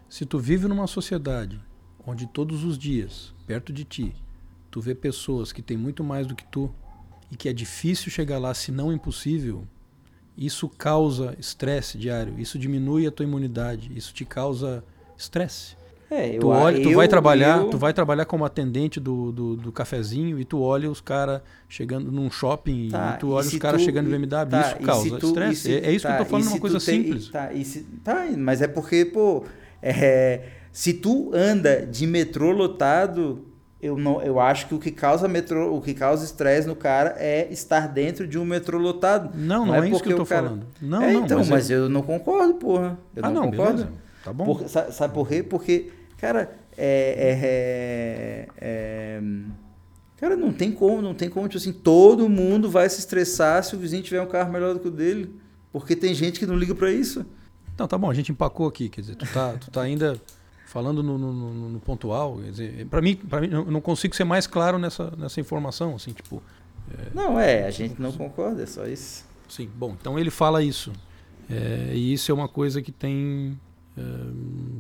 [0.09, 1.61] Se tu vive numa sociedade
[2.07, 4.15] onde todos os dias, perto de ti,
[4.71, 6.73] tu vê pessoas que têm muito mais do que tu
[7.31, 9.67] e que é difícil chegar lá, se não impossível,
[10.37, 14.85] isso causa estresse diário, isso diminui a tua imunidade, isso te causa
[15.17, 15.77] estresse.
[16.11, 19.31] É, eu, Tu, olha, tu eu- vai trabalhar, eu- tu vai trabalhar como atendente do,
[19.31, 23.31] do, do cafezinho e tu olha os caras chegando num shopping Tá, e tu e
[23.33, 25.61] olha se os caras chegando no BMW, tá, isso e causa tu- e estresse.
[25.61, 27.29] se- É, é isso tá, que eu tô e falando, uma coisa tem- simples.
[27.29, 29.45] Tá, e se- tá, mas é porque, pô,
[29.83, 33.45] é, se tu anda de metrô lotado,
[33.81, 37.17] eu, não, eu acho que o que causa metrô, o que causa estresse no cara
[37.19, 39.31] é estar dentro de um metrô lotado.
[39.37, 40.67] Não, Não não, é é, isso que eu tô cara- falando.
[40.81, 42.99] Não, É, não, então, mas, mas, é- eu não concordo, porra.
[43.15, 43.73] Eu ah, não, não, concordo.
[43.85, 43.93] beleza.
[44.25, 44.45] Tá bom.
[44.47, 45.43] Por- sa- sabe por quê?
[45.43, 49.23] Porque, cara, é, é- é-
[50.19, 53.77] Cara, não tem como, não tem como, tipo assim, todo mundo vai se estressar se
[53.77, 55.33] o vizinho tiver um carro melhor do que o dele.
[55.73, 57.25] Porque tem gente que não liga pra isso.
[57.79, 60.21] Não, tá bom, a gente empacou aqui, quer dizer, tu tá, tu tá ainda
[60.67, 61.33] falando no, no-
[61.71, 65.13] no- pontual, quer dizer, para mim, para mim, eu não consigo ser mais claro nessa,
[65.17, 66.43] nessa informação, assim, tipo,
[67.15, 69.25] Não, é, a gente não concorda, é só isso.
[69.49, 70.93] sim, bom, então ele fala isso.
[71.49, 73.57] É, e isso é uma coisa que tem
[73.97, 74.01] é,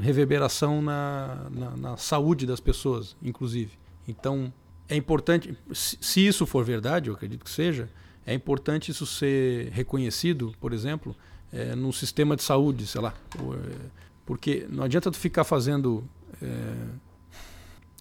[0.00, 3.72] reverberação na, na, na, saúde das pessoas, inclusive.
[4.06, 4.52] Então,
[4.88, 7.88] é importante, se, isso for verdade, eu acredito que seja,
[8.26, 11.16] é importante isso ser reconhecido, por exemplo,
[11.52, 13.14] é, no sistema de saúde, sei lá.
[14.26, 16.04] Porque não adianta tu ficar fazendo.
[16.42, 16.74] É,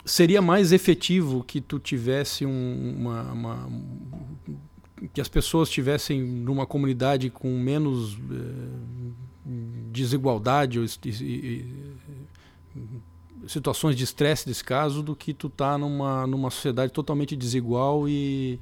[0.03, 3.69] seria mais efetivo que tu tivesse um, uma, uma,
[5.13, 9.17] que as pessoas tivessem numa comunidade com menos é,
[9.91, 10.85] desigualdade ou
[13.47, 18.59] situações de estresse desse caso do que tu tá numa, numa sociedade totalmente desigual e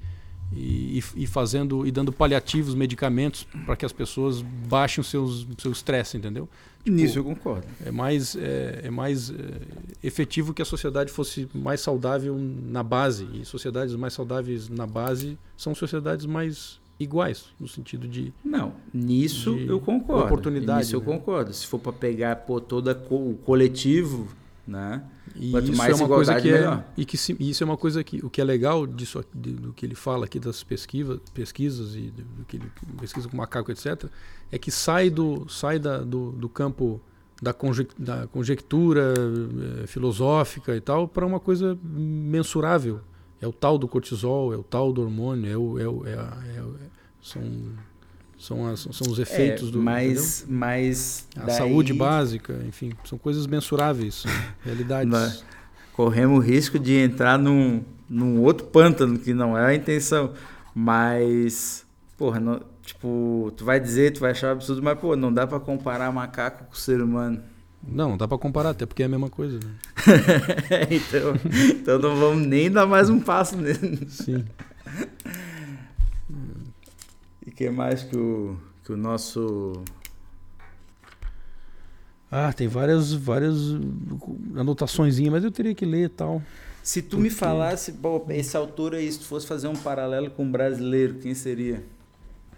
[0.54, 5.72] e, e, fazendo e dando paliativos, medicamentos para que as pessoas baixem o seus, seu
[5.72, 6.48] estresse, entendeu?
[6.84, 7.66] Tipo, Nisso eu concordo.
[7.84, 9.34] É mais, é, é mais é,
[10.04, 13.28] efetivo que a sociedade fosse mais saudável na base.
[13.34, 18.34] E sociedades mais saudáveis na base são sociedades mais iguais, no sentido de.
[18.44, 20.26] Não, nisso eu concordo.
[20.26, 20.80] Oportunidade.
[20.80, 21.02] Nisso né?
[21.02, 21.54] eu concordo.
[21.54, 24.28] Se for para pegar pô, todo o coletivo
[24.68, 25.04] né?
[25.36, 27.78] E Quanto isso mais é uma coisa que é, e que se, isso é uma
[27.78, 31.20] coisa que o que é legal disso de, do que ele fala aqui das pesquisas,
[31.34, 34.06] pesquisas e do, do que ele pesquisa com macaco etc,
[34.52, 37.02] é que sai do sai da, do, do campo
[37.42, 39.14] da, conjec, da conjectura
[39.84, 43.02] é, filosófica e tal para uma coisa mensurável.
[43.42, 46.12] É o tal do cortisol, é o tal do hormônio, é o, é, o, é,
[46.12, 46.64] é, é
[47.22, 47.42] são
[48.38, 49.82] são, as, são os efeitos é, do.
[49.82, 51.58] Mas, mas a daí...
[51.58, 54.26] saúde básica, enfim, são coisas mensuráveis,
[54.64, 55.44] realidades.
[55.94, 60.34] Corremos o risco de entrar num, num outro pântano que não é a intenção.
[60.74, 61.86] Mas,
[62.18, 65.60] porra, não, tipo, tu vai dizer, tu vai achar absurdo, mas, pô, não dá para
[65.60, 67.42] comparar macaco com ser humano.
[67.88, 69.60] Não, não dá para comparar, até porque é a mesma coisa.
[69.60, 69.72] Né?
[70.92, 71.34] então,
[71.72, 74.08] então não vamos nem dar mais um passo nele.
[74.10, 74.44] Sim.
[77.46, 79.84] E que mais que o, que o nosso.
[82.32, 83.56] Ah, tem várias, várias
[84.56, 86.42] anotações, mas eu teria que ler e tal.
[86.82, 87.24] Se tu Porque...
[87.24, 91.16] me falasse, pô, esse autor aí, se tu fosse fazer um paralelo com um brasileiro,
[91.16, 91.84] quem seria?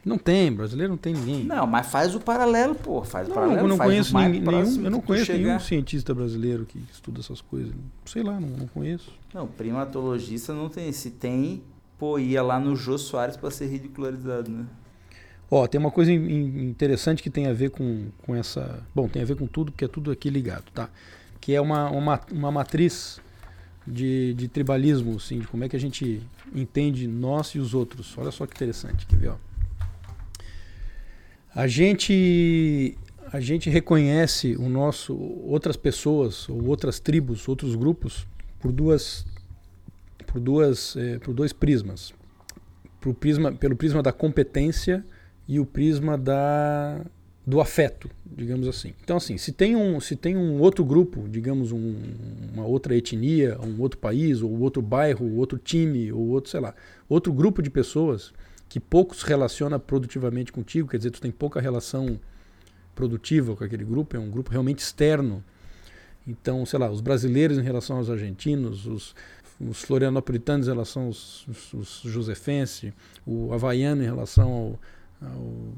[0.07, 1.43] Não tem, brasileiro não tem ninguém.
[1.43, 3.03] Não, mas faz o paralelo, pô.
[3.03, 3.59] Faz não, o paralelo.
[3.59, 7.73] Eu não conheço ninguém, nenhum, eu não conheço nenhum cientista brasileiro que estuda essas coisas.
[8.05, 9.11] Sei lá, não, não conheço.
[9.33, 10.93] Não, primatologista não tem.
[10.93, 11.61] Se tem,
[11.99, 14.65] pô, ia lá no Jô Soares para ser ridicularizado, né?
[15.51, 18.81] Ó, tem uma coisa interessante que tem a ver com, com essa.
[18.95, 20.89] Bom, tem a ver com tudo, porque é tudo aqui ligado, tá?
[21.41, 23.19] Que é uma, uma, uma matriz
[23.85, 26.21] de, de tribalismo, assim, de como é que a gente
[26.55, 28.17] entende nós e os outros.
[28.17, 29.46] Olha só que interessante, quer ver, ó.
[31.57, 32.95] A gente
[33.33, 38.27] a gente reconhece o nosso outras pessoas ou outras tribos, outros grupos
[38.59, 39.25] por duas
[40.27, 42.13] por duas é, por dois prismas.
[43.01, 45.03] Pro prisma, pelo prisma da competência
[45.47, 47.03] e o prisma da
[47.43, 48.93] do afeto, digamos assim.
[49.03, 51.95] Então assim, se tem um se tem um outro grupo, digamos um,
[52.53, 56.75] uma outra etnia, um outro país, ou outro bairro, outro time, ou outro, sei lá,
[57.09, 58.31] outro grupo de pessoas
[58.77, 62.19] que pouco se relaciona produtivamente contigo, quer dizer, tu tem pouca relação
[62.93, 65.43] produtiva com aquele grupo, é um grupo realmente externo.
[66.27, 69.15] Então, sei lá, os brasileiros em relação aos argentinos, os,
[69.59, 72.93] os florianopolitanos em relação aos, os, os josefenses,
[73.25, 74.79] o havaiano em relação
[75.21, 75.73] ao, ao,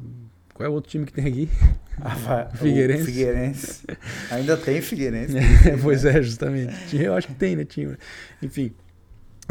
[0.53, 1.49] qual é o outro time que tem aqui?
[2.01, 3.05] Ah, Figueirense.
[3.05, 3.83] Figueirense.
[4.31, 5.35] Ainda tem Figueirense.
[5.67, 6.95] É, pois é, justamente.
[6.95, 7.97] Eu acho que tem, né, time?
[8.41, 8.73] Enfim.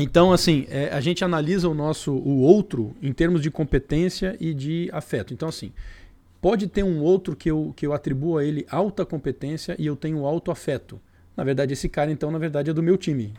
[0.00, 4.54] Então, assim, é, a gente analisa o nosso, o outro, em termos de competência e
[4.54, 5.34] de afeto.
[5.34, 5.72] Então, assim,
[6.40, 9.96] pode ter um outro que eu, que eu atribuo a ele alta competência e eu
[9.96, 11.00] tenho alto afeto.
[11.36, 13.34] Na verdade, esse cara, então, na verdade, é do meu time.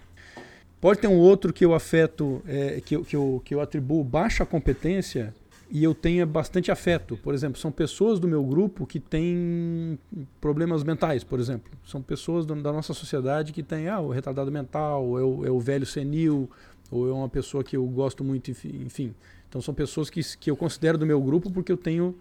[0.81, 4.03] Pode ter um outro que eu afeto, é, que, eu, que, eu, que eu atribuo
[4.03, 5.33] baixa competência
[5.69, 7.15] e eu tenha bastante afeto.
[7.17, 9.99] Por exemplo, são pessoas do meu grupo que têm
[10.41, 11.71] problemas mentais, por exemplo.
[11.85, 15.51] São pessoas da nossa sociedade que têm ah, o retardado mental, ou é o, é
[15.51, 16.49] o velho senil,
[16.89, 19.13] ou é uma pessoa que eu gosto muito, enfim.
[19.47, 22.15] Então são pessoas que, que eu considero do meu grupo porque eu tenho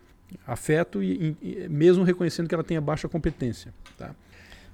[0.47, 3.73] afeto e, e mesmo reconhecendo que ela tenha baixa competência.
[3.97, 4.15] Tá?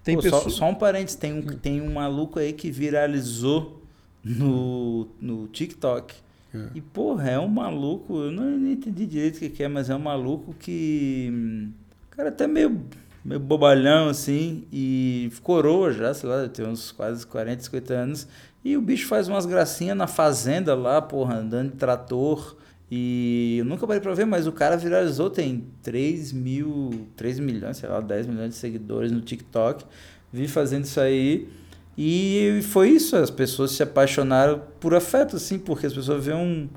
[0.03, 0.43] Tem Pô, pessoas...
[0.43, 3.83] só, só, um parênteses, tem um, tem um maluco aí que viralizou
[4.25, 6.24] no, no TikTok
[6.55, 6.69] é.
[6.75, 9.95] E, porra, é um maluco, eu não, não entendi direito o que, é, mas é
[9.95, 11.69] um maluco que.
[12.13, 12.81] O cara até meio,
[13.25, 18.29] meio bobalhão, assim, e coroa já, sei lá, tem uns quase 40, 50 anos.
[18.65, 22.57] E o bicho faz umas gracinhas na fazenda lá, porra, andando de trator.
[22.91, 27.79] E eu nunca parei pra ver, mas o cara viralizou, tem 3 mil, 3 milhões,
[27.79, 29.85] sei lá, 10 milhões de seguidores no TikTok.
[30.33, 31.49] Vi fazendo isso aí.
[31.97, 36.69] E foi isso, as pessoas se apaixonaram por afeto, assim, porque as pessoas vêem um,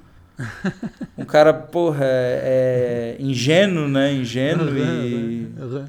[1.17, 4.13] Um cara, porra, é, é ingênuo, né?
[4.13, 5.47] Ingênuo e.
[5.59, 5.85] Uhum.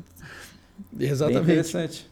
[0.93, 1.43] Bem Exatamente.
[1.43, 2.07] interessante.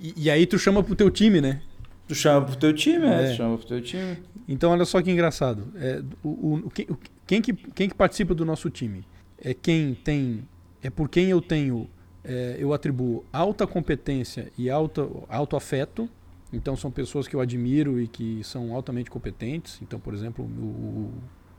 [0.00, 1.60] E, e aí tu chama pro teu time, né?
[2.06, 3.24] Tu chama pro teu time, é.
[3.24, 3.30] É.
[3.30, 4.18] Tu chama pro teu time.
[4.48, 5.66] Então, olha só que engraçado.
[5.76, 6.86] É, o, o- o- quem,
[7.26, 9.04] quem que, quem que participa do nosso time?
[9.42, 10.46] É quem tem.
[10.82, 11.88] É por quem eu tenho.
[12.24, 16.08] é, eu atribuo alta competência e alta, alto afeto.
[16.52, 19.78] Então, são pessoas que eu admiro e que são altamente competentes.
[19.82, 21.10] Então, por exemplo, o,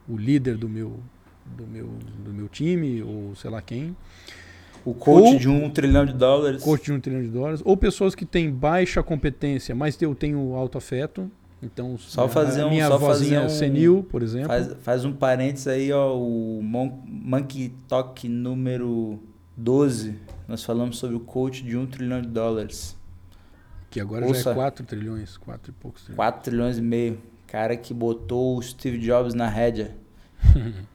[0.09, 0.99] o- líder do meu,
[1.57, 1.89] do, meu,
[2.23, 3.95] do meu time, ou sei lá quem.
[4.85, 6.61] O coach Ou- de um trilhão de dólares.
[6.61, 10.53] coach de um trilhão de dólares, ou pessoas que têm baixa competência, mas eu tenho
[10.55, 11.31] alto afeto.
[11.61, 14.49] Então, Só fazer um- minha só vozinha fazer um- senil, por exemplo.
[14.49, 16.13] Faz, faz um parênteses aí, ó.
[16.17, 19.17] O Mon Monkey Talk número
[19.55, 20.15] 12.
[20.47, 22.97] Nós falamos sobre o coach de um trilhão de dólares.
[23.93, 24.49] Que agora já Ouça.
[24.49, 26.15] é 4 trilhões, 4 e poucos trilhões.
[26.15, 27.21] 4 trilhões e meio.
[27.45, 29.95] Cara que botou o Steve Jobs na rédea.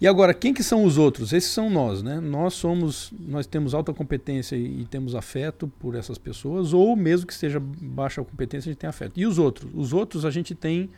[0.00, 1.32] E agora, quem que são os outros?
[1.32, 2.18] Esses são nós, né?
[2.20, 7.26] Nós somos, nós temos alta competência e, e temos afeto por essas pessoas, ou mesmo
[7.28, 9.12] que seja baixa competência, a gente tem afeto.
[9.16, 9.70] E os outros?
[9.72, 10.90] Os outros a gente tem,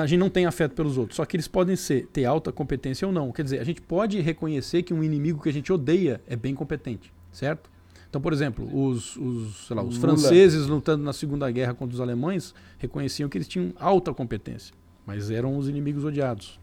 [0.00, 3.06] a gente não tem afeto pelos outros, só que eles podem ser, ter alta competência
[3.06, 3.32] ou não.
[3.32, 6.54] Quer dizer, a gente pode reconhecer que um inimigo que a gente odeia é bem
[6.54, 7.68] competente, certo?
[8.14, 12.54] Então, por exemplo, os, os, lá, os franceses lutando na Segunda Guerra contra os alemães
[12.78, 14.72] reconheciam que eles tinham alta competência,
[15.04, 16.60] mas eram os inimigos odiados.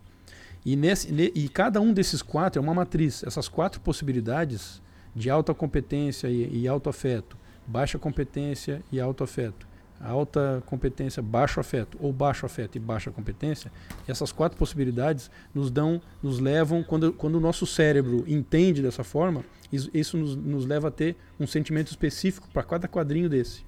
[0.66, 3.22] E, nesse, ne- e cada um desses quatro é uma matriz.
[3.26, 4.82] Essas quatro possibilidades
[5.14, 7.36] de alta competência e, e alto afeto,
[7.68, 9.68] baixa competência e alto afeto,
[10.04, 13.72] alta competência, baixo afeto, ou baixo afeto e baixa competência,
[14.08, 19.44] essas quatro possibilidades nos dão, nos levam, quando, quando o nosso cérebro entende dessa forma,
[19.72, 23.64] isso, isso nos, nos leva a ter um sentimento específico para cada quadrinho desse.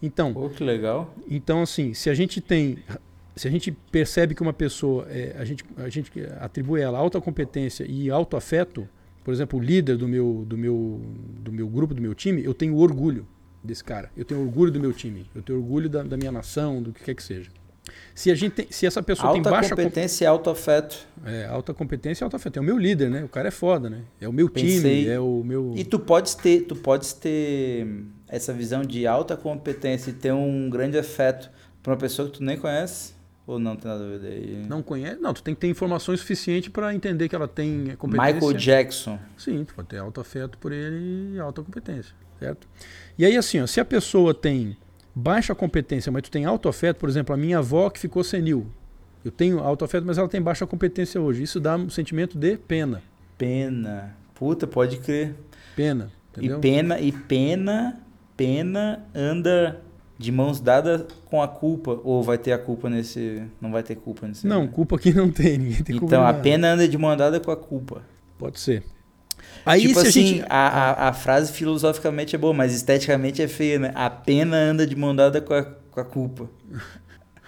[0.00, 1.14] Então, Pô, que legal.
[1.28, 2.78] então, assim, se a gente tem.
[3.36, 7.20] Se a gente percebe que uma pessoa, é, a, gente, a gente atribui ela alta
[7.20, 8.88] competência e alto afeto,
[9.24, 11.00] por exemplo, o líder do meu, do, meu,
[11.40, 13.26] do meu grupo, do meu time, eu tenho orgulho
[13.64, 14.10] desse cara.
[14.16, 15.26] Eu tenho orgulho do meu time.
[15.34, 17.50] Eu tenho orgulho da, da minha nação, do que quer que seja.
[18.14, 21.06] Se, a gente tem- se essa pessoa Alta tem baixa com- competência e alto afeto.
[21.24, 23.24] é, alta competência e alto afeto, é o meu líder, né?
[23.24, 24.02] O cara é foda, né?
[24.20, 25.74] É o meu Pensei- time, é o meu.
[25.76, 27.86] E tu podes ter, tu podes ter
[28.28, 31.50] essa visão de alta competência e ter um grande afeto
[31.82, 33.12] para uma pessoa que tu nem conhece
[33.46, 34.64] ou não tem nada a ver daí?
[34.66, 35.20] Não conhece?
[35.20, 38.32] Não, tu tem que ter informações suficientes para entender que ela tem competência.
[38.34, 39.18] Michael Jackson.
[39.36, 42.66] Sim, tu pode ter alto afeto por ele e alta competência, certo?
[43.18, 44.76] E aí assim, ó, se a pessoa tem
[45.14, 48.66] baixa competência, mas tu tem alto afeto, por exemplo, a minha avó que ficou senil.
[49.24, 51.42] Eu tenho alto afeto, mas ela tem baixa competência hoje.
[51.42, 53.02] Isso dá um sentimento de pena.
[53.38, 54.14] Pena.
[54.34, 55.34] Puta, pode crer.
[55.74, 56.58] Pena, entendeu?
[56.58, 58.00] E pena, e pena,
[58.36, 59.80] pena anda
[60.18, 61.98] de mãos dadas com a culpa.
[62.04, 63.42] Ou vai ter a culpa nesse.
[63.60, 64.46] Não vai ter culpa nesse.
[64.46, 64.68] Não, né?
[64.70, 66.14] culpa aqui não tem, ninguém tem culpa.
[66.14, 66.42] Então de a nada.
[66.42, 68.02] pena anda de mão dada com a culpa.
[68.38, 68.84] Pode ser.
[69.66, 70.44] Aí tipo assim, a gente.
[70.48, 73.92] a, a, a frase filosoficamente é boa, mas esteticamente é feia, né?
[73.94, 76.48] A pena anda de mão dada com a, com a culpa.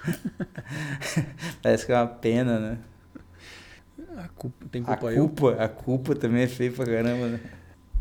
[1.62, 2.78] Parece que é uma pena, né?
[4.16, 5.28] A culpa, tem A culpa eu.
[5.28, 7.40] culpa, a culpa também é feia pra caramba, né?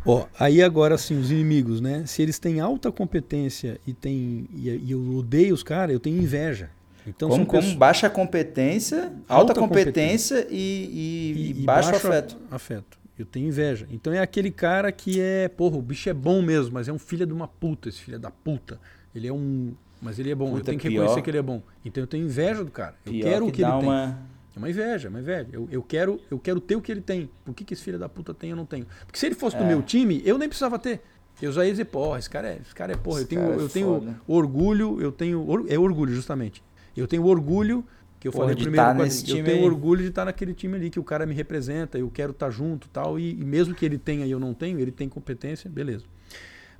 [0.05, 2.03] Ó, aí agora sim, os inimigos, né?
[2.05, 6.21] Se eles têm alta competência e, tem, e, e eu odeio os caras, eu tenho
[6.21, 6.69] inveja.
[7.07, 12.37] Então como, são como pessoas- baixa competência, alta, Alta competência e, e, e baixo afeto.
[12.51, 12.94] afeto.
[13.17, 13.87] Eu tenho inveja.
[13.89, 16.99] Então é aquele cara que é, porra, o bicho é bom mesmo, mas é um
[16.99, 18.79] filho de uma puta, esse filho da puta.
[19.13, 19.73] Ele é um.
[20.01, 21.01] Mas ele é bom, eu Puta, tenho que pior.
[21.01, 21.61] reconhecer que ele é bom.
[21.83, 22.95] Então eu tenho inveja do cara.
[23.05, 23.87] Eu Pior quero o que que ele dá tem.
[23.89, 24.19] uma...
[24.53, 25.47] É uma inveja, é uma inveja.
[25.51, 27.29] Eu, eu, quero, eu quero ter o que ele tem.
[27.43, 28.85] Por que, que esse filho da puta tem eu não tenho?
[29.05, 29.67] Porque se ele fosse do É.
[29.67, 31.01] meu time, eu nem precisava ter.
[31.41, 33.17] Eu já ia dizer, porra, esse cara é, esse cara é porra.
[33.17, 35.65] Eu Esse tenho, cara é eu tenho orgulho, eu tenho.
[35.67, 36.63] É orgulho, justamente.
[36.95, 37.83] Eu tenho orgulho,
[38.25, 39.05] que eu Porra, falei de primeiro, tá
[39.37, 39.63] eu tenho aí.
[39.63, 42.87] orgulho de estar naquele time ali, que o cara me representa, eu quero estar junto
[42.89, 43.19] tal.
[43.19, 46.05] E, e mesmo que ele tenha e eu não tenho, ele tem competência, beleza.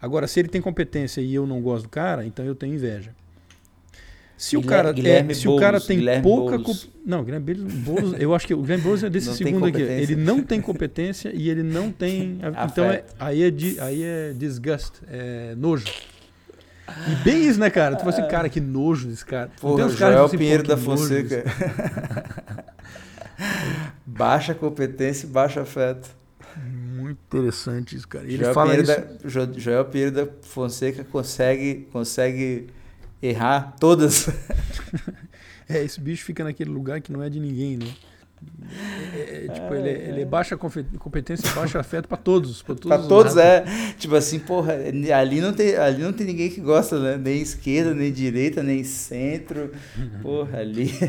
[0.02, 3.12] Agora, se ele tem competência e eu não gosto do cara, então eu tenho inveja.
[4.36, 6.90] Se o Guilherme- cara, é, se o cara Boulos, tem Guilherme pouca Boulos.
[7.06, 9.82] não, Guilherme Boulos- Boulos, eu acho que o Guilherme Boulos é desse Não segundo aqui.
[9.82, 12.40] Ele não tem competência e ele não tem,
[12.72, 15.86] então é, aí é di- aí é disgust, é nojo.
[17.08, 17.96] E bem isso, né, cara?
[17.96, 19.48] Tu fala assim, cara, que nojo desse cara.
[19.48, 21.44] Não Porra, tem uns Joel que assim, Pinheiro da Fonseca.
[24.06, 26.10] baixa competência e baixo afeto.
[26.58, 28.26] Muito interessante isso, cara.
[28.26, 29.02] Ele Joel fala Pinheiro, isso.
[29.02, 32.68] da, Jo- Joel Pinheiro da Fonseca consegue, consegue
[33.22, 34.30] errar todas.
[35.68, 37.88] É, esse bicho fica naquele lugar que não é de ninguém, né?
[39.14, 42.62] É, é, tipo, ele, é, ele é baixa competência e baixo afeto pra todos.
[42.62, 43.64] Pra todos, Pra os todos é.
[43.98, 47.18] Tipo assim, porra, ali não, tem, ali não tem ninguém que gosta, né?
[47.18, 49.72] Nem esquerda, nem direita, nem centro.
[50.22, 50.92] Porra, ali.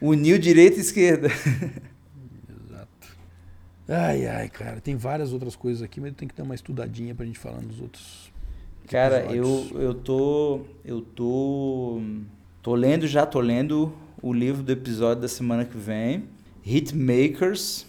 [0.00, 1.28] Uniu direita e esquerda.
[1.28, 2.88] Exato.
[3.88, 4.80] Ai, ai, cara.
[4.80, 7.80] Tem várias outras coisas aqui, mas tem que dar uma estudadinha pra gente falar nos
[7.80, 8.32] outros.
[8.88, 10.62] Cara, eu, eu tô.
[10.84, 12.00] Eu tô.
[12.62, 13.92] Tô lendo já, tô lendo
[14.24, 16.24] o livro do episódio da semana que vem.
[16.64, 17.84] Hitmakers.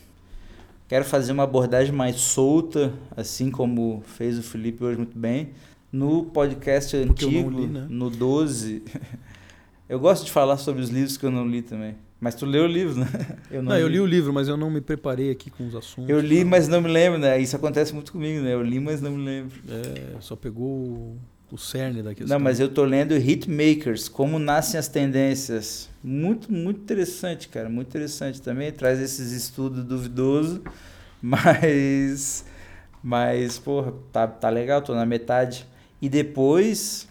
[0.85, 5.51] Quero fazer uma abordagem mais solta, assim como fez o Felipe hoje muito bem.
[5.89, 7.87] No podcast Porque não antigo, li, né?
[7.89, 8.83] no 12.
[9.87, 11.95] eu gosto de falar sobre os livros que eu não li também.
[12.19, 13.07] Mas tu leu o livro, né?
[13.49, 16.09] Eu Não, eu li o livro, mas eu não me preparei aqui com os assuntos.
[16.09, 16.51] Eu li, não.
[16.51, 17.39] mas não me lembro, né?
[17.39, 18.53] Isso acontece muito comigo, né?
[18.53, 19.57] Eu li, mas não me lembro.
[19.69, 21.15] É, só pegou
[21.55, 22.37] o, cerne da questão.
[22.37, 25.89] Não, mas eu tô lendo Hitmakers, Como Nascem as Tendências.
[26.03, 27.69] Muito, muito interessante, cara.
[27.69, 28.71] Muito interessante também.
[28.71, 30.59] Traz esses estudos duvidosos,
[31.21, 32.45] mas.
[33.03, 35.65] Mas, porra, tá, tá legal, tô na metade.
[36.01, 37.07] E depois,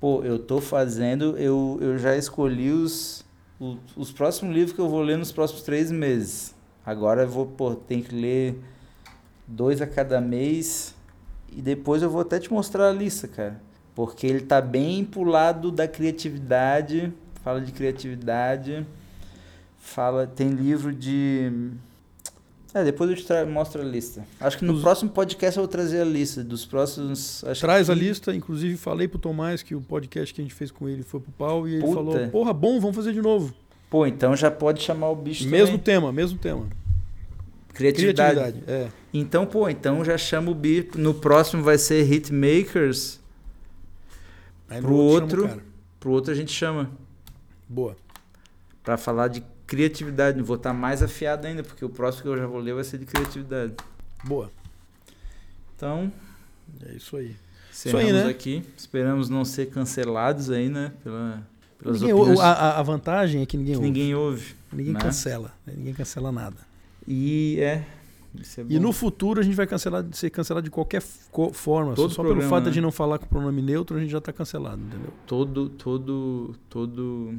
[0.00, 1.36] pô, eu tô fazendo.
[1.38, 3.24] Eu, eu já escolhi os,
[3.58, 6.54] o- os próximos livros que eu vou ler nos próximos três meses.
[6.84, 8.58] Agora eu vou, pô, tem que ler
[9.46, 10.93] dois a cada mês.
[11.56, 13.60] E depois eu vou até te mostrar a lista, cara.
[13.94, 17.12] Porque ele tá bem pro lado da criatividade.
[17.42, 18.84] Fala de criatividade.
[19.78, 20.26] Fala.
[20.26, 21.70] Tem livro de.
[22.72, 24.24] É, depois eu te tra- mostro a lista.
[24.40, 27.44] Acho que no Os- próximo podcast eu vou trazer a lista dos próximos.
[27.60, 27.92] Traz que...
[27.92, 31.04] a lista, inclusive falei pro Tomás que o podcast que a gente fez com ele
[31.04, 31.94] foi pro pau e ele Puta.
[31.94, 33.54] falou: Porra, bom, vamos fazer de novo.
[33.88, 35.78] Pô, então já pode chamar o bicho Mesmo também.
[35.84, 36.66] tema, mesmo tema.
[37.74, 38.34] Criatividade.
[38.40, 38.64] Criatividade.
[38.70, 38.88] É.
[39.12, 40.90] Então, pô, então já chama o bicho.
[40.96, 43.20] No próximo vai ser Hitmakers.
[44.70, 45.62] Aí Pro outro- cara.
[46.00, 46.90] Pro outro a gente chama.
[47.68, 47.96] Boa.
[48.82, 50.40] Pra falar de criatividade.
[50.42, 52.98] Vou estar mais afiado ainda, porque o próximo que eu já vou ler vai ser
[52.98, 53.74] de criatividade.
[54.22, 54.50] Boa.
[55.76, 56.12] Então,
[56.86, 57.34] É isso aí.
[57.72, 58.28] encerramos aí, né?
[58.28, 58.62] aqui.
[58.76, 60.92] Esperamos não ser cancelados aí, né?
[61.02, 61.42] Pela,
[61.78, 63.88] pelas Ninguém- opiniões a, a- vantagem é que ninguém que ouve.
[63.88, 64.54] ninguém ouve.
[64.72, 65.00] Ninguém né?
[65.00, 65.52] cancela.
[65.66, 66.56] Ninguém cancela nada.
[67.06, 67.84] E é.
[68.40, 71.94] Isso é E no futuro a gente vai cancelar, ser cancelado de qualquer forma.
[71.94, 72.70] Todo só pelo programa, fato né?
[72.72, 75.12] de não falar com o pronome neutro, a gente já está cancelado, entendeu?
[75.26, 77.34] todo, todo, todo,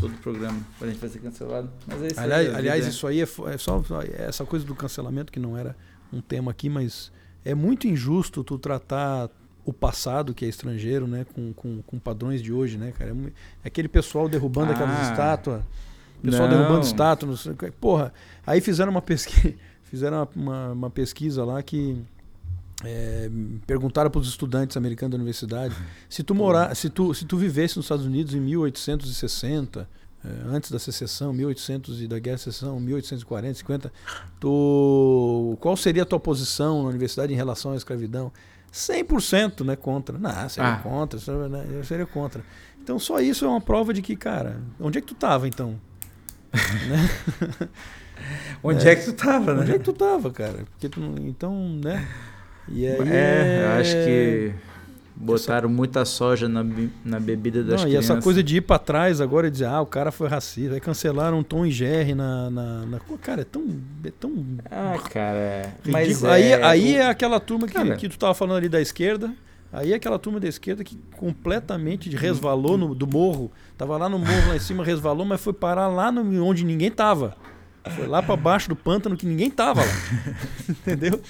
[0.00, 1.70] todo programa a gente vai ser cancelado.
[1.86, 3.22] Mas é isso aí, Aliás, a vida aliás é- isso aí é,
[3.54, 5.76] é só é essa coisa do cancelamento que não era
[6.12, 7.12] um tema aqui, mas
[7.44, 9.30] é muito injusto tu tratar
[9.64, 13.10] o passado, que é estrangeiro, né, com, com, com padrões de hoje, né, cara?
[13.10, 13.14] É,
[13.64, 14.74] é aquele pessoal derrubando Ah.
[14.74, 15.62] aquelas estátuas,
[16.22, 16.56] pessoal Não.
[16.56, 18.12] derrubando estátuas, não sei porra.
[18.46, 19.54] Aí fizeram uma pesquisa,
[19.84, 22.02] fizeram uma, uma, pesquisa lá que
[22.84, 23.30] é,
[23.66, 25.74] perguntaram para os estudantes americanos da universidade
[26.08, 29.88] se tu morar, se tu, se tu vivesse nos Estados Unidos em 1860,
[30.24, 33.92] eh, antes da secessão, 1800 e da guerra de secessão, 1840, 50,
[34.40, 38.32] tu, qual seria a tua posição na universidade em relação à escravidão?
[38.72, 40.18] 100% né, contra.
[40.18, 40.78] Não, seria Ah.
[40.78, 42.44] contra, seria, né, seria contra.
[42.82, 45.80] Então só isso é uma prova de que, cara, onde é que tu tava então?
[48.62, 48.96] Onde é.
[48.96, 49.60] que tu tava, né?
[49.62, 50.64] Onde é que tu tava, cara?
[50.72, 52.06] Porque tu, então, né?
[52.68, 54.52] E aí É, acho que
[55.14, 56.64] botaram muita soja na,
[57.04, 58.10] na bebida das Não, e crianças.
[58.10, 60.80] essa coisa de ir pra trás agora e dizer, ah, o cara foi racista, aí
[60.80, 63.64] cancelaram Tom e Jerry na, na, na- Cara, é tão.
[64.04, 65.74] É tão Ah, cara.
[65.86, 66.32] Mas ridículo.
[66.32, 67.96] aí é, aí o- é aquela turma que, Cara.
[67.96, 69.32] que tu tava falando ali da esquerda.
[69.72, 73.50] Aí aquela turma da esquerda que completamente resvalou no, do morro.
[73.76, 76.90] Tava lá no morro lá em cima, resvalou, mas foi parar lá no, onde ninguém
[76.90, 77.36] tava.
[77.94, 79.92] Foi lá pra baixo do pântano que ninguém tava lá.
[80.68, 81.20] Entendeu?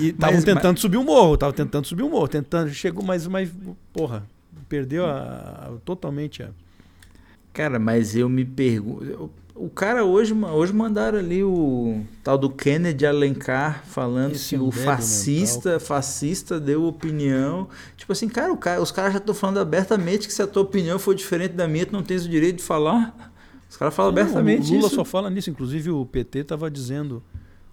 [0.00, 3.26] E estavam Mas- tentando subir o morro, estavam tentando subir o morro, tentando, chegou, mas,
[3.26, 3.50] mas
[3.92, 4.24] porra,
[4.68, 6.48] perdeu a, a- totalmente a.
[7.52, 9.30] Cara, mas eu me pergunto.
[9.54, 14.70] O cara hoje, hoje mandaram ali o tal do Kennedy Alencar falando Esse que o
[14.70, 17.68] débil fascista, fascista deu opinião.
[17.96, 20.62] Tipo assim, cara, o cara- os caras já estão falando abertamente que se a tua
[20.62, 23.14] opinião for diferente da minha, tu não tens o direito de falar.
[23.68, 24.96] Os caras falam Não, abertamente o Lula isso.
[24.96, 27.22] só fala nisso, inclusive o PT estava dizendo.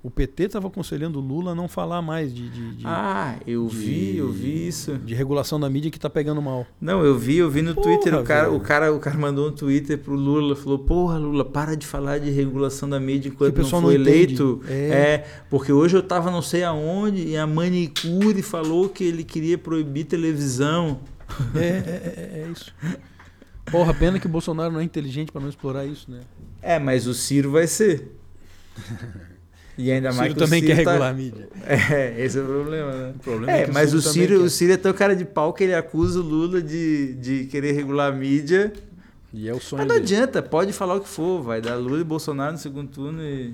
[0.02, 3.68] O PT estava aconselhando o Lula a não falar mais de, de, de- Ah, eu
[3.68, 4.98] de- vi, eu vi isso.
[4.98, 6.66] de regulação da mídia que tá pegando mal.
[6.80, 8.56] Não, eu vi, eu vi no Porra, Twitter, o cara, velho.
[8.56, 12.18] o cara, o cara mandou um Twitter pro Lula, falou: "Porra, Lula, para de falar
[12.18, 14.62] de regulação da mídia enquanto não pessoal foi não eleito".
[14.70, 14.74] É.
[14.74, 15.28] É.
[15.50, 20.06] porque hoje eu tava não sei aonde e a manicure falou que ele queria proibir
[20.06, 21.02] televisão.
[21.54, 22.74] É, é, é, é isso.
[23.70, 26.22] Porra, pena que o Bolsonaro não é inteligente para não explorar isso, né?
[26.62, 28.16] É, mas o Ciro vai ser.
[29.81, 31.49] E ainda O mais Ciro que o também Ciro quer tá- regular a mídia.
[31.65, 33.14] É, esse é o problema, né?
[33.15, 34.43] O problema É, que mas o Ciro, quer.
[34.43, 37.72] o Ciro é tão cara de pau que ele acusa o Lula de, de querer
[37.72, 38.73] regular a mídia.
[39.34, 40.06] E é o sonho Mas não dele.
[40.06, 43.53] adianta, pode falar o que for, vai dar Lula e Bolsonaro no segundo turno e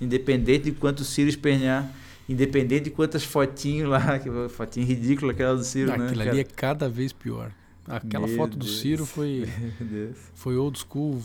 [0.00, 1.92] independente de quanto o Ciro espernear,
[2.28, 6.04] independente de quantas fotinhos lá, que fotinho ridícula aquela do Ciro, né?
[6.06, 6.30] Aquilo cara?
[6.30, 7.50] ali é cada vez pior.
[7.86, 8.78] Aquela Meu foto do Deus.
[8.80, 9.46] Ciro foi,
[10.34, 11.20] foi old school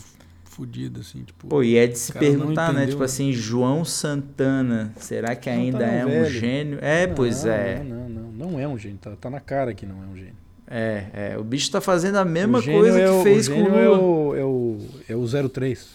[0.56, 1.46] fodida, assim, tipo.
[1.46, 2.86] Pô, e é de se perguntar, né?
[2.86, 3.04] Tipo né?
[3.04, 6.30] assim, João Santana, será que Não, tá ainda é um velho.
[6.30, 6.78] gênio?
[6.80, 7.84] É, pois Não, é.
[7.84, 8.50] Não, não, não.
[8.52, 8.98] Não é um gênio.
[8.98, 10.34] Tá, tá na cara que não é um gênio.
[10.68, 11.38] É, é.
[11.38, 13.88] O bicho tá fazendo a mesma coisa é que o- fez o com o é
[13.88, 13.98] Lula.
[13.98, 14.78] o, é o,
[15.10, 15.88] é o 03.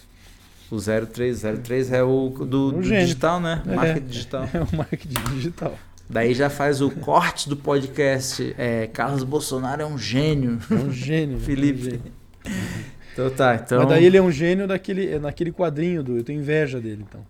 [0.70, 3.62] O 03, 03 é o do, O do digital, né?
[3.66, 3.74] É.
[3.74, 4.48] Marca digital.
[4.54, 5.78] É o marketing digital.
[6.08, 8.54] Daí já faz o corte do podcast.
[8.58, 10.58] É, Carlos Bolsonaro é um gênio.
[10.70, 11.38] É um gênio.
[11.38, 12.00] Felipe.
[12.44, 12.91] É um gênio.
[13.12, 13.78] Então tá, então.
[13.80, 16.16] Mas daí ele é um gênio daquele, é naquele quadrinho do.
[16.16, 17.20] Eu tenho inveja dele, então.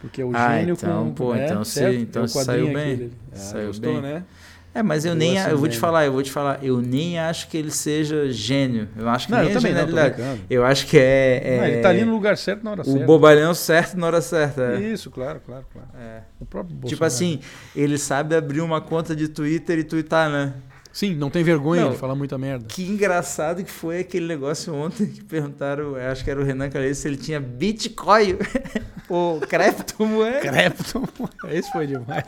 [0.00, 1.12] Porque é o Ah, gênio então, com.
[1.12, 1.96] pô, é, então se- certo?
[1.98, 2.76] então é o saiu bem.
[2.94, 3.12] aquele.
[3.32, 4.02] Ah, Saiu gostou, bem.
[4.02, 4.24] né?
[4.72, 5.36] É, mas eu Eu nem.
[5.36, 6.60] Eu vou te falar, eu vou te falar.
[6.62, 8.88] Eu nem acho que ele seja gênio.
[8.96, 10.14] Eu acho que Não, nem eu é também não, genialidade.
[10.14, 10.40] brincando.
[10.48, 11.40] Eu acho que é.
[11.44, 13.04] é Não, ele tá ali no lugar certo na hora o certa.
[13.04, 14.62] bobalhão certo na hora certa.
[14.76, 14.80] é.
[14.80, 15.88] Isso, claro, claro, claro.
[15.98, 16.20] É.
[16.40, 17.06] O próprio Tipo Bolsonaro.
[17.06, 17.40] assim,
[17.74, 20.54] ele sabe abrir uma conta de Twitter e twittar, né?
[20.92, 21.92] Sim, não tem vergonha Não.
[21.92, 22.64] de falar muita merda.
[22.68, 26.98] Que engraçado que foi aquele negócio ontem que perguntaram, acho que era o Renan Calheiros,
[26.98, 28.36] se ele tinha Bitcoin
[29.08, 30.40] ou criptomoeda.
[30.40, 31.04] Crepton.
[31.48, 32.24] Esse foi demais.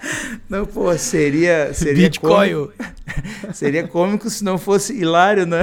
[0.48, 2.72] Não, pô, seria, seria cômico,
[3.52, 5.62] seria cômico se não fosse hilário, né?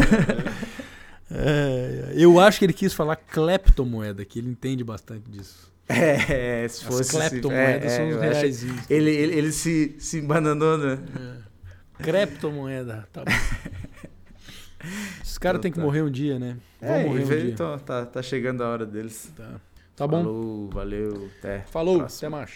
[1.32, 5.70] É, eu acho que ele quis falar cleptomoeda, que ele entende bastante disso.
[5.88, 7.12] É, se As fosse...
[7.12, 8.64] cleptomoedas é, são é, os acho- reais.
[8.90, 11.00] Ele, ele, ele se, se embananou, né?
[12.04, 13.32] Creptomoeda, tá bom.
[15.22, 15.84] Esses caras Então têm que tá.
[15.84, 16.58] morrer um dia, né?
[16.82, 17.50] Vão É, morrer um dia.
[17.52, 19.32] então, tá, tá chegando a hora deles.
[19.36, 19.60] Tá,
[19.96, 20.24] tá bom.
[20.24, 21.60] Falou, valeu, até.
[21.64, 22.28] Falou, Próximo.
[22.28, 22.52] até mais.